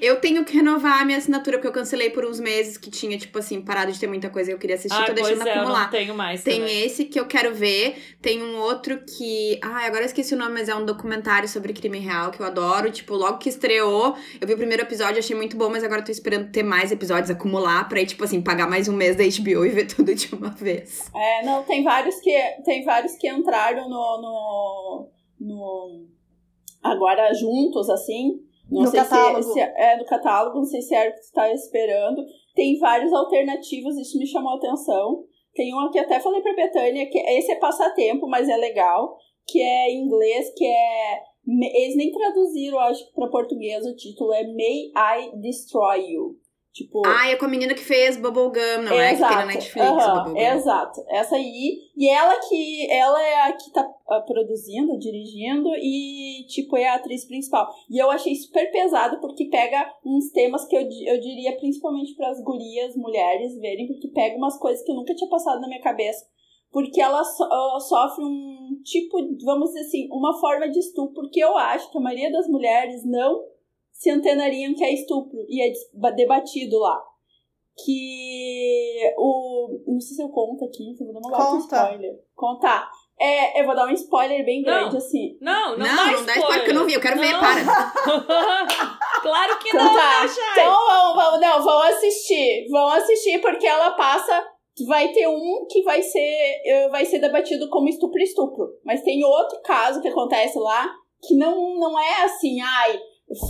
Eu 0.00 0.20
tenho 0.20 0.44
que 0.44 0.54
renovar 0.54 1.02
a 1.02 1.04
minha 1.04 1.18
assinatura, 1.18 1.58
porque 1.58 1.68
eu 1.68 1.72
cancelei 1.72 2.10
por 2.10 2.24
uns 2.24 2.40
meses 2.40 2.76
que 2.76 2.90
tinha, 2.90 3.16
tipo 3.18 3.38
assim, 3.38 3.60
parado 3.60 3.92
de 3.92 3.98
ter 3.98 4.06
muita 4.06 4.28
coisa 4.30 4.50
e 4.50 4.54
eu 4.54 4.58
queria 4.58 4.76
assistir, 4.76 4.96
ah, 4.96 5.04
tô 5.04 5.12
deixando 5.12 5.46
é, 5.46 5.52
acumular. 5.52 5.78
Eu 5.78 5.84
não 5.84 5.90
tenho 5.90 6.14
mais. 6.14 6.42
Tem 6.42 6.60
também. 6.60 6.82
esse 6.82 7.04
que 7.04 7.18
eu 7.18 7.26
quero 7.26 7.54
ver, 7.54 7.96
tem 8.20 8.42
um 8.42 8.58
outro 8.58 8.98
que. 9.04 9.58
Ai, 9.62 9.86
agora 9.86 10.02
eu 10.02 10.06
esqueci 10.06 10.34
o 10.34 10.36
nome, 10.36 10.52
mas 10.52 10.68
é 10.68 10.74
um 10.74 10.84
documentário 10.84 11.48
sobre 11.48 11.72
crime 11.72 11.98
real 11.98 12.30
que 12.30 12.40
eu 12.40 12.46
adoro. 12.46 12.90
Tipo, 12.90 13.14
logo 13.14 13.38
que 13.38 13.48
estreou, 13.48 14.16
eu 14.40 14.46
vi 14.46 14.54
o 14.54 14.56
primeiro 14.56 14.82
episódio, 14.82 15.18
achei 15.18 15.36
muito 15.36 15.56
bom, 15.56 15.68
mas 15.68 15.84
agora 15.84 16.00
eu 16.00 16.04
tô 16.04 16.12
esperando 16.12 16.50
ter 16.50 16.62
mais 16.62 16.92
episódios, 16.92 17.30
acumular, 17.30 17.88
pra 17.88 18.00
ir, 18.00 18.06
tipo 18.06 18.24
assim, 18.24 18.40
pagar 18.40 18.68
mais 18.68 18.88
um 18.88 18.94
mês 18.94 19.16
da 19.16 19.24
HBO 19.24 19.64
e 19.64 19.70
ver 19.70 19.86
tudo 19.86 20.14
de 20.14 20.34
uma 20.34 20.50
vez. 20.50 21.10
É, 21.14 21.44
não, 21.44 21.62
tem 21.62 21.82
vários 21.82 22.16
que. 22.20 22.36
Tem 22.64 22.84
vários 22.84 23.16
que 23.16 23.28
entraram 23.28 23.88
no. 23.88 24.20
no, 24.20 25.08
no 25.40 26.06
agora 26.82 27.32
juntos, 27.34 27.88
assim. 27.88 28.49
Não 28.70 28.82
no 28.82 28.88
sei 28.88 29.00
catálogo. 29.00 29.42
Se, 29.42 29.60
é, 29.60 29.66
se 29.66 29.80
é, 29.80 29.96
no 29.96 30.04
catálogo, 30.04 30.56
não 30.58 30.64
sei 30.64 30.80
se 30.80 30.94
era 30.94 31.10
o 31.10 31.12
que 31.12 31.18
você 31.20 31.26
estava 31.26 31.52
esperando. 31.52 32.24
Tem 32.54 32.78
várias 32.78 33.12
alternativas, 33.12 33.96
isso 33.96 34.18
me 34.18 34.26
chamou 34.26 34.52
a 34.52 34.56
atenção. 34.56 35.24
Tem 35.54 35.72
uma 35.72 35.90
que 35.90 35.98
até 35.98 36.20
falei 36.20 36.40
pra 36.40 36.54
Betânia, 36.54 37.08
que 37.10 37.18
esse 37.18 37.52
é 37.52 37.56
passatempo, 37.56 38.28
mas 38.28 38.48
é 38.48 38.56
legal, 38.56 39.16
que 39.46 39.60
é 39.60 39.90
em 39.90 40.04
inglês, 40.04 40.52
que 40.56 40.64
é. 40.64 41.22
Eles 41.46 41.96
nem 41.96 42.12
traduziram, 42.12 42.78
acho 42.78 43.06
que, 43.06 43.14
pra 43.14 43.28
português 43.28 43.84
o 43.84 43.96
título 43.96 44.32
é 44.32 44.44
May 44.44 44.92
I 44.94 45.40
Destroy 45.40 46.12
You. 46.12 46.36
Tipo, 46.72 47.02
ah, 47.04 47.28
é 47.28 47.34
com 47.34 47.46
a 47.46 47.48
menina 47.48 47.74
que 47.74 47.82
fez 47.82 48.16
Bubblegum, 48.16 48.82
não 48.84 48.92
é? 48.92 49.10
Que 49.10 49.18
tem 49.18 49.36
na 49.36 49.46
Netflix, 49.46 49.88
uhum, 49.88 50.36
Exato, 50.36 51.04
essa 51.08 51.34
aí. 51.34 51.90
E 51.96 52.08
ela 52.08 52.38
que 52.48 52.88
ela 52.92 53.20
é 53.20 53.48
a 53.48 53.52
que 53.52 53.72
tá 53.72 53.82
uh, 53.82 54.24
produzindo, 54.24 54.96
dirigindo 54.96 55.68
e, 55.76 56.46
tipo, 56.46 56.76
é 56.76 56.88
a 56.88 56.94
atriz 56.94 57.24
principal. 57.26 57.68
E 57.90 57.98
eu 57.98 58.08
achei 58.08 58.36
super 58.36 58.70
pesado 58.70 59.20
porque 59.20 59.46
pega 59.46 59.84
uns 60.06 60.30
temas 60.30 60.64
que 60.66 60.76
eu, 60.76 60.82
eu 60.82 61.20
diria 61.20 61.56
principalmente 61.58 62.14
para 62.14 62.30
as 62.30 62.40
gurias, 62.40 62.94
mulheres 62.94 63.58
verem, 63.58 63.88
porque 63.88 64.06
pega 64.06 64.36
umas 64.36 64.56
coisas 64.56 64.84
que 64.84 64.92
eu 64.92 64.96
nunca 64.96 65.14
tinha 65.14 65.28
passado 65.28 65.60
na 65.60 65.66
minha 65.66 65.82
cabeça. 65.82 66.24
Porque 66.70 67.00
ela 67.00 67.24
so, 67.24 67.42
uh, 67.42 67.80
sofre 67.80 68.24
um 68.24 68.80
tipo, 68.84 69.18
vamos 69.44 69.70
dizer 69.70 69.80
assim, 69.80 70.08
uma 70.12 70.38
forma 70.38 70.68
de 70.68 70.78
estupro, 70.78 71.14
porque 71.14 71.42
eu 71.42 71.56
acho 71.56 71.90
que 71.90 71.98
a 71.98 72.00
maioria 72.00 72.30
das 72.30 72.46
mulheres 72.46 73.04
não 73.04 73.42
se 74.00 74.10
antenariam 74.10 74.74
que 74.74 74.82
é 74.82 74.94
estupro 74.94 75.44
e 75.46 75.60
é 75.60 75.70
debatido 76.12 76.78
lá. 76.78 76.98
Que 77.84 79.14
o. 79.18 79.78
Não 79.86 80.00
sei 80.00 80.16
se 80.16 80.22
eu 80.22 80.30
conto 80.30 80.64
aqui, 80.64 80.94
se 80.94 81.02
eu 81.02 81.12
vou 81.12 81.20
dar 81.20 81.28
uma 81.28 81.36
Conta. 81.36 81.76
spoiler. 81.76 82.14
Contar. 82.34 82.90
É, 83.18 83.60
eu 83.60 83.66
vou 83.66 83.76
dar 83.76 83.86
um 83.86 83.92
spoiler 83.92 84.44
bem 84.44 84.62
grande, 84.62 84.92
não. 84.92 84.98
assim. 84.98 85.36
Não, 85.40 85.76
não, 85.76 85.86
não, 85.86 85.96
dá, 85.96 86.12
não 86.12 86.24
dá 86.24 86.36
spoiler 86.36 86.64
que 86.64 86.70
eu 86.70 86.74
não 86.74 86.86
vi, 86.86 86.94
eu 86.94 87.00
quero 87.00 87.16
não. 87.16 87.22
ver, 87.22 87.38
para. 87.38 87.62
claro 89.20 89.58
que 89.58 89.68
então, 89.68 89.84
não, 89.84 89.94
tá. 89.94 90.24
né, 90.24 90.30
Então 90.52 90.86
vamos, 90.86 91.14
vamos, 91.16 91.40
não, 91.40 91.62
vão 91.62 91.82
assistir. 91.82 92.68
Vão 92.70 92.88
assistir 92.88 93.38
porque 93.40 93.66
ela 93.66 93.90
passa. 93.90 94.46
Vai 94.86 95.08
ter 95.12 95.28
um 95.28 95.66
que 95.68 95.82
vai 95.82 96.00
ser, 96.00 96.62
eh, 96.64 96.88
vai 96.88 97.04
ser 97.04 97.18
debatido 97.18 97.68
como 97.68 97.88
estupro-estupro. 97.88 98.66
Mas 98.82 99.02
tem 99.02 99.22
outro 99.22 99.60
caso 99.62 100.00
que 100.00 100.08
acontece 100.08 100.58
lá 100.58 100.90
que 101.22 101.36
não, 101.36 101.78
não 101.78 101.98
é 101.98 102.24
assim, 102.24 102.58
ai, 102.62 102.98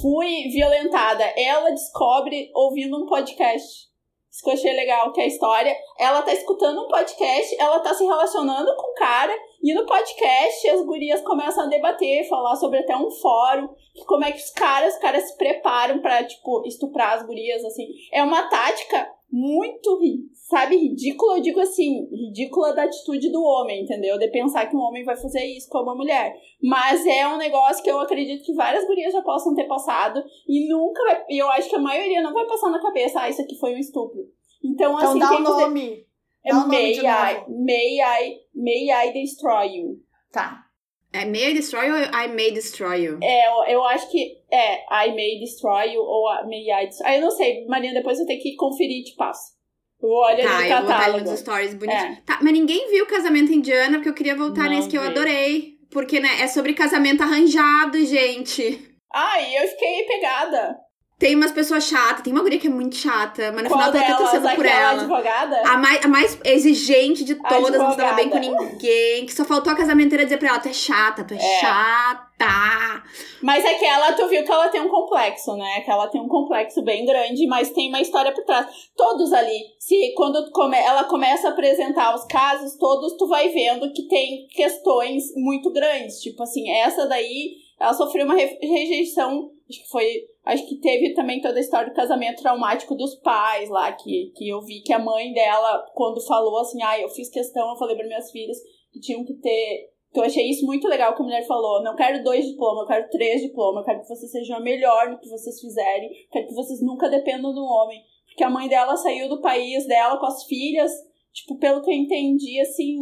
fui 0.01 0.49
violentada. 0.51 1.25
Ela 1.37 1.71
descobre 1.71 2.51
ouvindo 2.55 3.03
um 3.03 3.07
podcast. 3.07 3.91
Isso 4.31 4.45
que 4.45 4.51
eu 4.51 4.55
achei 4.55 4.73
legal, 4.73 5.13
que 5.13 5.21
é 5.21 5.25
a 5.25 5.29
história. 5.29 5.77
Ela 5.99 6.23
tá 6.23 6.33
escutando 6.33 6.83
um 6.83 6.89
podcast, 6.89 7.57
ela 7.59 7.81
tá 7.81 7.93
se 7.93 8.05
relacionando 8.05 8.75
com 8.77 8.93
o 8.93 8.95
cara, 8.95 9.37
e 9.63 9.75
no 9.75 9.85
podcast 9.85 10.69
as 10.71 10.85
gurias 10.85 11.21
começam 11.21 11.65
a 11.65 11.69
debater, 11.69 12.29
falar 12.29 12.57
sobre 12.57 12.79
até 12.79 12.97
um 12.97 13.11
fórum, 13.11 13.69
que 13.95 14.05
como 14.05 14.25
é 14.25 14.33
que 14.33 14.39
os 14.39 14.51
caras, 14.51 14.95
os 14.95 15.01
caras 15.01 15.25
se 15.25 15.37
preparam 15.37 16.01
para 16.01 16.25
tipo, 16.25 16.67
estuprar 16.67 17.19
as 17.19 17.27
gurias, 17.27 17.65
assim. 17.65 17.87
É 18.13 18.23
uma 18.23 18.49
tática 18.49 19.11
muito, 19.31 20.01
sabe, 20.49 20.77
ridícula, 20.77 21.37
eu 21.37 21.43
digo 21.43 21.61
assim, 21.61 22.09
ridícula 22.11 22.73
da 22.73 22.85
atitude 22.85 23.31
do 23.31 23.43
homem, 23.43 23.83
entendeu? 23.83 24.19
De 24.19 24.29
pensar 24.29 24.67
que 24.67 24.75
um 24.75 24.81
homem 24.81 25.05
vai 25.05 25.17
fazer 25.17 25.45
isso 25.45 25.69
com 25.69 25.79
uma 25.79 25.95
mulher. 25.95 26.35
Mas 26.63 27.07
é 27.07 27.29
um 27.29 27.37
negócio 27.37 27.83
que 27.85 27.91
eu 27.91 28.01
acredito 28.01 28.45
que 28.45 28.55
várias 28.55 28.85
gurias 28.87 29.13
já 29.13 29.23
possam 29.23 29.55
ter 29.55 29.65
passado 29.65 30.23
e 30.49 30.69
nunca 30.69 31.03
vai, 31.05 31.25
eu 31.29 31.49
acho 31.51 31.69
que 31.69 31.77
a 31.77 31.81
maioria 31.81 32.23
não 32.23 32.33
vai 32.33 32.47
passar 32.47 32.71
na 32.71 32.81
cabeça, 32.81 33.21
ah, 33.21 33.29
isso 33.29 33.43
aqui 33.43 33.57
foi 33.57 33.75
um 33.75 33.79
estupro. 33.79 34.21
Então, 34.65 34.97
então 34.97 35.11
assim, 35.11 35.19
dá 35.19 35.37
o 35.37 35.41
nome. 35.41 36.10
É 36.45 36.51
dá 36.51 36.67
may, 36.67 36.95
I, 36.95 37.45
may 37.49 38.01
I, 38.01 38.37
may 38.55 38.91
I 38.91 39.13
destroy 39.13 39.77
you. 39.77 39.99
Tá. 40.33 40.71
É 41.13 41.25
May 41.25 41.51
I 41.51 41.55
Destroy 41.55 41.91
ou 41.91 41.97
I 41.97 42.29
May 42.29 42.53
Destroy 42.53 43.05
You? 43.05 43.19
É, 43.21 43.49
eu, 43.49 43.75
eu 43.75 43.85
acho 43.85 44.09
que 44.11 44.39
é 44.51 45.07
I 45.07 45.09
May 45.09 45.41
Destroy 45.41 45.95
You 45.95 46.03
ou 46.03 46.27
May 46.47 46.71
I 46.71 46.87
Destroy 46.87 47.17
Eu 47.17 47.21
não 47.23 47.31
sei, 47.33 47.67
Marina, 47.67 47.95
depois 47.95 48.21
eu 48.21 48.27
tenho 48.27 48.41
que 48.41 48.55
conferir 48.55 49.01
e 49.01 49.05
te 49.05 49.17
passo. 49.17 49.59
Olha 50.03 50.43
tá, 50.43 50.57
no 50.57 50.63
eu 50.63 50.69
catálogo. 50.69 50.87
vou 50.87 51.19
botar 51.19 51.31
nos 51.31 51.41
stories 51.41 51.75
bonitinho. 51.75 52.13
É. 52.13 52.23
Tá, 52.25 52.39
mas 52.41 52.53
ninguém 52.53 52.89
viu 52.91 53.05
o 53.05 53.09
casamento 53.09 53.53
indiano, 53.53 53.97
porque 53.97 54.09
eu 54.09 54.15
queria 54.15 54.37
voltar 54.37 54.65
não 54.65 54.71
nesse 54.71 54.89
que 54.89 54.97
eu 54.97 55.03
adorei. 55.03 55.79
Porque, 55.91 56.21
né, 56.21 56.41
é 56.41 56.47
sobre 56.47 56.73
casamento 56.73 57.23
arranjado, 57.23 58.03
gente. 58.07 58.97
Ai, 59.13 59.59
eu 59.59 59.67
fiquei 59.67 60.05
pegada. 60.05 60.79
Tem 61.21 61.37
umas 61.37 61.53
pessoas 61.53 61.85
chatas, 61.85 62.23
tem 62.23 62.33
uma 62.33 62.41
guria 62.41 62.59
que 62.59 62.67
é 62.67 62.71
muito 62.71 62.97
chata, 62.97 63.53
mas 63.53 63.65
no 63.65 63.69
Qual 63.69 63.79
final 63.79 63.95
eu 63.95 64.17
tô 64.17 64.23
torcendo 64.23 64.57
por 64.57 64.65
ela. 64.65 64.93
advogada? 64.93 65.69
A 65.69 65.77
mais, 65.77 66.03
a 66.03 66.09
mais 66.09 66.41
exigente 66.43 67.25
de 67.25 67.35
todas, 67.35 67.79
não 67.79 67.91
se 67.91 67.99
dava 67.99 68.15
bem 68.15 68.31
com 68.31 68.39
ninguém. 68.39 69.27
Que 69.27 69.35
só 69.35 69.45
faltou 69.45 69.71
a 69.71 69.77
casamenteira 69.77 70.25
dizer 70.25 70.39
pra 70.39 70.49
ela: 70.49 70.59
tu 70.61 70.71
é 70.71 70.73
chata, 70.73 71.23
tu 71.23 71.35
é, 71.35 71.37
é. 71.37 71.61
chata. 71.61 73.03
Mas 73.43 73.67
é 73.67 73.75
que 73.75 73.85
ela, 73.85 74.15
tu 74.15 74.29
viu 74.29 74.43
que 74.43 74.51
ela 74.51 74.71
tem 74.71 74.81
um 74.81 74.89
complexo, 74.89 75.55
né? 75.59 75.83
Que 75.83 75.91
ela 75.91 76.09
tem 76.09 76.23
um 76.23 76.27
complexo 76.27 76.81
bem 76.83 77.05
grande, 77.05 77.47
mas 77.47 77.69
tem 77.69 77.91
uma 77.91 78.01
história 78.01 78.33
por 78.33 78.43
trás. 78.47 78.67
Todos 78.97 79.31
ali, 79.35 79.61
se 79.79 80.15
quando 80.17 80.51
come, 80.53 80.79
ela 80.79 81.05
começa 81.05 81.49
a 81.49 81.51
apresentar 81.51 82.15
os 82.15 82.25
casos, 82.25 82.79
todos 82.79 83.19
tu 83.19 83.29
vai 83.29 83.51
vendo 83.51 83.93
que 83.93 84.09
tem 84.09 84.47
questões 84.49 85.25
muito 85.37 85.71
grandes. 85.71 86.19
Tipo 86.23 86.45
assim, 86.45 86.71
essa 86.71 87.07
daí, 87.07 87.57
ela 87.79 87.93
sofreu 87.93 88.25
uma 88.25 88.37
rejeição, 88.37 89.51
acho 89.69 89.83
que 89.83 89.91
foi 89.91 90.30
Acho 90.51 90.67
que 90.67 90.81
teve 90.81 91.15
também 91.15 91.41
toda 91.41 91.59
a 91.59 91.61
história 91.61 91.89
do 91.89 91.95
casamento 91.95 92.43
traumático 92.43 92.97
dos 92.97 93.15
pais 93.21 93.69
lá, 93.69 93.93
que, 93.93 94.33
que 94.35 94.49
eu 94.49 94.61
vi 94.61 94.81
que 94.81 94.93
a 94.93 94.99
mãe 94.99 95.33
dela, 95.33 95.87
quando 95.95 96.21
falou 96.27 96.59
assim, 96.59 96.83
ah, 96.83 96.99
eu 96.99 97.09
fiz 97.09 97.31
questão, 97.31 97.71
eu 97.71 97.77
falei 97.77 97.95
para 97.95 98.09
minhas 98.09 98.33
filhas 98.33 98.59
que 98.93 98.99
tinham 98.99 99.25
que 99.25 99.35
ter. 99.35 99.91
Então 100.11 100.25
eu 100.25 100.27
achei 100.29 100.51
isso 100.51 100.67
muito 100.67 100.89
legal 100.89 101.15
que 101.15 101.23
a 101.23 101.25
mulher 101.25 101.47
falou. 101.47 101.85
Não 101.85 101.95
quero 101.95 102.25
dois 102.25 102.45
diplomas, 102.45 102.83
eu 102.83 102.89
quero 102.89 103.11
três 103.11 103.43
diplomas, 103.43 103.83
eu 103.83 103.85
quero 103.85 104.01
que 104.01 104.09
vocês 104.09 104.29
sejam 104.33 104.57
a 104.57 104.61
melhor 104.61 105.11
no 105.11 105.21
que 105.21 105.29
vocês 105.29 105.61
fizerem, 105.61 106.11
quero 106.33 106.49
que 106.49 106.55
vocês 106.55 106.83
nunca 106.83 107.09
dependam 107.09 107.55
do 107.55 107.63
homem. 107.63 108.03
Porque 108.27 108.43
a 108.43 108.51
mãe 108.51 108.69
dela 108.69 108.97
saiu 108.97 109.29
do 109.29 109.41
país 109.41 109.87
dela 109.87 110.19
com 110.19 110.27
as 110.27 110.43
filhas, 110.47 110.91
tipo, 111.33 111.59
pelo 111.59 111.81
que 111.81 111.93
eu 111.93 111.95
entendi, 111.95 112.61
assim, 112.61 112.97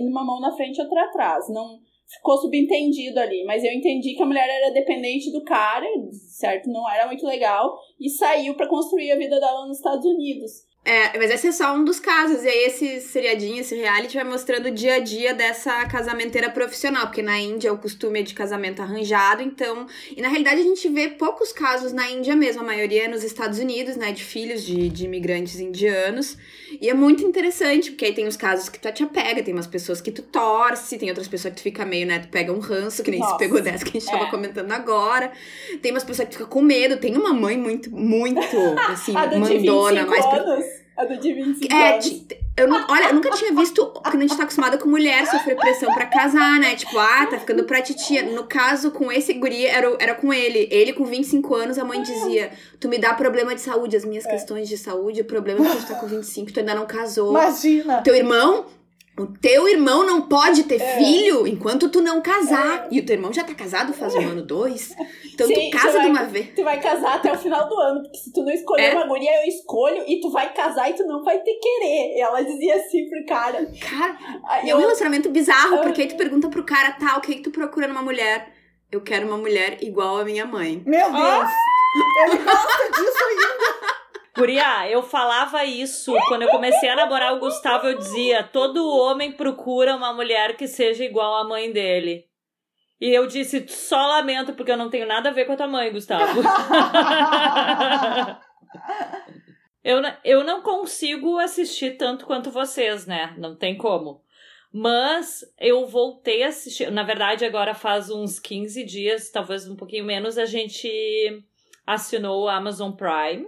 uma 0.00 0.24
mão 0.24 0.40
na 0.40 0.56
frente 0.56 0.78
e 0.78 0.82
outra 0.82 1.04
atrás. 1.04 1.50
Não 1.50 1.80
ficou 2.06 2.36
subentendido 2.38 3.18
ali. 3.18 3.44
Mas 3.44 3.64
eu 3.64 3.72
entendi 3.72 4.14
que 4.14 4.22
a 4.22 4.26
mulher 4.26 4.48
era 4.48 4.72
dependente 4.72 5.30
do 5.32 5.44
cara, 5.44 5.86
certo? 6.38 6.70
Não 6.70 6.88
era 6.90 7.06
muito 7.06 7.26
legal. 7.26 7.78
E 8.00 8.08
saiu 8.10 8.54
para 8.54 8.68
construir 8.68 9.12
a 9.12 9.18
vida 9.18 9.38
dela 9.40 9.66
nos 9.66 9.78
Estados 9.78 10.04
Unidos. 10.04 10.52
É, 10.86 11.16
mas 11.16 11.30
esse 11.30 11.46
é 11.48 11.52
só 11.52 11.74
um 11.74 11.82
dos 11.82 11.98
casos. 11.98 12.44
E 12.44 12.48
aí, 12.48 12.66
esse 12.66 13.00
seriadinho, 13.00 13.60
esse 13.60 13.74
reality 13.74 14.16
vai 14.16 14.24
mostrando 14.24 14.66
o 14.66 14.70
dia 14.70 14.96
a 14.96 14.98
dia 14.98 15.32
dessa 15.32 15.86
casamenteira 15.86 16.50
profissional. 16.50 17.06
Porque 17.06 17.22
na 17.22 17.40
Índia 17.40 17.72
o 17.72 17.78
costume 17.78 18.20
é 18.20 18.22
de 18.22 18.34
casamento 18.34 18.82
arranjado, 18.82 19.42
então. 19.42 19.86
E 20.14 20.20
na 20.20 20.28
realidade 20.28 20.60
a 20.60 20.64
gente 20.64 20.86
vê 20.90 21.08
poucos 21.08 21.52
casos 21.52 21.92
na 21.92 22.10
Índia 22.10 22.36
mesmo. 22.36 22.60
A 22.60 22.66
maioria 22.66 23.04
é 23.04 23.08
nos 23.08 23.24
Estados 23.24 23.58
Unidos, 23.58 23.96
né? 23.96 24.12
De 24.12 24.22
filhos 24.22 24.62
de, 24.62 24.90
de 24.90 25.06
imigrantes 25.06 25.58
indianos. 25.58 26.36
E 26.80 26.88
é 26.88 26.94
muito 26.94 27.24
interessante, 27.24 27.90
porque 27.90 28.04
aí 28.06 28.14
tem 28.14 28.26
os 28.26 28.36
casos 28.36 28.68
que 28.68 28.78
tu 28.78 28.90
te 28.92 29.02
apega, 29.02 29.42
tem 29.42 29.54
umas 29.54 29.66
pessoas 29.66 30.00
que 30.00 30.10
tu 30.10 30.22
torce, 30.22 30.98
tem 30.98 31.08
outras 31.08 31.28
pessoas 31.28 31.54
que 31.54 31.60
tu 31.60 31.62
fica 31.62 31.84
meio, 31.84 32.06
né? 32.06 32.18
Tu 32.20 32.28
pega 32.28 32.52
um 32.52 32.58
ranço, 32.58 33.02
que 33.02 33.10
nem 33.10 33.20
Nossa. 33.20 33.32
se 33.32 33.38
pegou 33.38 33.60
dessa 33.60 33.84
que 33.84 33.96
a 33.96 34.00
gente 34.00 34.08
é. 34.08 34.18
tava 34.18 34.30
comentando 34.30 34.70
agora. 34.72 35.32
Tem 35.80 35.90
umas 35.92 36.04
pessoas 36.04 36.28
que 36.28 36.34
tu 36.34 36.38
fica 36.38 36.50
com 36.50 36.62
medo. 36.62 36.96
Tem 36.96 37.16
uma 37.16 37.32
mãe 37.32 37.56
muito, 37.56 37.90
muito, 37.90 38.40
assim, 38.88 39.12
mandona, 39.12 40.06
mas. 40.06 40.83
A 40.96 41.04
do 41.04 41.16
de 41.18 41.32
25 41.32 41.74
é, 41.74 41.94
anos. 41.94 42.24
Eu 42.56 42.68
não, 42.68 42.86
olha, 42.88 43.08
eu 43.08 43.14
nunca 43.14 43.30
tinha 43.30 43.52
visto. 43.52 43.84
Quando 43.86 44.16
a 44.16 44.20
gente 44.20 44.36
tá 44.36 44.44
acostumada 44.44 44.78
com 44.78 44.88
mulher 44.88 45.26
sofrer 45.26 45.56
pressão 45.56 45.92
pra 45.92 46.06
casar, 46.06 46.60
né? 46.60 46.76
Tipo, 46.76 46.96
ah, 46.98 47.26
tá 47.26 47.38
ficando 47.38 47.64
pra 47.64 47.82
titia. 47.82 48.22
No 48.22 48.44
caso, 48.44 48.92
com 48.92 49.10
esse 49.10 49.32
guri, 49.34 49.66
era, 49.66 49.96
era 49.98 50.14
com 50.14 50.32
ele. 50.32 50.68
Ele, 50.70 50.92
com 50.92 51.04
25 51.04 51.54
anos, 51.54 51.78
a 51.78 51.84
mãe 51.84 52.00
dizia: 52.00 52.52
Tu 52.78 52.88
me 52.88 52.98
dá 52.98 53.12
problema 53.14 53.54
de 53.54 53.60
saúde, 53.60 53.96
as 53.96 54.04
minhas 54.04 54.24
é. 54.24 54.30
questões 54.30 54.68
de 54.68 54.78
saúde, 54.78 55.22
o 55.22 55.24
problema 55.24 55.66
é 55.66 55.70
que 55.70 55.78
tu 55.78 55.88
tá 55.88 55.94
com 55.96 56.06
25, 56.06 56.52
tu 56.52 56.60
ainda 56.60 56.74
não 56.74 56.86
casou. 56.86 57.30
Imagina! 57.30 58.00
Teu 58.02 58.14
irmão 58.14 58.66
o 59.16 59.26
teu 59.26 59.68
irmão 59.68 60.04
não 60.04 60.22
pode 60.22 60.64
ter 60.64 60.80
é. 60.80 60.98
filho 60.98 61.46
enquanto 61.46 61.88
tu 61.88 62.00
não 62.00 62.20
casar. 62.20 62.86
É. 62.86 62.88
E 62.90 63.00
o 63.00 63.06
teu 63.06 63.14
irmão 63.14 63.32
já 63.32 63.44
tá 63.44 63.54
casado 63.54 63.92
faz 63.92 64.14
um 64.14 64.20
ano, 64.20 64.42
dois. 64.42 64.92
Então 65.32 65.46
Sim, 65.46 65.70
tu 65.70 65.78
casa 65.78 65.92
vai, 65.92 66.02
de 66.02 66.10
uma 66.10 66.24
vez. 66.24 66.48
Tu 66.56 66.64
vai 66.64 66.80
casar 66.80 67.14
até 67.14 67.32
o 67.32 67.38
final 67.38 67.68
do 67.68 67.78
ano. 67.78 68.02
Porque 68.02 68.18
se 68.18 68.32
tu 68.32 68.42
não 68.42 68.50
escolher 68.50 68.92
é. 68.92 68.94
uma 68.94 69.06
guria, 69.06 69.42
eu 69.42 69.48
escolho. 69.48 70.02
E 70.08 70.20
tu 70.20 70.30
vai 70.30 70.52
casar 70.52 70.90
e 70.90 70.94
tu 70.94 71.04
não 71.04 71.22
vai 71.22 71.38
ter 71.38 71.54
querer. 71.54 72.18
Ela 72.18 72.42
dizia 72.42 72.74
assim 72.74 73.08
pro 73.08 73.24
cara. 73.26 73.70
Cara, 73.80 74.18
e 74.64 74.70
é 74.70 74.74
um 74.74 74.80
relacionamento 74.80 75.30
bizarro. 75.30 75.78
Porque 75.78 76.02
aí 76.02 76.08
tu 76.08 76.16
pergunta 76.16 76.48
pro 76.48 76.64
cara, 76.64 76.92
tá, 76.92 77.16
o 77.16 77.20
que, 77.20 77.36
que 77.36 77.42
tu 77.42 77.52
procura 77.52 77.86
numa 77.86 78.02
mulher? 78.02 78.52
Eu 78.90 79.00
quero 79.00 79.28
uma 79.28 79.38
mulher 79.38 79.78
igual 79.80 80.18
a 80.18 80.24
minha 80.24 80.44
mãe. 80.44 80.82
Meu 80.84 81.12
Deus! 81.12 81.14
Ah! 81.14 81.50
Ele 82.26 82.38
gosta 82.38 82.90
disso 82.90 83.24
ainda. 83.28 84.03
Guria, 84.36 84.90
eu 84.90 85.00
falava 85.02 85.64
isso 85.64 86.12
quando 86.26 86.42
eu 86.42 86.48
comecei 86.48 86.88
a 86.88 86.96
namorar 86.96 87.34
o 87.34 87.38
Gustavo. 87.38 87.86
Eu 87.86 87.98
dizia: 87.98 88.42
todo 88.42 88.88
homem 88.88 89.30
procura 89.30 89.94
uma 89.94 90.12
mulher 90.12 90.56
que 90.56 90.66
seja 90.66 91.04
igual 91.04 91.36
à 91.36 91.44
mãe 91.44 91.72
dele. 91.72 92.26
E 93.00 93.14
eu 93.14 93.28
disse: 93.28 93.64
só 93.68 94.06
lamento, 94.08 94.52
porque 94.54 94.72
eu 94.72 94.76
não 94.76 94.90
tenho 94.90 95.06
nada 95.06 95.28
a 95.28 95.32
ver 95.32 95.44
com 95.44 95.52
a 95.52 95.56
tua 95.56 95.68
mãe, 95.68 95.92
Gustavo. 95.92 96.42
eu, 99.84 100.02
eu 100.24 100.42
não 100.42 100.62
consigo 100.62 101.38
assistir 101.38 101.96
tanto 101.96 102.26
quanto 102.26 102.50
vocês, 102.50 103.06
né? 103.06 103.34
Não 103.38 103.54
tem 103.54 103.76
como. 103.76 104.24
Mas 104.72 105.44
eu 105.60 105.86
voltei 105.86 106.42
a 106.42 106.48
assistir. 106.48 106.90
Na 106.90 107.04
verdade, 107.04 107.44
agora 107.44 107.72
faz 107.72 108.10
uns 108.10 108.40
15 108.40 108.82
dias, 108.84 109.30
talvez 109.30 109.68
um 109.68 109.76
pouquinho 109.76 110.04
menos, 110.04 110.36
a 110.36 110.44
gente 110.44 110.90
assinou 111.86 112.42
o 112.42 112.48
Amazon 112.48 112.90
Prime. 112.90 113.46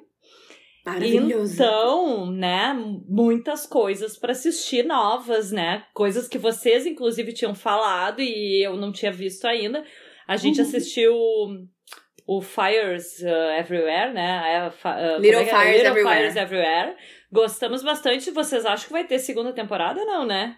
Maravilhoso. 0.87 1.55
Então, 1.55 2.31
né, 2.31 2.73
muitas 3.09 3.67
coisas 3.67 4.17
para 4.17 4.31
assistir 4.31 4.85
novas, 4.85 5.51
né? 5.51 5.85
Coisas 5.93 6.29
que 6.29 6.39
vocês, 6.39 6.87
inclusive, 6.87 7.33
tinham 7.33 7.57
falado 7.57 8.21
e 8.21 8.65
eu 8.65 8.77
não 8.77 8.93
tinha 8.93 9.11
visto 9.11 9.47
ainda. 9.47 9.85
A 10.29 10.37
gente 10.37 10.61
uhum. 10.61 10.67
assistiu 10.67 11.15
o 12.25 12.41
Fires 12.41 13.21
uh, 13.21 13.59
Everywhere, 13.59 14.13
né? 14.13 14.69
Uh, 14.69 15.21
Little, 15.21 15.41
é? 15.41 15.45
Fires, 15.45 15.73
Little 15.73 15.91
Everywhere. 15.91 16.19
Fires 16.19 16.37
Everywhere. 16.37 16.97
Gostamos 17.33 17.83
bastante. 17.83 18.31
Vocês 18.31 18.65
acham 18.65 18.87
que 18.87 18.93
vai 18.93 19.05
ter 19.05 19.19
segunda 19.19 19.53
temporada, 19.53 20.05
não, 20.05 20.25
né? 20.25 20.57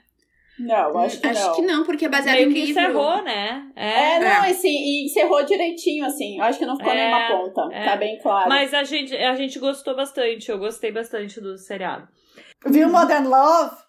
Não, 0.59 0.99
acho 0.99 1.21
que 1.21 1.27
acho 1.27 1.47
não. 1.47 1.55
que 1.55 1.63
não, 1.63 1.85
porque 1.85 2.07
é 2.07 2.09
baseado 2.09 2.37
Meio 2.37 2.51
em 2.51 2.53
que 2.53 2.65
livro. 2.67 2.83
encerrou, 2.83 3.23
né? 3.23 3.71
É, 3.77 4.15
é 4.15 4.19
não, 4.19 4.45
é. 4.45 4.51
Assim, 4.51 4.69
e 4.69 5.07
encerrou 5.07 5.45
direitinho, 5.45 6.05
assim. 6.05 6.41
Acho 6.41 6.59
que 6.59 6.67
não 6.67 6.77
ficou 6.77 6.93
é, 6.93 6.97
nenhuma 6.97 7.29
ponta. 7.29 7.75
É. 7.75 7.85
Tá 7.85 7.97
bem 7.97 8.19
claro. 8.19 8.49
Mas 8.49 8.75
a 8.75 8.83
gente, 8.83 9.17
a 9.17 9.35
gente 9.37 9.59
gostou 9.59 9.95
bastante. 9.95 10.51
Eu 10.51 10.59
gostei 10.59 10.91
bastante 10.91 11.41
do 11.41 11.57
seriado. 11.57 12.09
Viu 12.67 12.89
Modern 12.89 13.27
Love? 13.27 13.89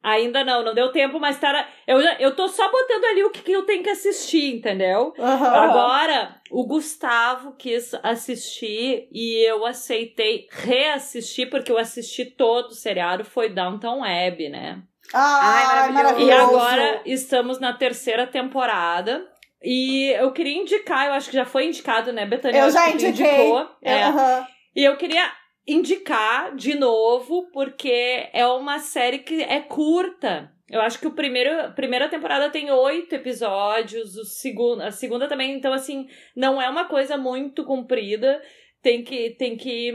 Ainda 0.00 0.44
não, 0.44 0.64
não 0.64 0.74
deu 0.74 0.92
tempo, 0.92 1.18
mas 1.18 1.40
tá. 1.40 1.68
Eu, 1.84 1.98
eu 1.98 2.34
tô 2.34 2.46
só 2.48 2.70
botando 2.70 3.04
ali 3.04 3.24
o 3.24 3.30
que, 3.30 3.42
que 3.42 3.50
eu 3.50 3.66
tenho 3.66 3.82
que 3.82 3.90
assistir, 3.90 4.54
entendeu? 4.54 5.12
Uhum. 5.18 5.24
Agora, 5.24 6.40
o 6.52 6.64
Gustavo 6.64 7.56
quis 7.56 7.92
assistir 8.02 9.08
e 9.10 9.44
eu 9.44 9.66
aceitei 9.66 10.46
reassistir, 10.50 11.50
porque 11.50 11.72
eu 11.72 11.78
assisti 11.78 12.24
todo 12.24 12.68
o 12.68 12.74
seriado, 12.74 13.24
foi 13.24 13.48
Downtown 13.48 14.02
Web, 14.02 14.48
né? 14.48 14.80
Ah, 15.12 15.86
Ai, 15.86 15.92
maravilhoso. 15.92 16.30
E 16.30 16.32
agora 16.32 17.02
estamos 17.06 17.58
na 17.58 17.72
terceira 17.72 18.26
temporada. 18.26 19.26
E 19.62 20.10
eu 20.10 20.32
queria 20.32 20.60
indicar, 20.60 21.06
eu 21.06 21.12
acho 21.12 21.30
que 21.30 21.36
já 21.36 21.44
foi 21.44 21.66
indicado, 21.66 22.12
né, 22.12 22.24
Betânia? 22.24 22.60
Eu 22.60 22.70
já 22.70 22.90
indiquei. 22.90 23.10
Indicou, 23.10 23.68
é. 23.82 24.08
Uhum. 24.08 24.46
E 24.76 24.84
eu 24.84 24.96
queria 24.96 25.32
indicar 25.66 26.54
de 26.54 26.74
novo, 26.74 27.50
porque 27.52 28.28
é 28.32 28.46
uma 28.46 28.78
série 28.78 29.18
que 29.18 29.42
é 29.42 29.60
curta. 29.60 30.52
Eu 30.70 30.80
acho 30.80 30.98
que 30.98 31.06
o 31.06 31.12
primeiro, 31.12 31.60
a 31.60 31.70
primeira 31.70 32.08
temporada 32.08 32.50
tem 32.50 32.70
oito 32.70 33.14
episódios, 33.14 34.16
o 34.16 34.24
segundo, 34.24 34.82
a 34.82 34.90
segunda 34.90 35.26
também, 35.26 35.54
então 35.54 35.72
assim, 35.72 36.06
não 36.36 36.60
é 36.60 36.68
uma 36.68 36.84
coisa 36.84 37.16
muito 37.16 37.64
comprida. 37.64 38.40
Tem 38.82 39.02
que, 39.02 39.30
tem 39.30 39.56
que 39.56 39.92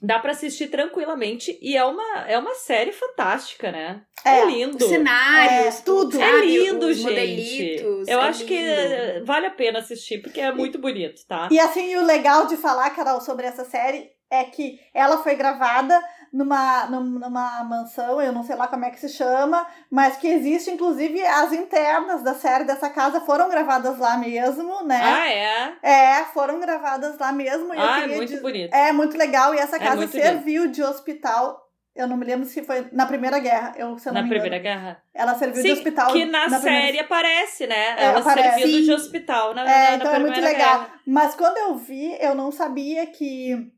Dá 0.00 0.18
para 0.18 0.30
assistir 0.30 0.68
tranquilamente 0.68 1.58
e 1.60 1.76
é 1.76 1.84
uma, 1.84 2.20
é 2.28 2.38
uma 2.38 2.54
série 2.54 2.92
fantástica, 2.92 3.72
né? 3.72 4.02
É, 4.24 4.40
é 4.40 4.44
lindo. 4.46 4.86
cenários, 4.86 5.78
é, 5.78 5.82
tudo. 5.82 6.20
É 6.20 6.40
lindo, 6.44 6.92
gente. 6.92 7.82
Eu 8.06 8.20
é 8.20 8.28
acho 8.28 8.44
lindo. 8.44 8.52
que 8.52 9.24
vale 9.24 9.46
a 9.46 9.50
pena 9.50 9.80
assistir 9.80 10.22
porque 10.22 10.40
é 10.40 10.52
muito 10.52 10.78
bonito, 10.78 11.26
tá? 11.26 11.48
E 11.50 11.58
assim, 11.58 11.96
o 11.96 12.04
legal 12.04 12.46
de 12.46 12.56
falar, 12.56 12.90
Carol, 12.90 13.20
sobre 13.20 13.46
essa 13.46 13.64
série 13.64 14.10
é 14.30 14.44
que 14.44 14.78
ela 14.94 15.22
foi 15.22 15.34
gravada 15.34 16.00
numa, 16.32 16.86
numa 16.86 17.64
mansão, 17.64 18.20
eu 18.20 18.32
não 18.32 18.42
sei 18.42 18.56
lá 18.56 18.66
como 18.68 18.84
é 18.84 18.90
que 18.90 19.00
se 19.00 19.08
chama, 19.08 19.66
mas 19.90 20.16
que 20.16 20.28
existe, 20.28 20.70
inclusive, 20.70 21.24
as 21.24 21.52
internas 21.52 22.22
da 22.22 22.34
série 22.34 22.64
dessa 22.64 22.90
casa 22.90 23.20
foram 23.20 23.48
gravadas 23.48 23.98
lá 23.98 24.16
mesmo, 24.16 24.84
né? 24.84 25.00
Ah, 25.02 25.28
é? 25.30 25.72
É, 25.82 26.24
foram 26.26 26.60
gravadas 26.60 27.18
lá 27.18 27.32
mesmo. 27.32 27.72
ah, 27.72 28.02
é 28.02 28.06
muito 28.06 28.40
bonito. 28.40 28.74
É 28.74 28.92
muito 28.92 29.16
legal, 29.16 29.54
e 29.54 29.58
essa 29.58 29.76
é 29.76 29.78
casa 29.80 30.06
serviu 30.08 30.64
lindo. 30.64 30.74
de 30.74 30.82
hospital 30.82 31.68
eu 31.98 32.06
não 32.06 32.16
me 32.16 32.24
lembro 32.24 32.46
se 32.46 32.62
foi 32.62 32.86
na 32.92 33.06
Primeira 33.06 33.40
Guerra. 33.40 33.74
Eu, 33.76 33.98
se 33.98 34.08
eu 34.08 34.12
na 34.12 34.22
Primeira 34.22 34.58
Guerra. 34.60 35.02
Ela 35.12 35.34
serviu 35.34 35.60
Sim, 35.60 35.68
de 35.68 35.72
hospital. 35.72 36.12
Que 36.12 36.24
na, 36.24 36.48
na 36.48 36.60
série 36.60 36.76
primeira... 36.76 37.02
aparece, 37.02 37.66
né? 37.66 37.96
É, 37.98 38.04
ela 38.04 38.20
aparece. 38.20 38.60
servindo 38.60 38.76
Sim. 38.76 38.84
de 38.84 38.92
hospital 38.92 39.52
na, 39.52 39.62
é, 39.62 39.90
na, 39.90 39.96
então 39.96 40.12
na 40.12 40.16
é 40.16 40.20
muito 40.20 40.40
legal. 40.40 40.78
Guerra. 40.78 41.00
Mas 41.04 41.34
quando 41.34 41.56
eu 41.56 41.74
vi, 41.74 42.16
eu 42.20 42.36
não 42.36 42.52
sabia 42.52 43.04
que 43.04 43.72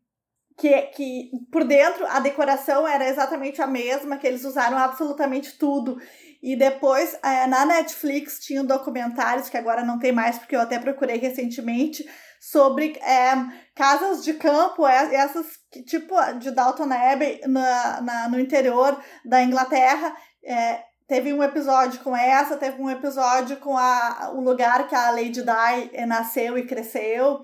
que, 0.60 0.82
que 0.94 1.30
por 1.50 1.64
dentro 1.64 2.06
a 2.06 2.20
decoração 2.20 2.86
era 2.86 3.08
exatamente 3.08 3.62
a 3.62 3.66
mesma, 3.66 4.18
que 4.18 4.26
eles 4.26 4.44
usaram 4.44 4.76
absolutamente 4.76 5.56
tudo. 5.56 5.96
E 6.42 6.54
depois, 6.54 7.18
é, 7.22 7.46
na 7.46 7.64
Netflix, 7.64 8.38
tinham 8.40 8.64
documentários, 8.64 9.48
que 9.48 9.56
agora 9.56 9.82
não 9.82 9.98
tem 9.98 10.12
mais, 10.12 10.38
porque 10.38 10.54
eu 10.54 10.60
até 10.60 10.78
procurei 10.78 11.16
recentemente, 11.16 12.04
sobre 12.38 12.98
é, 13.02 13.32
casas 13.74 14.22
de 14.22 14.34
campo, 14.34 14.86
é, 14.86 15.14
essas 15.14 15.46
tipo 15.86 16.14
de 16.38 16.50
Dalton 16.50 16.92
Abbey, 16.92 17.40
na, 17.46 18.00
na, 18.02 18.28
no 18.28 18.38
interior 18.38 19.02
da 19.24 19.42
Inglaterra. 19.42 20.14
É, 20.44 20.82
teve 21.08 21.32
um 21.32 21.42
episódio 21.42 22.00
com 22.00 22.14
essa, 22.14 22.56
teve 22.56 22.80
um 22.80 22.90
episódio 22.90 23.56
com 23.56 23.76
a, 23.76 24.30
o 24.34 24.40
lugar 24.40 24.88
que 24.88 24.94
a 24.94 25.10
Lady 25.10 25.42
Di 25.42 26.06
nasceu 26.06 26.58
e 26.58 26.66
cresceu 26.66 27.42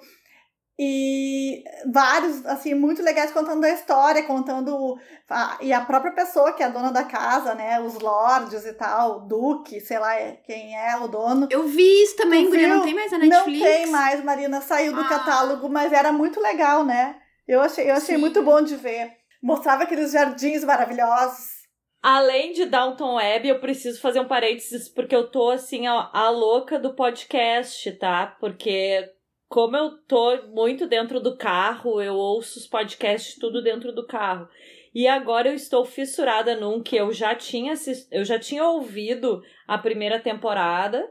e 0.79 1.65
vários, 1.91 2.45
assim, 2.45 2.75
muito 2.75 3.03
legais 3.03 3.33
contando 3.33 3.65
a 3.65 3.71
história, 3.71 4.23
contando. 4.25 4.99
A, 5.29 5.57
e 5.63 5.73
a 5.73 5.81
própria 5.81 6.13
pessoa 6.13 6.53
que 6.53 6.63
é 6.63 6.67
a 6.67 6.71
dona 6.71 6.93
da 6.93 7.03
casa, 7.03 7.55
né? 7.55 7.81
Os 7.81 7.99
lords 7.99 8.67
e 8.67 8.75
tal, 8.75 9.17
o 9.17 9.21
duque, 9.21 9.81
sei 9.81 9.99
lá 9.99 10.15
quem 10.45 10.77
é 10.77 10.97
o 10.99 11.09
dono. 11.09 11.49
Eu 11.51 11.67
vi 11.67 12.03
isso 12.03 12.17
também, 12.17 12.45
Guria, 12.45 12.69
não 12.69 12.83
tem 12.83 12.95
mais 12.95 13.11
a 13.11 13.19
Netflix? 13.19 13.59
Não 13.59 13.67
tem 13.67 13.87
mais, 13.87 14.23
Marina, 14.23 14.61
saiu 14.61 14.93
do 14.93 15.01
ah. 15.01 15.09
catálogo, 15.09 15.67
mas 15.69 15.93
era 15.95 16.13
muito 16.13 16.41
legal, 16.41 16.85
né? 16.85 17.17
Eu 17.49 17.63
achei, 17.63 17.91
eu 17.91 17.95
achei 17.95 18.19
muito 18.19 18.43
bom 18.43 18.61
de 18.61 18.77
ver. 18.77 19.13
Mostrava 19.43 19.85
aqueles 19.85 20.13
jardins 20.13 20.63
maravilhosos. 20.63 21.57
Além 22.03 22.53
de 22.53 22.67
Downton 22.67 23.15
Web, 23.15 23.49
eu 23.49 23.61
preciso 23.61 24.01
fazer 24.01 24.21
um 24.21 24.29
parênteses, 24.29 24.89
porque 24.89 25.17
eu 25.17 25.31
tô, 25.31 25.51
assim, 25.51 25.87
a, 25.87 26.11
a 26.13 26.29
louca 26.29 26.79
do 26.79 26.95
podcast, 26.95 27.91
tá? 27.93 28.37
Porque 28.39 29.16
como 29.49 29.77
eu 29.77 29.97
tô 30.09 30.43
muito 30.49 30.87
dentro 30.87 31.21
do 31.21 31.37
carro, 31.37 32.01
eu 32.01 32.15
ouço 32.15 32.59
os 32.59 32.67
podcasts 32.67 33.39
tudo 33.39 33.63
dentro 33.63 33.93
do 33.93 34.07
carro. 34.07 34.49
E 34.95 35.07
agora 35.07 35.49
eu 35.49 35.55
estou 35.55 35.85
fissurada 35.85 36.57
num 36.57 36.83
que 36.83 36.97
eu 36.97 37.13
já 37.13 37.35
tinha 37.35 37.75
assist... 37.75 38.09
eu 38.11 38.25
já 38.25 38.39
tinha 38.39 38.65
ouvido 38.65 39.43
a 39.69 39.77
primeira 39.77 40.19
temporada. 40.19 41.09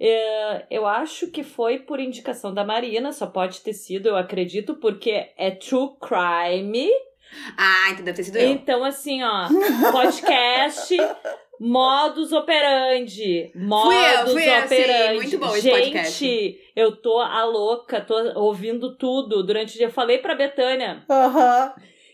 É, 0.00 0.66
eu 0.70 0.86
acho 0.86 1.30
que 1.30 1.42
foi 1.42 1.78
por 1.78 2.00
indicação 2.00 2.54
da 2.54 2.64
Marina, 2.64 3.12
só 3.12 3.26
pode 3.26 3.60
ter 3.60 3.72
sido, 3.72 4.08
eu 4.08 4.16
acredito, 4.16 4.76
porque 4.76 5.32
é 5.36 5.50
True 5.50 5.90
Crime. 6.00 6.88
Ah, 7.56 7.90
então 7.90 8.04
deve 8.04 8.16
ter 8.16 8.24
sido 8.24 8.36
eu. 8.36 8.50
Então, 8.50 8.84
assim, 8.84 9.22
ó, 9.22 9.48
podcast 9.92 10.96
Modus 11.60 12.32
operandi. 12.32 13.50
Modus 13.54 13.92
fui 13.92 14.04
eu, 14.14 14.26
fui 14.28 14.48
eu, 14.48 14.64
operandi. 14.64 15.14
Muito 15.16 15.38
bom 15.38 15.48
esse 15.56 15.60
Gente, 15.62 15.80
podcast. 15.92 16.60
eu 16.76 16.96
tô 16.96 17.18
a 17.20 17.44
louca, 17.44 18.00
tô 18.00 18.14
ouvindo 18.38 18.96
tudo 18.96 19.42
durante 19.42 19.74
o 19.74 19.78
dia. 19.78 19.86
Eu 19.86 19.90
falei 19.92 20.18
pra 20.18 20.34
Betânia 20.34 21.02
Aham. 21.10 21.72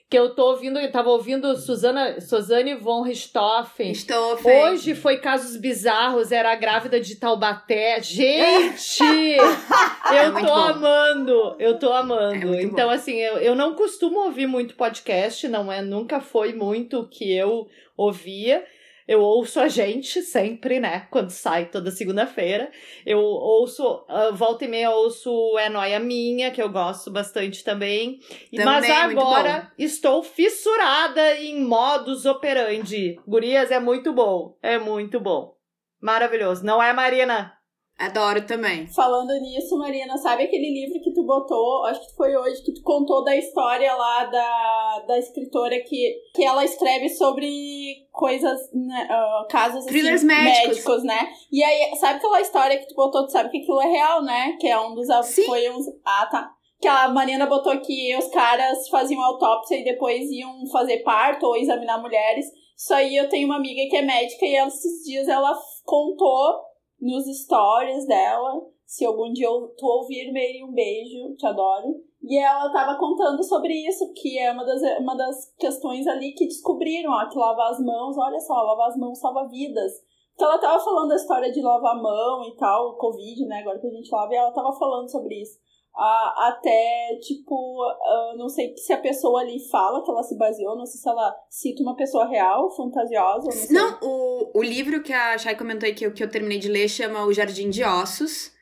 que 0.09 0.19
eu 0.19 0.35
tô 0.35 0.51
ouvindo, 0.51 0.79
eu 0.79 0.91
tava 0.93 1.11
ouvindo 1.11 1.57
Susana, 1.57 2.21
Suzane 2.21 2.75
von 2.75 3.03
Richthofen. 3.03 3.91
Estou 3.91 4.39
Hoje 4.45 4.95
foi 4.95 5.17
casos 5.19 5.57
bizarros, 5.57 6.31
era 6.33 6.53
a 6.53 6.55
grávida 6.55 7.01
de 7.01 7.17
Taubaté. 7.17 8.01
Gente! 8.01 9.03
eu 10.11 10.17
É 10.17 10.31
muito 10.31 10.47
tô 10.47 10.55
bom. 10.55 10.61
amando, 10.61 11.57
eu 11.59 11.79
tô 11.79 11.93
É 11.93 11.99
amando. 11.99 12.47
muito 12.47 12.63
então, 12.65 12.89
assim, 12.91 13.17
eu, 13.17 13.39
eu 13.39 13.55
não 13.55 13.75
costumo 13.75 14.21
ouvir 14.21 14.47
muito 14.47 14.75
podcast, 14.77 15.47
não 15.49 15.71
é? 15.73 15.83
Nunca 15.83 16.21
foi 16.21 16.53
muito 16.53 17.01
o 17.01 17.09
que 17.09 17.35
eu 17.37 17.67
ouvia. 17.97 18.65
Eu 19.07 19.21
ouço 19.21 19.61
a 19.61 19.69
gente 19.69 20.23
sempre, 20.23 20.81
né? 20.81 21.07
Quando 21.11 21.29
sai 21.31 21.67
toda 21.67 21.91
segunda-feira. 21.91 22.71
Eu 23.05 23.19
ouço, 23.21 24.05
ah, 24.09 24.31
volta 24.33 24.65
e 24.65 24.69
meia, 24.69 24.87
eu 24.87 24.93
ouço 24.93 25.59
É 25.59 25.69
Noia 25.69 26.01
Minha, 26.01 26.51
que 26.51 26.63
eu 26.63 26.71
gosto 26.71 27.11
bastante 27.11 27.63
também. 27.63 28.19
E- 28.51 28.63
Mas 28.65 28.87
Também, 28.87 29.05
muito 29.07 29.21
agora 29.21 29.73
estou 29.79 30.23
fissurada 30.23 31.37
em 31.37 31.61
modus 31.63 32.25
operandi. 32.25 33.17
Gurias, 33.27 33.71
é 33.71 33.79
muito 33.79 34.13
bom. 34.13 34.57
É 34.63 34.79
muito 34.79 35.21
bom. 35.21 35.55
Maravilhoso. 36.01 36.65
Não 36.65 36.83
é, 36.83 36.93
Marina? 36.93 37.53
Adoro 37.97 38.45
também. 38.45 38.89
Falando 38.93 39.33
nisso, 39.41 39.79
Marina, 39.79 40.17
sabe 40.19 40.43
aquele 40.43 40.69
livro 40.73 41.01
que 41.01 41.13
tu 41.25 41.27
botou, 41.27 41.85
acho 41.87 42.01
que 42.07 42.14
foi 42.14 42.37
hoje, 42.37 42.62
que 42.62 42.75
tu 42.75 42.83
contou 42.83 43.25
da 43.25 43.35
história 43.35 43.93
lá 43.95 44.25
da, 44.25 45.05
da 45.07 45.18
escritora 45.18 45.81
que, 45.81 46.14
que 46.35 46.45
ela 46.45 46.64
escreve 46.64 47.09
sobre 47.09 48.07
coisas, 48.12 48.61
né, 48.72 49.09
ah, 49.11 49.47
casos 49.49 49.87
Thrillers 49.87 50.16
assim, 50.16 50.27
médicos. 50.27 51.03
né? 51.03 51.29
E 51.51 51.64
aí, 51.64 51.97
sabe 51.97 52.18
aquela 52.18 52.41
história 52.41 52.79
que 52.79 52.87
tu 52.87 52.95
botou, 52.95 53.25
tu 53.25 53.33
sabe 53.33 53.51
que 53.51 53.59
aquilo 53.59 53.81
é 53.81 53.87
real, 53.87 54.22
né? 54.22 54.57
Que 54.61 54.68
é 54.68 54.79
um 54.79 54.95
dos... 54.95 55.09
Sim. 55.27 55.45
Foi 55.45 55.68
uns, 55.70 55.87
ah, 56.05 56.29
tá. 56.31 56.51
Que 56.81 56.89
a 56.89 57.09
Marina 57.09 57.47
botou 57.47 57.81
que 57.81 58.14
os 58.16 58.29
caras 58.29 58.89
faziam 58.89 59.22
autópsia 59.22 59.77
e 59.77 59.85
depois 59.85 60.31
iam 60.31 60.66
fazer 60.70 60.99
parto 60.99 61.47
ou 61.47 61.57
examinar 61.57 62.01
mulheres. 62.01 62.47
Isso 62.77 62.93
aí 62.93 63.16
eu 63.16 63.29
tenho 63.29 63.47
uma 63.47 63.57
amiga 63.57 63.89
que 63.89 63.97
é 63.97 64.03
médica 64.03 64.45
e 64.45 64.55
ela, 64.55 64.68
esses 64.68 65.05
dias 65.05 65.29
ela 65.29 65.57
contou 65.85 66.61
nos 67.01 67.25
stories 67.43 68.07
dela. 68.07 68.74
Se 68.95 69.05
algum 69.05 69.33
dia 69.33 69.47
eu- 69.47 69.75
tu 69.77 69.85
ouvir, 69.85 70.31
Meire, 70.31 70.63
um 70.63 70.73
beijo, 70.73 71.35
te 71.37 71.45
adoro. 71.45 72.01
E 72.23 72.39
ela 72.39 72.71
tava 72.73 72.97
contando 72.97 73.43
sobre 73.43 73.75
isso, 73.75 74.13
que 74.15 74.39
é 74.39 74.53
uma 74.53 74.65
das, 74.65 74.81
uma 75.01 75.17
das 75.17 75.53
questões 75.59 76.07
ali 76.07 76.31
que 76.33 76.47
descobriram, 76.47 77.11
ó, 77.11 77.29
que 77.29 77.37
lavar 77.37 77.73
as 77.73 77.81
mãos, 77.81 78.17
olha 78.17 78.39
só, 78.39 78.55
lavar 78.55 78.91
as 78.91 78.97
mãos 78.97 79.19
salva 79.19 79.49
vidas. 79.49 79.93
Então 80.35 80.47
ela 80.49 80.61
tava 80.61 80.79
falando 80.83 81.09
da 81.09 81.17
história 81.17 81.51
de 81.51 81.61
lavar 81.61 81.97
a 81.97 82.01
mão 82.01 82.45
e 82.45 82.57
tal, 82.57 82.97
Covid, 82.97 83.45
né, 83.47 83.63
agora 83.63 83.81
que 83.81 83.87
a 83.89 83.91
gente 83.91 84.09
lava, 84.13 84.33
e 84.33 84.37
ela 84.37 84.53
tava 84.53 84.73
falando 84.79 85.11
sobre 85.11 85.43
isso. 85.43 85.59
Ah, 85.97 86.49
até, 86.51 87.19
tipo, 87.21 87.83
ah, 87.83 88.35
não 88.37 88.49
sei 88.49 88.77
se 88.77 88.93
a 88.93 88.99
pessoa 89.01 89.41
ali 89.41 89.59
fala 89.71 90.05
que 90.05 90.11
ela 90.11 90.23
se 90.23 90.39
baseou, 90.39 90.77
não 90.77 90.87
sei 90.87 91.01
se 91.01 91.09
ela 91.09 91.35
cita 91.51 91.83
uma 91.83 91.97
pessoa 91.97 92.27
real, 92.27 92.71
fantasiosa, 92.71 93.49
não. 93.73 93.91
Não, 93.91 93.99
o, 94.03 94.59
o 94.61 94.63
livro 94.63 95.03
que 95.03 95.13
a 95.13 95.37
Chay 95.37 95.57
comentou 95.57 95.85
aí 95.87 95.95
que 95.95 96.07
eu, 96.07 96.13
que 96.15 96.23
eu 96.23 96.31
terminei 96.31 96.59
de 96.61 96.69
ler 96.69 96.89
chama 96.89 97.25
O 97.27 97.33
Jardim 97.33 97.71
de 97.71 97.83
Ossos. 97.83 98.54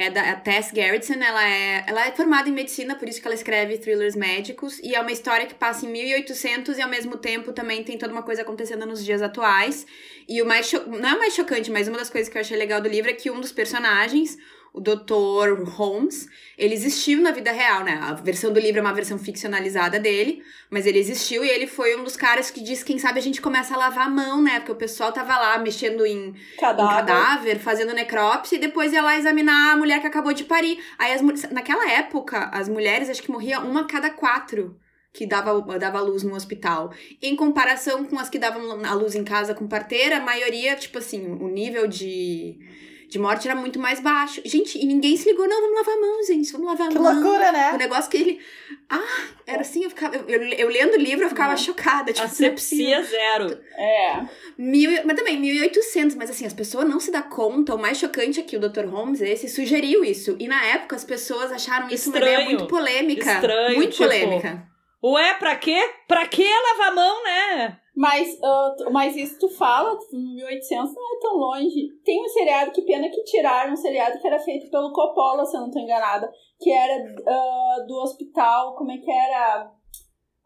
É 0.00 0.10
da 0.10 0.36
Tess 0.36 0.70
Gerritsen, 0.72 1.20
ela 1.20 1.44
é, 1.44 1.84
ela 1.84 2.06
é 2.06 2.12
formada 2.12 2.48
em 2.48 2.52
medicina, 2.52 2.94
por 2.94 3.08
isso 3.08 3.20
que 3.20 3.26
ela 3.26 3.34
escreve 3.34 3.78
thrillers 3.78 4.14
médicos. 4.14 4.78
E 4.78 4.94
é 4.94 5.00
uma 5.00 5.10
história 5.10 5.44
que 5.44 5.56
passa 5.56 5.84
em 5.86 5.88
1800 5.90 6.78
e 6.78 6.82
ao 6.82 6.88
mesmo 6.88 7.16
tempo 7.16 7.52
também 7.52 7.82
tem 7.82 7.98
toda 7.98 8.12
uma 8.12 8.22
coisa 8.22 8.42
acontecendo 8.42 8.86
nos 8.86 9.04
dias 9.04 9.20
atuais. 9.20 9.84
E 10.28 10.40
o 10.40 10.46
mais, 10.46 10.72
não 10.72 11.08
é 11.08 11.14
o 11.14 11.18
mais 11.18 11.34
chocante, 11.34 11.68
mas 11.68 11.88
uma 11.88 11.98
das 11.98 12.08
coisas 12.08 12.30
que 12.30 12.38
eu 12.38 12.40
achei 12.40 12.56
legal 12.56 12.80
do 12.80 12.88
livro 12.88 13.10
é 13.10 13.12
que 13.12 13.28
um 13.28 13.40
dos 13.40 13.50
personagens, 13.50 14.38
o 14.72 14.80
Dr. 14.80 15.64
Holmes, 15.64 16.28
ele 16.56 16.74
existiu 16.74 17.20
na 17.20 17.30
vida 17.30 17.50
real, 17.50 17.82
né? 17.82 17.98
A 18.00 18.14
versão 18.14 18.52
do 18.52 18.60
livro 18.60 18.78
é 18.78 18.82
uma 18.82 18.92
versão 18.92 19.18
ficcionalizada 19.18 19.98
dele, 19.98 20.42
mas 20.70 20.86
ele 20.86 20.98
existiu 20.98 21.44
e 21.44 21.48
ele 21.48 21.66
foi 21.66 21.96
um 21.96 22.04
dos 22.04 22.16
caras 22.16 22.50
que 22.50 22.62
disse, 22.62 22.84
quem 22.84 22.98
sabe 22.98 23.18
a 23.18 23.22
gente 23.22 23.40
começa 23.40 23.74
a 23.74 23.78
lavar 23.78 24.06
a 24.06 24.10
mão, 24.10 24.42
né? 24.42 24.58
Porque 24.60 24.72
o 24.72 24.76
pessoal 24.76 25.12
tava 25.12 25.36
lá 25.36 25.58
mexendo 25.58 26.04
em, 26.04 26.28
em 26.28 26.34
Cadáver. 26.58 26.94
cadáver, 26.94 27.58
fazendo 27.58 27.94
necrópsia 27.94 28.56
e 28.56 28.60
depois 28.60 28.92
ia 28.92 29.02
lá 29.02 29.16
examinar 29.16 29.72
a 29.72 29.76
mulher 29.76 30.00
que 30.00 30.06
acabou 30.06 30.32
de 30.32 30.44
parir. 30.44 30.78
Aí 30.98 31.12
as, 31.12 31.22
naquela 31.50 31.90
época, 31.90 32.50
as 32.52 32.68
mulheres 32.68 33.08
acho 33.08 33.22
que 33.22 33.30
morriam 33.30 33.68
uma 33.68 33.80
a 33.82 33.86
cada 33.86 34.10
quatro 34.10 34.78
que 35.12 35.26
dava, 35.26 35.60
dava 35.78 36.00
luz 36.00 36.22
no 36.22 36.34
hospital. 36.34 36.92
Em 37.20 37.34
comparação 37.34 38.04
com 38.04 38.18
as 38.18 38.28
que 38.28 38.38
davam 38.38 38.84
a 38.84 38.94
luz 38.94 39.14
em 39.14 39.24
casa 39.24 39.54
com 39.54 39.66
parteira, 39.66 40.18
a 40.18 40.20
maioria, 40.20 40.76
tipo 40.76 40.98
assim, 40.98 41.26
o 41.26 41.48
nível 41.48 41.88
de, 41.88 42.58
de 43.08 43.18
morte 43.18 43.48
era 43.48 43.58
muito 43.58 43.78
mais 43.78 44.00
baixo. 44.00 44.40
Gente, 44.44 44.78
e 44.78 44.84
ninguém 44.84 45.16
se 45.16 45.28
ligou, 45.30 45.48
não, 45.48 45.60
vamos 45.60 45.76
lavar 45.78 45.94
a 45.96 46.00
mão, 46.00 46.22
gente, 46.24 46.52
vamos 46.52 46.66
lavar 46.66 46.86
a 46.88 46.90
Que 46.90 46.98
mão. 46.98 47.14
loucura, 47.14 47.48
O 47.48 47.52
né? 47.52 47.76
negócio 47.78 48.10
que 48.10 48.16
ele. 48.18 48.40
Ah, 48.90 49.26
era 49.46 49.62
assim, 49.62 49.82
eu 49.84 49.90
ficava. 49.90 50.16
Eu, 50.16 50.42
eu 50.42 50.68
lendo 50.68 50.94
o 50.94 50.98
livro, 50.98 51.24
eu 51.24 51.28
ficava 51.28 51.56
chocada. 51.56 52.12
Tipo, 52.12 52.26
não 52.26 52.26
é. 52.26 52.30
Asepsia 52.32 53.02
zero. 53.02 53.58
É. 53.76 54.22
Mil, 54.58 54.90
mas 55.04 55.16
também 55.16 55.38
1800, 55.40 56.16
mas 56.16 56.30
assim, 56.30 56.44
as 56.46 56.52
pessoas 56.52 56.88
não 56.88 57.00
se 57.00 57.10
dão 57.10 57.22
conta. 57.22 57.74
O 57.74 57.78
mais 57.78 57.98
chocante 57.98 58.40
é 58.40 58.42
que 58.42 58.56
o 58.56 58.60
Dr. 58.60 58.86
Holmes, 58.86 59.20
esse, 59.20 59.48
sugeriu 59.48 60.04
isso. 60.04 60.36
E 60.38 60.46
na 60.46 60.62
época 60.64 60.96
as 60.96 61.04
pessoas 61.04 61.50
acharam 61.50 61.88
isso 61.88 62.10
uma 62.10 62.18
ideia 62.18 62.38
Estranho. 62.38 62.58
muito 62.58 62.68
polêmica. 62.68 63.32
Estranho, 63.34 63.76
muito 63.76 63.92
tipo, 63.92 64.04
polêmica. 64.04 64.68
Ué, 65.04 65.34
pra 65.34 65.56
quê? 65.56 65.78
Pra 66.08 66.26
que 66.26 66.42
lavar 66.44 66.88
a 66.92 66.94
mão, 66.94 67.24
né? 67.24 67.78
Mas, 67.96 68.36
t- 68.36 68.90
mas 68.90 69.16
isso 69.16 69.38
tu 69.40 69.48
fala, 69.48 69.98
1800 70.12 70.94
não 70.94 71.16
é 71.16 71.20
tão 71.20 71.36
longe. 71.36 71.88
Tem 72.04 72.24
um 72.24 72.28
seriado, 72.28 72.70
que 72.72 72.82
pena 72.82 73.08
que 73.08 73.22
tiraram, 73.24 73.72
um 73.72 73.76
seriado 73.76 74.20
que 74.20 74.26
era 74.26 74.38
feito 74.38 74.70
pelo 74.70 74.92
Coppola, 74.92 75.44
se 75.44 75.56
eu 75.56 75.62
não 75.62 75.70
tô 75.70 75.78
enganada, 75.80 76.30
que 76.60 76.70
era 76.70 76.94
ah, 77.26 77.76
do 77.88 77.94
hospital, 77.96 78.74
como 78.76 78.92
é 78.92 78.98
que 78.98 79.10
era? 79.10 79.70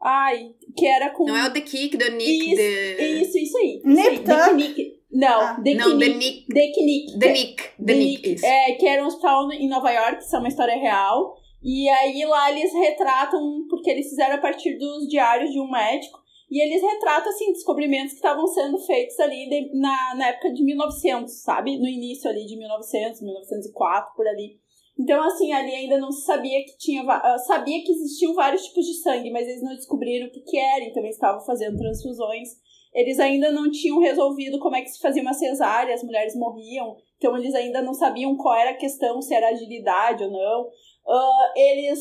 Ai, 0.02 0.50
que 0.76 0.86
era 0.86 1.10
com... 1.10 1.24
Não 1.24 1.36
é 1.36 1.46
o 1.46 1.52
The 1.52 1.60
Kick, 1.60 1.96
The 1.96 2.10
Nick, 2.10 2.46
Isso, 2.46 2.56
The. 2.56 3.04
Isso, 3.06 3.38
isso 3.38 3.58
aí. 3.58 3.76
Isso 3.76 3.86
Nip 3.86 4.08
aí. 4.08 4.18
Tuck? 4.18 4.26
The 4.26 4.52
Knick. 4.54 4.92
Não, 5.12 5.40
Ah. 5.40 5.60
The 5.62 5.74
Não, 5.74 5.98
The 5.98 6.06
Knick. 6.06 6.18
Nick. 6.18 6.46
The 6.48 6.72
Knick. 6.72 7.18
The 7.18 7.32
Nick. 7.32 7.62
The 7.86 7.94
Nick, 7.94 8.32
isso. 8.34 8.46
É, 8.46 8.72
que 8.72 8.86
era 8.88 9.02
um 9.02 9.06
hospital 9.06 9.52
em 9.52 9.68
Nova 9.68 9.90
York, 9.92 10.22
isso 10.24 10.34
é 10.34 10.38
uma 10.38 10.48
história 10.48 10.74
real. 10.76 11.36
E 11.64 11.88
aí 11.88 12.24
lá 12.24 12.50
eles 12.50 12.72
retratam, 12.72 13.66
porque 13.68 13.90
eles 13.90 14.08
fizeram 14.08 14.34
a 14.36 14.40
partir 14.40 14.76
dos 14.78 15.06
diários 15.08 15.50
de 15.52 15.60
um 15.60 15.70
médico, 15.70 16.20
e 16.50 16.60
eles 16.60 16.82
retratam, 16.82 17.30
assim, 17.30 17.52
descobrimentos 17.52 18.10
que 18.10 18.16
estavam 18.16 18.46
sendo 18.46 18.78
feitos 18.78 19.18
ali 19.20 19.48
de- 19.48 19.78
na, 19.78 20.14
na 20.16 20.28
época 20.28 20.52
de 20.52 20.62
1900, 20.62 21.32
sabe? 21.42 21.78
No 21.78 21.88
início 21.88 22.28
ali 22.28 22.44
de 22.44 22.56
1900, 22.58 23.22
1904, 23.22 24.14
por 24.14 24.26
ali. 24.28 24.60
Então, 24.98 25.22
assim, 25.22 25.50
ali 25.52 25.74
ainda 25.74 25.96
não 25.98 26.12
se 26.12 26.26
sabia 26.26 26.62
que 26.64 26.76
tinha... 26.76 27.02
ah, 27.08 27.38
Sabia 27.38 27.82
que 27.82 27.92
existiam 27.92 28.34
vários 28.34 28.66
tipos 28.66 28.84
de 28.84 28.94
sangue, 29.00 29.30
mas 29.30 29.48
eles 29.48 29.62
não 29.62 29.74
descobriram 29.74 30.26
o 30.26 30.30
que 30.30 30.40
que 30.40 30.58
era, 30.58 30.84
então 30.84 31.02
eles 31.02 31.14
estavam 31.16 31.40
fazendo 31.46 31.78
transfusões. 31.78 32.50
Eles 32.94 33.18
ainda 33.18 33.50
não 33.50 33.70
tinham 33.70 33.98
resolvido 34.00 34.58
como 34.58 34.76
é 34.76 34.82
que 34.82 34.90
se 34.90 35.00
fazia 35.00 35.22
uma 35.22 35.32
cesárea, 35.32 35.94
as 35.94 36.02
mulheres 36.02 36.36
morriam, 36.36 36.94
então 37.16 37.34
eles 37.38 37.54
ainda 37.54 37.80
não 37.80 37.94
sabiam 37.94 38.36
qual 38.36 38.54
era 38.54 38.70
a 38.72 38.76
questão, 38.76 39.22
se 39.22 39.32
era 39.34 39.48
agilidade 39.48 40.24
ou 40.24 40.30
não. 40.30 40.68
Ah, 41.06 41.52
eles 41.56 42.00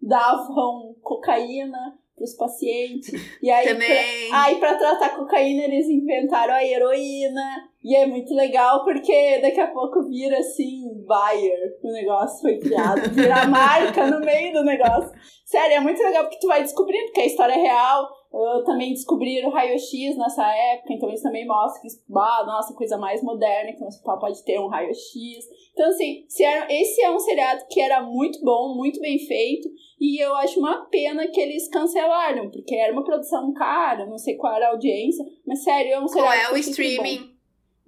davam 0.00 0.94
cocaína 1.02 1.98
para 2.18 2.24
os 2.24 2.34
pacientes. 2.34 3.12
E 3.40 3.50
aí, 3.50 3.68
Também. 3.68 4.28
pra, 4.28 4.42
aí, 4.42 4.56
pra 4.56 4.74
tratar 4.74 5.16
cocaína, 5.16 5.62
eles 5.62 5.86
inventaram 5.86 6.54
a 6.54 6.64
heroína. 6.64 7.68
E 7.82 7.94
é 7.94 8.06
muito 8.06 8.34
legal 8.34 8.84
porque 8.84 9.38
daqui 9.40 9.60
a 9.60 9.68
pouco 9.68 10.02
vira 10.08 10.38
assim, 10.38 11.04
Bayer. 11.06 11.78
O 11.82 11.92
negócio 11.92 12.42
foi 12.42 12.58
criado, 12.58 13.08
vira 13.14 13.42
a 13.42 13.46
marca 13.46 14.06
no 14.06 14.20
meio 14.20 14.52
do 14.52 14.64
negócio. 14.64 15.10
Sério, 15.44 15.76
é 15.76 15.80
muito 15.80 16.02
legal 16.02 16.24
porque 16.24 16.40
tu 16.40 16.48
vai 16.48 16.62
descobrindo 16.62 17.12
que 17.12 17.20
a 17.20 17.26
história 17.26 17.54
é 17.54 17.58
real. 17.58 18.08
Ah, 18.32 18.62
também 18.64 18.92
descobriram 18.92 19.48
o 19.48 19.52
raio-x 19.52 20.16
nessa 20.16 20.46
época, 20.46 20.92
então 20.92 21.08
eles 21.08 21.22
também 21.22 21.46
mostram 21.46 21.82
que, 21.82 21.88
ah, 22.14 22.44
nossa, 22.46 22.74
coisa 22.74 22.98
mais 22.98 23.22
moderna 23.22 23.72
que 23.72 23.82
um 23.82 23.86
hospital 23.86 24.18
pode 24.18 24.44
ter 24.44 24.60
um 24.60 24.68
raio-x. 24.68 25.46
Então, 25.72 25.88
assim, 25.88 26.24
se 26.28 26.44
era- 26.44 26.66
esse 26.70 27.00
é 27.02 27.10
um 27.10 27.18
seriado 27.18 27.64
que 27.70 27.80
era 27.80 28.02
muito 28.02 28.38
bom, 28.44 28.74
muito 28.74 29.00
bem 29.00 29.18
feito, 29.18 29.68
e 29.98 30.22
eu 30.22 30.34
acho 30.36 30.60
uma 30.60 30.84
pena 30.90 31.26
que 31.28 31.40
eles 31.40 31.68
cancelaram, 31.68 32.50
porque 32.50 32.74
era 32.74 32.92
uma 32.92 33.04
produção 33.04 33.52
cara, 33.54 34.04
não 34.06 34.18
sei 34.18 34.36
qual 34.36 34.54
era 34.54 34.68
a 34.68 34.70
audiência, 34.72 35.24
mas 35.46 35.64
sério, 35.64 35.92
é 35.92 35.98
um 35.98 36.06
Qual 36.06 36.26
seriado 36.28 36.40
é 36.40 36.48
que 36.48 36.54
o 36.54 36.58
streaming? 36.58 37.30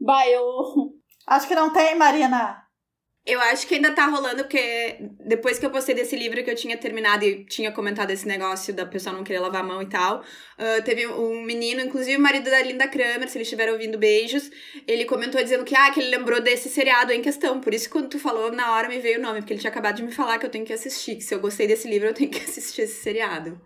Bah, 0.00 0.26
eu. 0.26 0.42
Acho 1.26 1.46
que 1.46 1.54
não 1.54 1.70
tem, 1.72 1.94
Marina. 1.94 2.69
Eu 3.26 3.38
acho 3.38 3.66
que 3.66 3.74
ainda 3.74 3.94
tá 3.94 4.06
rolando, 4.06 4.44
porque 4.44 4.98
depois 5.26 5.58
que 5.58 5.66
eu 5.66 5.70
postei 5.70 5.94
desse 5.94 6.16
livro 6.16 6.42
que 6.42 6.50
eu 6.50 6.56
tinha 6.56 6.76
terminado 6.78 7.22
e 7.22 7.44
tinha 7.44 7.70
comentado 7.70 8.10
esse 8.10 8.26
negócio 8.26 8.72
da 8.72 8.86
pessoa 8.86 9.14
não 9.14 9.22
querer 9.22 9.40
lavar 9.40 9.60
a 9.60 9.66
mão 9.66 9.82
e 9.82 9.86
tal, 9.86 10.20
uh, 10.20 10.82
teve 10.84 11.06
um 11.06 11.42
menino, 11.42 11.82
inclusive 11.82 12.16
o 12.16 12.20
marido 12.20 12.48
da 12.48 12.62
Linda 12.62 12.88
Kramer, 12.88 13.28
se 13.28 13.36
eles 13.36 13.46
estiverem 13.46 13.74
ouvindo 13.74 13.98
beijos, 13.98 14.50
ele 14.88 15.04
comentou 15.04 15.42
dizendo 15.42 15.64
que, 15.64 15.76
ah, 15.76 15.90
que 15.90 16.00
ele 16.00 16.08
lembrou 16.08 16.40
desse 16.40 16.70
seriado 16.70 17.12
em 17.12 17.20
questão. 17.20 17.60
Por 17.60 17.74
isso, 17.74 17.90
quando 17.90 18.08
tu 18.08 18.18
falou, 18.18 18.50
na 18.50 18.72
hora 18.72 18.88
me 18.88 18.98
veio 18.98 19.18
o 19.18 19.22
nome, 19.22 19.40
porque 19.40 19.52
ele 19.52 19.60
tinha 19.60 19.70
acabado 19.70 19.96
de 19.96 20.02
me 20.02 20.12
falar 20.12 20.38
que 20.38 20.46
eu 20.46 20.50
tenho 20.50 20.64
que 20.64 20.72
assistir, 20.72 21.16
que 21.16 21.22
se 21.22 21.34
eu 21.34 21.40
gostei 21.40 21.66
desse 21.66 21.86
livro, 21.86 22.08
eu 22.08 22.14
tenho 22.14 22.30
que 22.30 22.40
assistir 22.42 22.82
esse 22.82 23.02
seriado. 23.02 23.60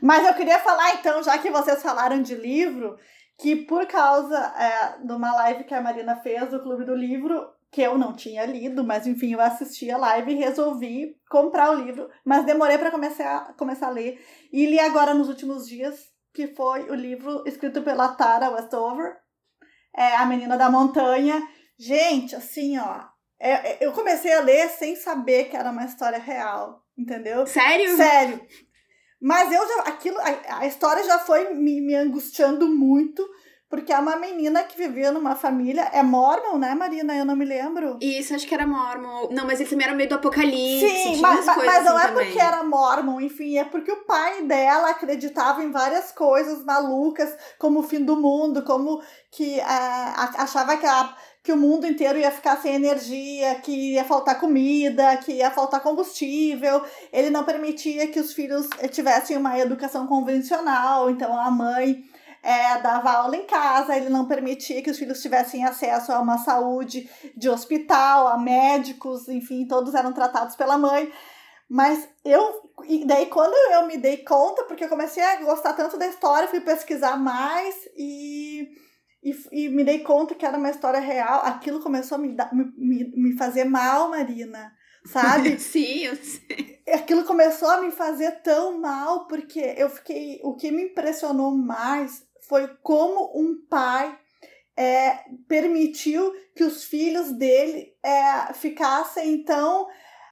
Mas 0.00 0.26
eu 0.26 0.34
queria 0.34 0.58
falar, 0.58 0.94
então, 0.94 1.22
já 1.22 1.36
que 1.36 1.50
vocês 1.50 1.82
falaram 1.82 2.22
de 2.22 2.34
livro, 2.34 2.96
que 3.38 3.54
por 3.54 3.86
causa 3.86 4.36
é, 4.56 5.06
de 5.06 5.12
uma 5.12 5.34
live 5.34 5.64
que 5.64 5.74
a 5.74 5.82
Marina 5.82 6.16
fez 6.16 6.50
do 6.50 6.62
Clube 6.62 6.84
do 6.84 6.94
Livro, 6.94 7.57
que 7.70 7.82
eu 7.82 7.98
não 7.98 8.14
tinha 8.14 8.46
lido, 8.46 8.82
mas 8.82 9.06
enfim, 9.06 9.32
eu 9.32 9.40
assisti 9.40 9.90
a 9.90 9.98
live 9.98 10.32
e 10.32 10.36
resolvi 10.36 11.16
comprar 11.28 11.70
o 11.70 11.84
livro, 11.84 12.08
mas 12.24 12.46
demorei 12.46 12.78
para 12.78 12.90
começar, 12.90 13.54
começar 13.56 13.88
a 13.88 13.90
ler. 13.90 14.18
E 14.52 14.66
li 14.66 14.80
agora 14.80 15.12
nos 15.12 15.28
últimos 15.28 15.68
dias, 15.68 16.10
que 16.32 16.48
foi 16.48 16.90
o 16.90 16.94
livro 16.94 17.42
escrito 17.46 17.82
pela 17.82 18.14
Tara 18.14 18.50
Westover, 18.50 19.16
é, 19.94 20.16
A 20.16 20.24
Menina 20.24 20.56
da 20.56 20.70
Montanha. 20.70 21.42
Gente, 21.78 22.34
assim, 22.34 22.78
ó, 22.78 23.04
é, 23.38 23.50
é, 23.50 23.78
eu 23.80 23.92
comecei 23.92 24.32
a 24.32 24.40
ler 24.40 24.68
sem 24.70 24.96
saber 24.96 25.44
que 25.44 25.56
era 25.56 25.70
uma 25.70 25.84
história 25.84 26.18
real, 26.18 26.82
entendeu? 26.96 27.46
Sério? 27.46 27.96
Sério. 27.96 28.40
Mas 29.20 29.52
eu 29.52 29.66
já, 29.66 29.82
aquilo, 29.82 30.18
a, 30.18 30.58
a 30.60 30.66
história 30.66 31.04
já 31.04 31.18
foi 31.18 31.52
me, 31.54 31.80
me 31.80 31.94
angustiando 31.94 32.68
muito, 32.68 33.28
porque 33.68 33.92
é 33.92 33.98
uma 33.98 34.16
menina 34.16 34.62
que 34.62 34.78
vivia 34.78 35.12
numa 35.12 35.36
família. 35.36 35.90
É 35.92 36.02
Mormon, 36.02 36.58
né, 36.58 36.74
Marina? 36.74 37.14
Eu 37.14 37.24
não 37.24 37.36
me 37.36 37.44
lembro. 37.44 37.98
Isso, 38.00 38.34
acho 38.34 38.46
que 38.46 38.54
era 38.54 38.66
Mormon. 38.66 39.28
Não, 39.30 39.46
mas 39.46 39.60
ele 39.60 39.68
também 39.68 39.86
era 39.86 39.96
meio 39.96 40.08
do 40.08 40.14
apocalipse. 40.14 40.88
Sim, 40.88 41.20
mas, 41.20 41.44
mas, 41.44 41.56
mas 41.56 41.84
não 41.84 41.96
assim 41.96 42.06
é 42.06 42.12
porque 42.12 42.38
era 42.38 42.64
Mormon, 42.64 43.20
enfim, 43.20 43.58
é 43.58 43.64
porque 43.64 43.92
o 43.92 44.04
pai 44.04 44.42
dela 44.42 44.90
acreditava 44.90 45.62
em 45.62 45.70
várias 45.70 46.10
coisas 46.12 46.64
malucas, 46.64 47.36
como 47.58 47.80
o 47.80 47.82
fim 47.82 48.04
do 48.04 48.16
mundo, 48.16 48.62
como 48.62 49.02
que 49.30 49.60
é, 49.60 49.64
achava 49.64 50.76
que 50.76 50.86
a 50.86 51.14
que 51.48 51.52
o 51.52 51.56
mundo 51.56 51.86
inteiro 51.86 52.18
ia 52.18 52.30
ficar 52.30 52.58
sem 52.58 52.74
energia, 52.74 53.54
que 53.54 53.94
ia 53.94 54.04
faltar 54.04 54.38
comida, 54.38 55.16
que 55.16 55.32
ia 55.32 55.50
faltar 55.50 55.80
combustível. 55.80 56.82
Ele 57.10 57.30
não 57.30 57.42
permitia 57.42 58.06
que 58.08 58.20
os 58.20 58.34
filhos 58.34 58.68
tivessem 58.90 59.34
uma 59.34 59.58
educação 59.58 60.06
convencional, 60.06 61.08
então 61.08 61.34
a 61.38 61.50
mãe 61.50 62.04
é, 62.42 62.78
dava 62.80 63.10
aula 63.10 63.36
em 63.36 63.46
casa, 63.46 63.96
ele 63.96 64.08
não 64.08 64.26
permitia 64.26 64.82
que 64.82 64.90
os 64.90 64.98
filhos 64.98 65.20
tivessem 65.20 65.64
acesso 65.64 66.12
a 66.12 66.20
uma 66.20 66.38
saúde 66.38 67.08
de 67.36 67.48
hospital, 67.48 68.28
a 68.28 68.38
médicos, 68.38 69.28
enfim, 69.28 69.66
todos 69.66 69.94
eram 69.94 70.12
tratados 70.12 70.56
pela 70.56 70.78
mãe. 70.78 71.12
Mas 71.68 72.08
eu, 72.24 72.72
e 72.86 73.04
daí 73.06 73.26
quando 73.26 73.54
eu 73.72 73.86
me 73.86 73.98
dei 73.98 74.18
conta, 74.18 74.64
porque 74.64 74.84
eu 74.84 74.88
comecei 74.88 75.22
a 75.22 75.42
gostar 75.42 75.74
tanto 75.74 75.98
da 75.98 76.06
história, 76.06 76.48
fui 76.48 76.60
pesquisar 76.60 77.16
mais 77.16 77.74
e, 77.96 78.68
e, 79.22 79.64
e 79.64 79.68
me 79.68 79.84
dei 79.84 79.98
conta 79.98 80.34
que 80.34 80.46
era 80.46 80.56
uma 80.56 80.70
história 80.70 81.00
real, 81.00 81.40
aquilo 81.44 81.80
começou 81.80 82.16
a 82.16 82.18
me, 82.18 82.34
me, 82.76 83.12
me 83.14 83.36
fazer 83.36 83.64
mal, 83.64 84.08
Marina 84.10 84.72
sabe? 85.08 85.58
Sim, 85.60 86.04
eu 86.04 86.16
sei. 86.16 86.82
Aquilo 86.92 87.24
começou 87.24 87.68
a 87.68 87.80
me 87.80 87.90
fazer 87.90 88.42
tão 88.42 88.80
mal, 88.80 89.26
porque 89.26 89.60
eu 89.76 89.90
fiquei. 89.90 90.40
O 90.42 90.54
que 90.54 90.70
me 90.70 90.84
impressionou 90.84 91.50
mais 91.56 92.26
foi 92.48 92.68
como 92.82 93.32
um 93.34 93.66
pai 93.68 94.18
é, 94.76 95.18
permitiu 95.48 96.32
que 96.54 96.64
os 96.64 96.84
filhos 96.84 97.32
dele 97.32 97.92
é, 98.02 98.52
ficassem 98.54 99.34
então 99.34 99.86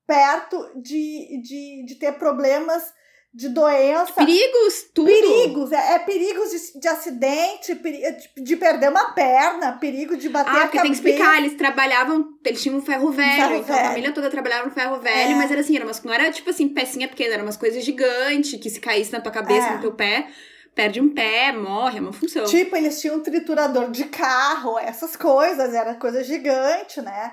perto 0.07 0.71
de, 0.77 1.41
de, 1.43 1.85
de 1.85 1.95
ter 1.97 2.13
problemas 2.13 2.95
de 3.37 3.51
doença. 3.51 4.15
Perigos, 4.15 4.91
tudo. 4.95 5.07
Perigos, 5.09 5.71
é, 5.71 5.95
é 5.95 5.99
perigos 5.99 6.51
de, 6.51 6.81
de 6.81 6.89
acidente, 6.89 7.75
peri, 7.75 8.01
de, 8.01 8.43
de, 8.43 8.57
perder 8.57 8.89
uma 8.89 9.13
perna, 9.13 9.73
perigo 9.73 10.17
de 10.17 10.31
bater 10.31 10.49
ah, 10.49 10.57
a 10.57 10.61
porque 10.63 10.81
tem 10.81 10.91
que 10.91 10.97
explicar, 10.97 11.37
eles 11.37 11.55
trabalhavam, 11.55 12.25
eles 12.43 12.63
tinham 12.63 12.79
um 12.79 12.81
ferro 12.81 13.11
velho, 13.11 13.37
ferro 13.37 13.57
então 13.57 13.75
velho. 13.75 13.87
a 13.87 13.89
família 13.91 14.13
toda 14.13 14.31
trabalhava 14.31 14.65
no 14.67 14.73
ferro 14.73 14.99
velho, 15.01 15.33
é. 15.33 15.35
mas 15.35 15.51
era 15.51 15.61
assim, 15.61 15.77
era 15.77 15.85
umas, 15.85 16.03
não 16.03 16.15
era 16.15 16.33
tipo 16.33 16.49
assim, 16.49 16.67
pecinha 16.69 17.09
pequena, 17.09 17.35
eram 17.35 17.45
umas 17.45 17.59
coisas 17.59 17.85
gigantes, 17.85 18.59
que 18.59 18.71
se 18.71 18.81
caísse 18.81 19.13
na 19.13 19.21
tua 19.21 19.33
cabeça, 19.33 19.67
é. 19.67 19.75
no 19.75 19.81
teu 19.83 19.93
pé, 19.93 20.29
perde 20.77 21.01
um 21.01 21.09
pé, 21.09 21.53
morre, 21.53 21.99
é 21.99 22.01
uma 22.03 22.13
função. 22.13 22.45
Tipo, 22.45 22.77
eles 22.77 23.01
tinham 23.01 23.17
um 23.17 23.23
triturador 23.23 23.91
de 23.91 24.05
carro, 24.05 24.79
essas 24.79 25.17
coisas, 25.17 25.73
era 25.73 25.95
coisa 25.95 26.23
gigante, 26.23 27.01
né? 27.01 27.33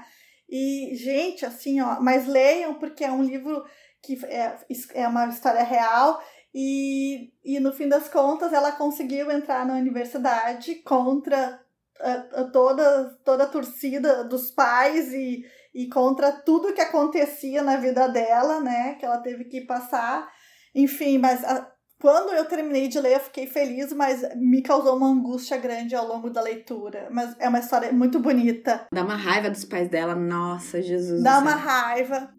E, 0.50 0.96
gente, 0.96 1.46
assim, 1.46 1.82
ó, 1.82 2.00
mas 2.00 2.26
leiam, 2.26 2.76
porque 2.76 3.04
é 3.04 3.12
um 3.12 3.22
livro 3.22 3.64
que 4.02 4.18
é, 4.26 4.58
é 4.94 5.08
uma 5.08 5.28
história 5.28 5.62
real. 5.62 6.24
E, 6.56 7.34
e 7.44 7.60
no 7.60 7.74
fim 7.74 7.90
das 7.90 8.08
contas, 8.08 8.54
ela 8.54 8.72
conseguiu 8.72 9.30
entrar 9.30 9.66
na 9.66 9.74
universidade 9.74 10.76
contra 10.76 11.60
a, 12.00 12.12
a 12.12 12.44
toda, 12.46 13.20
toda 13.26 13.44
a 13.44 13.48
torcida 13.48 14.24
dos 14.24 14.52
pais 14.52 15.12
e, 15.12 15.44
e 15.76 15.90
contra 15.90 16.32
tudo 16.32 16.74
que 16.74 16.82
acontecia 16.82 17.62
na 17.62 17.76
vida 17.76 18.08
dela, 18.08 18.62
né? 18.62 18.96
Que 18.96 19.06
ela 19.06 19.18
teve 19.18 19.46
que 19.46 19.62
passar. 19.62 20.32
Enfim, 20.74 21.18
mas 21.18 21.44
a, 21.44 21.73
quando 22.04 22.34
eu 22.34 22.44
terminei 22.44 22.90
de 22.90 23.00
ler, 23.00 23.14
eu 23.14 23.20
fiquei 23.22 23.48
feliz, 23.48 23.94
mas 23.94 24.22
me 24.36 24.62
causou 24.62 24.98
uma 24.98 25.08
angústia 25.08 25.56
grande 25.56 25.96
ao 25.96 26.06
longo 26.06 26.30
da 26.30 26.42
leitura. 26.42 27.08
Mas 27.10 27.34
é 27.40 27.48
uma 27.48 27.60
história 27.60 27.94
muito 27.94 28.20
bonita. 28.20 28.86
Dá 28.94 29.04
uma 29.06 29.16
raiva 29.16 29.50
dos 29.50 29.64
pais 29.64 29.88
dela, 29.88 30.14
nossa, 30.14 30.82
Jesus. 30.82 31.24
Dá 31.24 31.40
uma 31.40 31.56
raiva. 31.56 32.30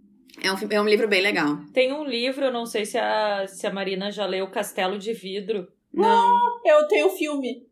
É 0.42 0.52
um, 0.52 0.56
é 0.70 0.80
um 0.82 0.84
livro 0.84 1.08
bem 1.08 1.22
legal. 1.22 1.56
Tem 1.72 1.94
um 1.94 2.04
livro, 2.04 2.44
eu 2.44 2.52
não 2.52 2.66
sei 2.66 2.84
se 2.84 2.98
a, 2.98 3.46
se 3.48 3.66
a 3.66 3.72
Marina 3.72 4.12
já 4.12 4.26
leu 4.26 4.50
Castelo 4.50 4.98
de 4.98 5.14
Vidro. 5.14 5.66
Não, 5.90 6.60
eu 6.66 6.86
tenho 6.86 7.08
filme. 7.08 7.62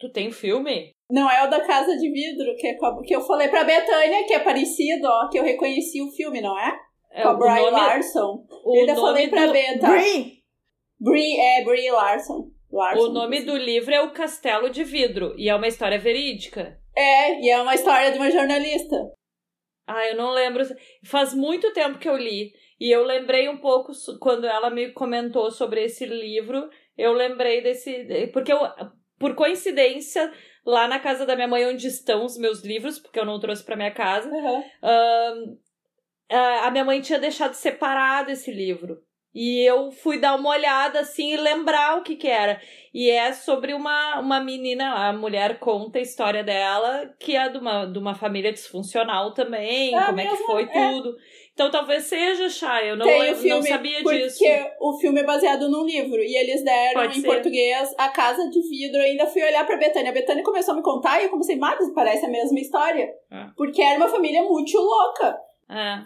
Tu 0.00 0.10
tem 0.10 0.32
filme? 0.32 0.90
Não, 1.08 1.30
é 1.30 1.46
o 1.46 1.50
da 1.50 1.64
Casa 1.64 1.96
de 1.96 2.10
Vidro, 2.10 2.56
que, 2.56 2.66
é, 2.66 2.76
que 3.06 3.14
eu 3.14 3.20
falei 3.20 3.46
pra 3.46 3.62
Betânia, 3.62 4.26
que 4.26 4.34
é 4.34 4.40
parecido, 4.40 5.06
ó, 5.06 5.28
que 5.28 5.38
eu 5.38 5.44
reconheci 5.44 6.02
o 6.02 6.10
filme, 6.10 6.40
não 6.40 6.58
é? 6.58 6.76
É, 7.12 7.22
com 7.22 7.28
a 7.28 7.34
Brian 7.34 7.70
nome, 7.70 7.70
Larson. 7.70 8.44
O 8.64 8.74
eu 8.74 8.80
ainda 8.80 8.96
falei 8.96 9.28
pra 9.28 9.46
do... 9.46 9.52
Beta. 9.52 9.86
Brie, 11.02 11.36
é, 11.36 11.64
Brie 11.64 11.90
Larson. 11.90 12.50
Larson. 12.70 13.02
O 13.02 13.12
nome 13.12 13.42
do 13.42 13.56
livro 13.56 13.92
é 13.92 14.00
O 14.00 14.12
Castelo 14.12 14.70
de 14.70 14.84
Vidro 14.84 15.34
e 15.36 15.48
é 15.48 15.54
uma 15.54 15.66
história 15.66 15.98
verídica. 15.98 16.78
É, 16.96 17.40
e 17.40 17.50
é 17.50 17.60
uma 17.60 17.74
história 17.74 18.12
de 18.12 18.18
uma 18.18 18.30
jornalista. 18.30 18.96
Ah, 19.86 20.06
eu 20.06 20.16
não 20.16 20.30
lembro. 20.30 20.62
Faz 21.04 21.34
muito 21.34 21.72
tempo 21.72 21.98
que 21.98 22.08
eu 22.08 22.16
li. 22.16 22.52
E 22.78 22.90
eu 22.90 23.04
lembrei 23.04 23.48
um 23.48 23.58
pouco 23.58 23.92
quando 24.20 24.46
ela 24.46 24.70
me 24.70 24.92
comentou 24.92 25.50
sobre 25.50 25.82
esse 25.84 26.06
livro. 26.06 26.70
Eu 26.96 27.12
lembrei 27.12 27.60
desse. 27.62 28.06
Porque 28.32 28.52
eu, 28.52 28.60
por 29.18 29.34
coincidência, 29.34 30.32
lá 30.64 30.86
na 30.86 31.00
casa 31.00 31.26
da 31.26 31.34
minha 31.34 31.48
mãe, 31.48 31.66
onde 31.66 31.88
estão 31.88 32.24
os 32.24 32.38
meus 32.38 32.62
livros, 32.62 33.00
porque 33.00 33.18
eu 33.18 33.26
não 33.26 33.40
trouxe 33.40 33.64
para 33.64 33.76
minha 33.76 33.92
casa, 33.92 34.30
uhum. 34.30 35.58
a 36.30 36.70
minha 36.70 36.84
mãe 36.84 37.00
tinha 37.00 37.18
deixado 37.18 37.54
separado 37.54 38.30
esse 38.30 38.52
livro. 38.52 39.02
E 39.34 39.60
eu 39.66 39.90
fui 39.90 40.18
dar 40.18 40.34
uma 40.34 40.50
olhada 40.50 41.00
assim 41.00 41.32
e 41.32 41.36
lembrar 41.36 41.98
o 41.98 42.02
que 42.02 42.16
que 42.16 42.28
era. 42.28 42.60
E 42.92 43.08
é 43.08 43.32
sobre 43.32 43.72
uma, 43.72 44.20
uma 44.20 44.40
menina, 44.40 45.08
a 45.08 45.12
mulher 45.12 45.58
conta 45.58 45.98
a 45.98 46.02
história 46.02 46.44
dela, 46.44 47.10
que 47.18 47.34
é 47.34 47.48
de 47.48 47.56
uma, 47.56 47.86
de 47.86 47.98
uma 47.98 48.14
família 48.14 48.52
disfuncional 48.52 49.32
também, 49.32 49.96
é 49.96 50.04
como 50.04 50.20
é 50.20 50.26
que 50.26 50.36
foi 50.36 50.64
é. 50.64 50.66
tudo. 50.66 51.16
Então 51.54 51.70
talvez 51.70 52.04
seja, 52.04 52.48
Chay, 52.50 52.90
eu 52.90 52.96
não, 52.96 53.06
eu 53.06 53.36
não 53.36 53.62
sabia 53.62 54.02
porque 54.02 54.18
disso. 54.18 54.38
Porque 54.38 54.70
o 54.80 54.98
filme 54.98 55.20
é 55.20 55.24
baseado 55.24 55.68
num 55.70 55.84
livro. 55.84 56.20
E 56.20 56.34
eles 56.34 56.62
deram 56.64 57.02
Pode 57.02 57.18
em 57.18 57.20
ser. 57.22 57.26
português 57.26 57.94
A 57.98 58.08
Casa 58.08 58.48
de 58.50 58.60
Vidro. 58.68 58.98
Eu 58.98 59.04
ainda 59.04 59.26
fui 59.26 59.42
olhar 59.42 59.66
pra 59.66 59.76
Betânia. 59.76 60.10
A 60.10 60.14
Betânia 60.14 60.42
começou 60.42 60.72
a 60.72 60.76
me 60.76 60.82
contar 60.82 61.20
e 61.20 61.24
eu 61.24 61.30
comecei, 61.30 61.56
mas 61.56 61.78
parece 61.94 62.24
a 62.24 62.30
mesma 62.30 62.58
história. 62.58 63.10
É. 63.30 63.46
Porque 63.56 63.82
era 63.82 63.98
uma 63.98 64.08
família 64.08 64.42
muito 64.42 64.78
louca. 64.78 65.38
É. 65.70 66.04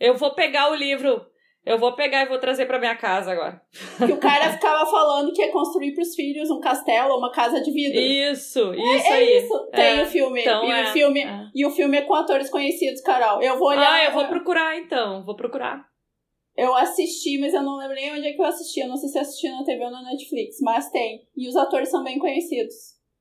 Eu 0.00 0.16
vou 0.16 0.34
pegar 0.34 0.70
o 0.70 0.74
livro. 0.74 1.31
Eu 1.64 1.78
vou 1.78 1.92
pegar 1.94 2.22
e 2.22 2.28
vou 2.28 2.38
trazer 2.38 2.66
pra 2.66 2.78
minha 2.78 2.96
casa 2.96 3.30
agora. 3.30 3.62
Que 3.96 4.12
o 4.12 4.16
cara 4.18 4.52
ficava 4.52 4.84
falando 4.90 5.32
que 5.32 5.40
ia 5.40 5.52
construir 5.52 5.94
pros 5.94 6.12
filhos 6.14 6.50
um 6.50 6.58
castelo, 6.58 7.16
uma 7.16 7.30
casa 7.30 7.60
de 7.60 7.70
vidro. 7.70 8.00
Isso, 8.00 8.74
isso 8.74 9.06
é 9.06 9.12
aí. 9.12 9.38
isso. 9.38 9.70
Tem 9.70 10.00
É. 10.00 10.02
o 10.02 10.06
filme. 10.06 10.40
Então, 10.40 10.64
e, 10.64 10.70
é, 10.72 10.82
o 10.82 10.86
filme 10.88 11.20
é. 11.22 11.46
e 11.54 11.64
o 11.64 11.70
filme 11.70 11.96
é 11.98 12.02
com 12.02 12.14
atores 12.14 12.50
conhecidos, 12.50 13.00
Carol. 13.00 13.40
Eu 13.40 13.58
vou 13.58 13.68
olhar. 13.68 13.92
Ah, 13.92 14.04
eu 14.04 14.12
vou 14.12 14.26
procurar 14.26 14.76
então. 14.76 15.24
Vou 15.24 15.36
procurar. 15.36 15.86
Eu 16.56 16.74
assisti, 16.74 17.38
mas 17.38 17.54
eu 17.54 17.62
não 17.62 17.78
lembro 17.78 17.94
nem 17.94 18.12
onde 18.12 18.26
é 18.26 18.32
que 18.32 18.40
eu 18.40 18.46
assisti. 18.46 18.80
Eu 18.80 18.88
não 18.88 18.96
sei 18.96 19.08
se 19.08 19.18
assisti 19.18 19.48
na 19.48 19.64
TV 19.64 19.84
ou 19.84 19.90
na 19.90 20.02
Netflix, 20.02 20.56
mas 20.60 20.90
tem. 20.90 21.22
E 21.36 21.48
os 21.48 21.56
atores 21.56 21.90
são 21.90 22.02
bem 22.02 22.18
conhecidos. 22.18 22.74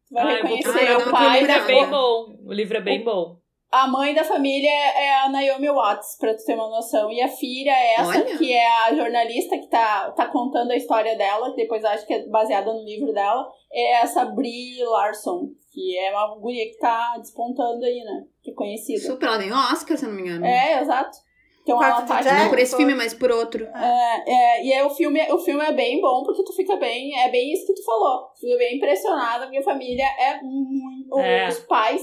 Tu 0.09 0.15
vai 0.15 0.23
ah, 0.23 0.35
reconhecer 0.37 0.69
o 0.69 0.95
porque 0.95 1.09
o 1.09 1.11
pai 1.11 1.39
livro 1.39 1.47
da 1.47 1.53
é 1.53 1.65
bem 1.65 1.89
bom. 1.89 2.35
O 2.43 2.53
livro 2.53 2.77
é 2.77 2.81
bem 2.81 3.03
bom. 3.03 3.40
A 3.71 3.87
mãe 3.87 4.13
da 4.13 4.25
família 4.25 4.69
é 4.69 5.21
a 5.21 5.29
Naomi 5.29 5.69
Watts, 5.69 6.17
pra 6.19 6.35
tu 6.35 6.43
ter 6.43 6.55
uma 6.55 6.67
noção. 6.69 7.09
E 7.09 7.21
a 7.21 7.29
filha 7.29 7.71
é 7.71 7.93
essa, 7.93 8.09
Olha. 8.09 8.37
que 8.37 8.51
é 8.51 8.67
a 8.83 8.93
jornalista 8.93 9.57
que 9.57 9.67
tá, 9.67 10.11
tá 10.11 10.27
contando 10.27 10.71
a 10.71 10.75
história 10.75 11.15
dela, 11.15 11.51
que 11.51 11.61
depois 11.61 11.85
acho 11.85 12.05
que 12.05 12.13
é 12.13 12.27
baseada 12.27 12.73
no 12.73 12.83
livro 12.83 13.13
dela, 13.13 13.47
é 13.71 14.01
essa 14.01 14.25
Brie 14.25 14.83
Larson, 14.83 15.51
que 15.71 15.97
é 15.97 16.11
uma 16.11 16.35
guria 16.37 16.65
que 16.65 16.77
tá 16.79 17.15
despontando 17.17 17.85
aí, 17.85 18.03
né? 18.03 18.25
Que 18.43 18.51
é 18.51 18.53
conhecida. 18.53 18.99
Super, 18.99 19.27
ela 19.27 19.37
ganhou 19.37 19.57
Oscar, 19.57 19.97
se 19.97 20.03
eu 20.03 20.09
não 20.09 20.17
me 20.17 20.23
engano. 20.23 20.45
É, 20.45 20.81
exato. 20.81 21.17
Então 21.63 21.77
Quarto 21.77 21.93
ela 21.93 22.01
de 22.01 22.07
faz. 22.07 22.25
Jack. 22.25 22.39
Não 22.41 22.49
por 22.49 22.59
esse 22.59 22.75
filme, 22.75 22.95
mas 22.95 23.13
por 23.13 23.31
outro. 23.31 23.65
É, 23.65 24.23
é, 24.27 24.65
e 24.65 24.73
aí 24.73 24.83
o 24.83 24.89
filme, 24.89 25.21
o 25.31 25.37
filme 25.39 25.63
é 25.63 25.71
bem 25.71 26.01
bom, 26.01 26.23
porque 26.23 26.43
tu 26.43 26.53
fica 26.53 26.75
bem. 26.75 27.17
É 27.21 27.29
bem 27.29 27.53
isso 27.53 27.67
que 27.67 27.75
tu 27.75 27.85
falou. 27.85 28.27
Tu 28.33 28.41
fica 28.41 28.57
bem 28.57 28.75
impressionada, 28.75 29.45
porque 29.45 29.59
a 29.59 29.63
família 29.63 30.05
é 30.19 30.41
muito. 30.41 31.19
É. 31.19 31.47
Os 31.47 31.59
pais 31.59 32.01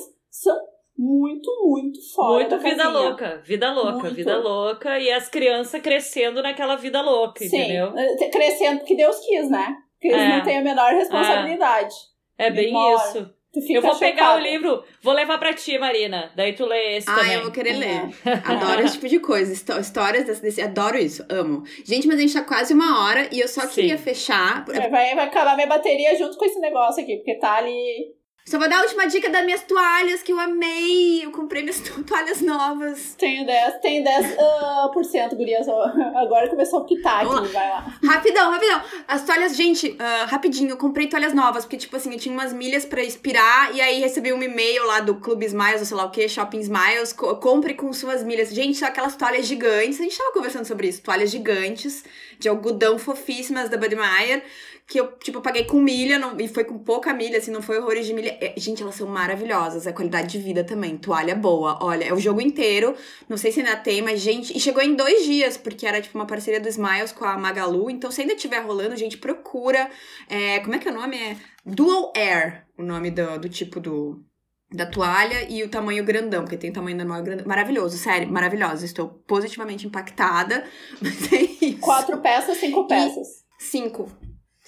muito, 1.89 2.15
fora. 2.15 2.35
Muito 2.35 2.51
da 2.51 2.57
vida 2.59 2.77
casinha. 2.83 2.89
louca, 3.01 3.43
vida 3.45 3.73
louca, 3.73 3.93
Muito. 4.01 4.15
vida 4.15 4.37
louca. 4.39 4.99
E 4.99 5.11
as 5.11 5.29
crianças 5.29 5.81
crescendo 5.81 6.43
naquela 6.43 6.77
vida 6.77 7.01
louca, 7.03 7.41
Sim, 7.45 7.47
entendeu? 7.59 7.93
eh, 7.97 8.29
crescendo 8.31 8.79
porque 8.79 8.95
Deus 8.97 9.19
quis, 9.21 9.51
né? 9.51 9.75
Porque 10.01 10.09
eles 10.15 10.21
É. 10.23 10.37
não 10.37 10.45
têm 10.45 10.59
a 10.59 10.63
menor 10.63 10.93
responsabilidade. 10.93 11.95
É 12.37 12.51
bem 12.51 12.67
Memória. 12.67 12.97
isso. 12.97 13.39
Eu 13.71 13.81
vou 13.83 13.97
pegar 13.99 14.37
o 14.37 14.39
livro, 14.41 14.85
vou 15.03 15.13
levar 15.15 15.39
pra 15.39 15.53
ti, 15.55 15.77
Marina. 15.79 16.31
Daí 16.37 16.53
tu 16.53 16.67
lê 16.67 16.99
esse 16.99 17.11
Ah, 17.11 17.15
também. 17.17 17.33
eu 17.35 17.43
vou 17.43 17.51
querer 17.51 17.71
É. 17.71 17.77
ler. 17.79 18.01
Adoro 18.45 18.83
esse 18.83 18.95
tipo 18.95 19.09
de 19.09 19.19
coisa. 19.19 19.53
histó- 19.53 19.79
Histórias 19.79 20.25
desse, 20.27 20.43
desse- 20.43 20.61
Adoro 20.63 20.97
isso. 20.99 21.25
Amo. 21.31 21.65
Gente, 21.85 22.07
mas 22.07 22.19
a 22.19 22.21
gente 22.21 22.35
tá 22.35 22.45
quase 22.45 22.75
uma 22.75 23.03
hora 23.07 23.27
e 23.33 23.41
eu 23.41 23.49
só 23.49 23.63
Sim. 23.63 23.69
queria 23.75 23.99
fechar. 23.99 24.65
É, 24.69 24.89
Vai, 24.89 25.15
vai 25.15 25.25
acabar 25.25 25.55
minha 25.57 25.67
bateria 25.67 26.15
junto 26.17 26.37
com 26.37 26.45
esse 26.45 26.61
negócio 26.61 27.03
aqui, 27.03 27.17
porque 27.17 27.37
tá 27.39 27.55
ali. 27.57 28.13
Só 28.49 28.59
vou 28.59 28.67
dar 28.67 28.79
a 28.79 28.83
última 28.83 29.07
dica 29.07 29.29
das 29.29 29.45
minhas 29.45 29.61
toalhas 29.63 30.23
que 30.23 30.33
eu 30.33 30.41
amei. 30.41 31.23
Eu 31.23 31.31
comprei 31.31 31.61
minhas 31.63 31.81
to- 31.81 32.03
toalhas 32.05 32.41
novas. 32.41 33.15
Tenho 33.19 33.45
10, 33.45 33.75
tenho 33.83 34.03
10 34.03 34.37
ah, 34.39 34.91
por 34.93 35.05
cento, 35.05 35.37
gurias. 35.37 35.69
Agora 35.69 36.49
começou 36.49 36.81
a 36.81 36.85
pitar 36.85 37.27
aqui, 37.27 37.49
vai 37.49 37.69
lá. 37.69 37.95
Rapidão, 38.03 38.51
rapidão. 38.51 38.81
As 39.07 39.23
toalhas, 39.25 39.55
gente, 39.55 39.95
ah, 39.99 40.25
rapidinho, 40.31 40.71
eu 40.71 40.77
comprei 40.79 41.07
toalhas 41.09 41.35
novas, 41.35 41.65
porque, 41.65 41.77
tipo 41.77 41.95
assim, 41.95 42.11
eu 42.11 42.19
tinha 42.19 42.33
umas 42.33 42.55
milhas 42.55 42.87
pra 42.87 43.03
expirar, 43.03 43.75
e 43.75 43.83
aí 43.83 44.01
recebi 44.01 44.33
um 44.33 44.43
e-mail 44.43 44.87
lá 44.87 45.01
do 45.01 45.17
Clube 45.17 45.45
Smiles, 45.45 45.81
ou 45.81 45.87
sei 45.87 45.97
lá 45.99 46.07
o 46.07 46.11
que, 46.11 46.27
Shopping 46.27 46.61
Smiles, 46.61 47.13
co- 47.13 47.37
compre 47.37 47.75
com 47.75 47.93
suas 47.93 48.23
milhas. 48.25 48.49
Gente, 48.49 48.79
são 48.79 48.89
aquelas 48.89 49.15
toalhas 49.15 49.47
gigantes, 49.47 50.01
a 50.01 50.05
gente 50.05 50.17
tava 50.17 50.33
conversando 50.33 50.65
sobre 50.65 50.89
isso, 50.89 51.03
toalhas 51.03 51.31
gigantes, 51.31 52.03
de 52.39 52.49
algodão 52.49 52.99
fofíssimas 52.99 53.69
da 53.69 53.77
Buddy 53.77 53.97
Meyer, 53.97 54.43
que 54.89 54.99
eu, 54.99 55.13
tipo, 55.19 55.43
paguei 55.43 55.65
com 55.65 55.79
milha, 55.79 56.19
não- 56.19 56.41
e 56.41 56.49
foi 56.49 56.65
com 56.65 56.79
pouca 56.79 57.13
milha, 57.13 57.37
assim, 57.37 57.51
não 57.51 57.61
foi 57.61 57.79
horrores 57.79 58.07
de 58.07 58.15
milha. 58.15 58.39
É, 58.41 58.55
gente, 58.57 58.83
elas 58.83 58.95
são 58.95 59.07
maravilhosas, 59.07 59.87
a 59.87 59.93
qualidade 59.93 60.29
de 60.29 60.39
vida 60.39 60.65
também, 60.65 60.97
toalha 60.97 61.35
boa. 61.35 61.79
Olha, 61.83 62.05
é 62.07 62.13
o 62.15 62.19
jogo 62.19 62.41
inteiro, 62.41 62.95
não 63.29 63.37
sei 63.37 63.53
se 63.53 63.61
ainda 63.61 63.77
tem, 63.77 64.01
mas, 64.01 64.19
gente, 64.19 64.57
e 64.57 64.59
chegou 64.59 64.83
em 64.83 64.95
dois 64.95 65.25
dias, 65.25 65.59
porque 65.59 65.87
era, 65.87 66.01
tipo, 66.01 66.17
uma 66.17 66.27
parceria 66.27 66.59
do 66.59 66.69
Smiles 66.71 67.13
com 67.13 67.27
a 67.27 67.37
Magalu, 67.37 67.91
então 67.91 68.11
se 68.11 68.23
ainda 68.23 68.33
estiver 68.33 68.61
rolando, 68.61 68.97
gente, 68.97 69.19
procura. 69.19 69.91
É, 70.27 70.61
como 70.61 70.75
é 70.75 70.79
que 70.79 70.89
é 70.89 70.91
o 70.91 70.95
nome? 70.95 71.19
É 71.19 71.37
Dual 71.67 72.11
Air, 72.17 72.65
o 72.79 72.83
nome 72.83 73.11
do, 73.11 73.39
do 73.41 73.49
tipo 73.51 73.79
do... 73.79 74.25
Da 74.71 74.85
toalha 74.85 75.47
e 75.51 75.63
o 75.63 75.69
tamanho 75.71 76.05
grandão, 76.05 76.43
porque 76.43 76.57
tem 76.59 76.69
o 76.69 76.73
tamanho 76.75 76.97
normal 76.97 77.21
e 77.21 77.23
grandão. 77.23 77.47
Maravilhoso, 77.47 77.97
sério, 77.97 78.31
maravilhosa. 78.31 78.85
Estou 78.85 79.09
positivamente 79.27 79.87
impactada. 79.87 80.63
Mas 81.01 81.33
é 81.33 81.43
isso. 81.43 81.79
Quatro 81.79 82.19
peças, 82.19 82.59
cinco 82.59 82.87
peças. 82.87 83.29
Cinco. 83.59 84.11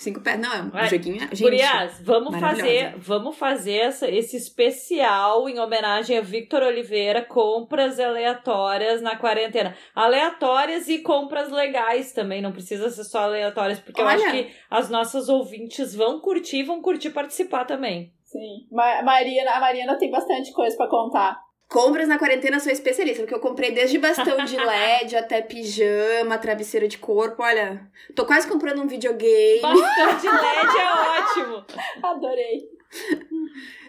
Cinco 0.01 0.23
pés. 0.23 0.41
Não, 0.41 0.51
é 0.51 0.63
um 0.63 0.71
Vai. 0.71 0.89
joguinho. 0.89 1.21
Gente, 1.21 1.43
Gurias, 1.43 2.01
vamos 2.01 2.41
fazer, 2.41 2.95
vamos 2.97 3.37
fazer 3.37 3.77
essa, 3.81 4.09
esse 4.11 4.35
especial 4.35 5.47
em 5.47 5.59
homenagem 5.59 6.17
a 6.17 6.23
Victor 6.23 6.63
Oliveira, 6.63 7.23
compras 7.23 8.01
aleatórias 8.01 9.03
na 9.03 9.17
quarentena. 9.17 9.77
Aleatórias 9.95 10.89
e 10.89 11.01
compras 11.01 11.51
legais 11.53 12.15
também, 12.15 12.41
não 12.41 12.51
precisa 12.51 12.89
ser 12.89 13.05
só 13.05 13.25
aleatórias, 13.25 13.79
porque 13.79 14.01
eu 14.01 14.07
Olha. 14.07 14.17
acho 14.17 14.31
que 14.31 14.51
as 14.71 14.89
nossas 14.89 15.29
ouvintes 15.29 15.95
vão 15.95 16.19
curtir, 16.19 16.63
vão 16.63 16.81
curtir 16.81 17.11
participar 17.11 17.67
também. 17.67 18.11
Sim. 18.25 18.67
Ma 18.73 19.03
Mariana, 19.03 19.51
a 19.51 19.61
Mariana 19.61 19.99
tem 19.99 20.11
bastante 20.11 20.51
coisa 20.55 20.75
pra 20.79 20.89
contar. 20.89 21.39
Compras 21.71 22.09
na 22.09 22.19
quarentena 22.19 22.57
eu 22.57 22.61
sou 22.61 22.73
especialista, 22.73 23.23
porque 23.23 23.35
eu 23.35 23.39
comprei 23.39 23.71
desde 23.71 23.97
bastão 23.97 24.45
de 24.45 24.57
LED 24.59 25.15
até 25.15 25.41
pijama, 25.41 26.37
travesseiro 26.37 26.89
de 26.89 26.99
corpo. 26.99 27.45
Olha, 27.45 27.89
tô 28.17 28.27
quase 28.27 28.49
comprando 28.49 28.83
um 28.83 28.89
videogame. 28.89 29.63
Bastante 29.63 30.27
LED 30.27 30.77
é 30.77 31.21
ótimo. 31.21 31.65
Adorei. 32.03 32.69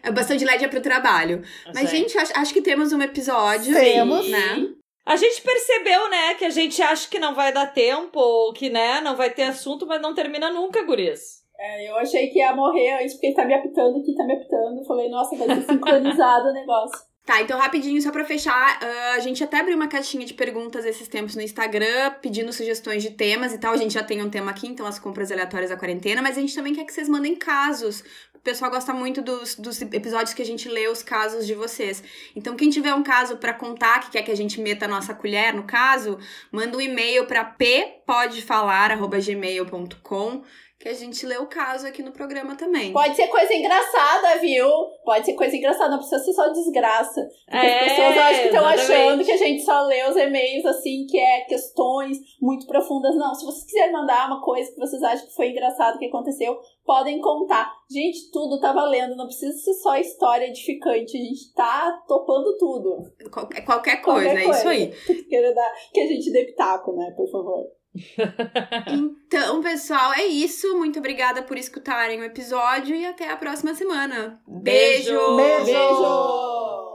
É, 0.04 0.12
Bastão 0.12 0.38
de 0.38 0.46
LED 0.46 0.66
é 0.66 0.68
pro 0.68 0.80
trabalho. 0.80 1.42
Mas, 1.74 1.90
Sim. 1.90 1.98
gente, 1.98 2.16
acho, 2.20 2.32
acho 2.36 2.54
que 2.54 2.62
temos 2.62 2.94
um 2.94 3.02
episódio. 3.02 3.74
Temos. 3.74 4.30
Né? 4.30 4.76
A 5.04 5.16
gente 5.16 5.42
percebeu, 5.42 6.08
né, 6.12 6.36
que 6.36 6.46
a 6.46 6.52
gente 6.52 6.80
acha 6.84 7.10
que 7.10 7.18
não 7.18 7.34
vai 7.34 7.52
dar 7.52 7.74
tempo, 7.74 8.20
ou 8.20 8.54
que, 8.54 8.70
né, 8.70 9.02
não 9.02 9.16
vai 9.16 9.32
ter 9.32 9.44
assunto, 9.44 9.88
mas 9.88 10.00
não 10.00 10.14
termina 10.14 10.52
nunca, 10.52 10.84
gurias. 10.84 11.42
É, 11.58 11.90
eu 11.90 11.96
achei 11.96 12.28
que 12.28 12.38
ia 12.38 12.56
morrer 12.56 13.02
antes, 13.02 13.16
porque 13.16 13.34
tá 13.34 13.44
me 13.44 13.56
apitando 13.56 13.98
aqui, 13.98 14.16
tá 14.16 14.24
me 14.24 14.34
apitando. 14.34 14.80
Eu 14.80 14.86
Falei, 14.86 15.10
nossa, 15.10 15.36
vai 15.36 15.48
ser 15.48 15.64
sincronizado 15.64 16.50
o 16.50 16.54
negócio. 16.54 17.11
Tá, 17.24 17.40
então 17.40 17.60
rapidinho, 17.60 18.02
só 18.02 18.12
pra 18.12 18.26
fechar, 18.26 18.80
ah, 18.82 19.14
a 19.14 19.20
gente 19.20 19.44
até 19.44 19.60
abriu 19.60 19.76
uma 19.76 19.88
caixinha 19.88 20.26
de 20.26 20.34
perguntas 20.34 20.86
esses 20.86 21.08
tempos 21.08 21.36
no 21.36 21.42
Instagram, 21.44 22.16
pedindo 22.20 22.52
sugestões 22.52 23.04
de 23.04 23.12
temas 23.12 23.54
e 23.54 23.60
tal. 23.60 23.74
A 23.74 23.78
gente 23.78 23.94
já 23.94 24.04
tem 24.04 24.24
um 24.24 24.30
tema 24.30 24.50
aqui, 24.50 24.68
então 24.68 24.88
as 24.88 24.98
compras 24.98 25.32
aleatórias 25.32 25.70
da 25.70 25.78
quarentena, 25.78 26.20
mas 26.20 26.36
a 26.36 26.42
gente 26.42 26.56
também 26.56 26.74
quer 26.74 26.84
que 26.84 26.92
vocês 26.92 27.08
mandem 27.08 27.36
casos. 27.36 28.04
O 28.34 28.40
pessoal 28.40 28.72
gosta 28.72 28.92
muito 28.92 29.22
dos, 29.22 29.54
dos 29.54 29.80
episódios 29.84 30.34
que 30.34 30.42
a 30.42 30.46
gente 30.46 30.68
lê 30.68 30.88
os 30.88 31.04
casos 31.04 31.46
de 31.46 31.54
vocês. 31.54 32.04
Então, 32.36 32.56
quem 32.56 32.72
tiver 32.72 32.96
um 32.96 33.04
caso 33.04 33.38
pra 33.38 33.54
contar, 33.54 34.00
que 34.00 34.10
quer 34.10 34.24
que 34.24 34.32
a 34.32 34.36
gente 34.36 34.60
meta 34.60 34.86
a 34.86 34.88
nossa 34.88 35.14
colher 35.14 35.54
no 35.54 35.62
caso, 35.62 36.18
manda 36.52 36.76
um 36.76 36.82
e-mail 36.82 37.28
pra 37.28 37.46
ppodefalar.gmail.com 37.46 40.44
que 40.82 40.90
a 40.90 40.94
gente 40.94 41.26
lê 41.28 41.38
o 41.38 41.46
caso 41.46 41.86
aqui 41.86 42.02
no 42.02 42.12
programa 42.12 42.56
também. 42.56 42.92
Pode 42.92 43.16
ser 43.16 43.28
coisa 43.28 43.54
engraçada, 43.54 44.40
viu? 44.40 44.68
Pode 45.06 45.26
ser 45.26 45.34
coisa 45.34 45.56
engraçada, 45.56 45.92
não 45.92 46.00
precisa 46.00 46.24
ser 46.24 46.34
só 46.34 46.50
desgraça. 46.50 47.22
Porque 47.46 47.68
É, 47.68 47.80
as 47.80 47.90
pessoas 47.92 48.16
eu 48.16 48.22
acho 48.24 48.42
que 48.42 48.48
estão 48.48 48.66
achando 48.66 49.24
que 49.24 49.32
a 49.32 49.38
gente 49.38 49.64
só 49.64 49.82
lê 49.84 50.10
os 50.10 50.18
e-mails 50.18 50.66
assim, 50.66 51.06
que 51.08 51.20
é 51.20 51.42
questões 51.42 52.18
muito 52.42 52.66
profundas. 52.66 53.16
Não, 53.16 53.36
se 53.36 53.46
vocês 53.46 53.66
quiserem 53.66 53.92
mandar 53.92 54.28
uma 54.28 54.42
coisa 54.42 54.72
que 54.72 54.80
vocês 54.80 55.04
acham 55.04 55.28
que 55.28 55.36
foi 55.36 55.50
engraçado, 55.50 56.00
que 56.00 56.08
aconteceu, 56.08 56.58
podem 56.84 57.22
contar. 57.22 57.72
Gente, 57.90 58.32
tudo 58.32 58.60
tá 58.60 58.74
valendo, 58.74 59.16
não 59.16 59.28
precisa 59.28 59.56
ser 59.60 59.74
só 59.76 59.96
história 59.98 60.48
edificante. 60.48 61.16
A 61.16 61.22
gente 61.22 61.54
tá 61.54 62.02
topando 62.08 62.58
tudo. 62.58 63.04
Qualquer, 63.32 63.62
qualquer 63.64 64.02
coisa, 64.02 64.30
Qualquer 64.30 64.48
é 64.48 64.50
isso 64.50 64.68
aí. 64.68 64.92
Que 65.94 66.00
a 66.02 66.08
gente 66.08 66.32
dê 66.32 66.46
pitaco, 66.46 66.94
né, 66.94 67.14
por 67.16 67.30
favor. 67.30 67.81
Então, 69.32 69.62
pessoal, 69.62 70.14
é 70.14 70.26
isso. 70.26 70.78
Muito 70.78 71.00
obrigada 71.00 71.42
por 71.42 71.58
escutarem 71.58 72.20
o 72.20 72.24
episódio 72.24 72.96
e 72.96 73.06
até 73.06 73.30
a 73.30 73.38
próxima 73.38 73.74
semana. 73.74 74.42
Beijo! 74.46 75.38
Beijo! 75.38 75.66
Beijo! 75.66 76.91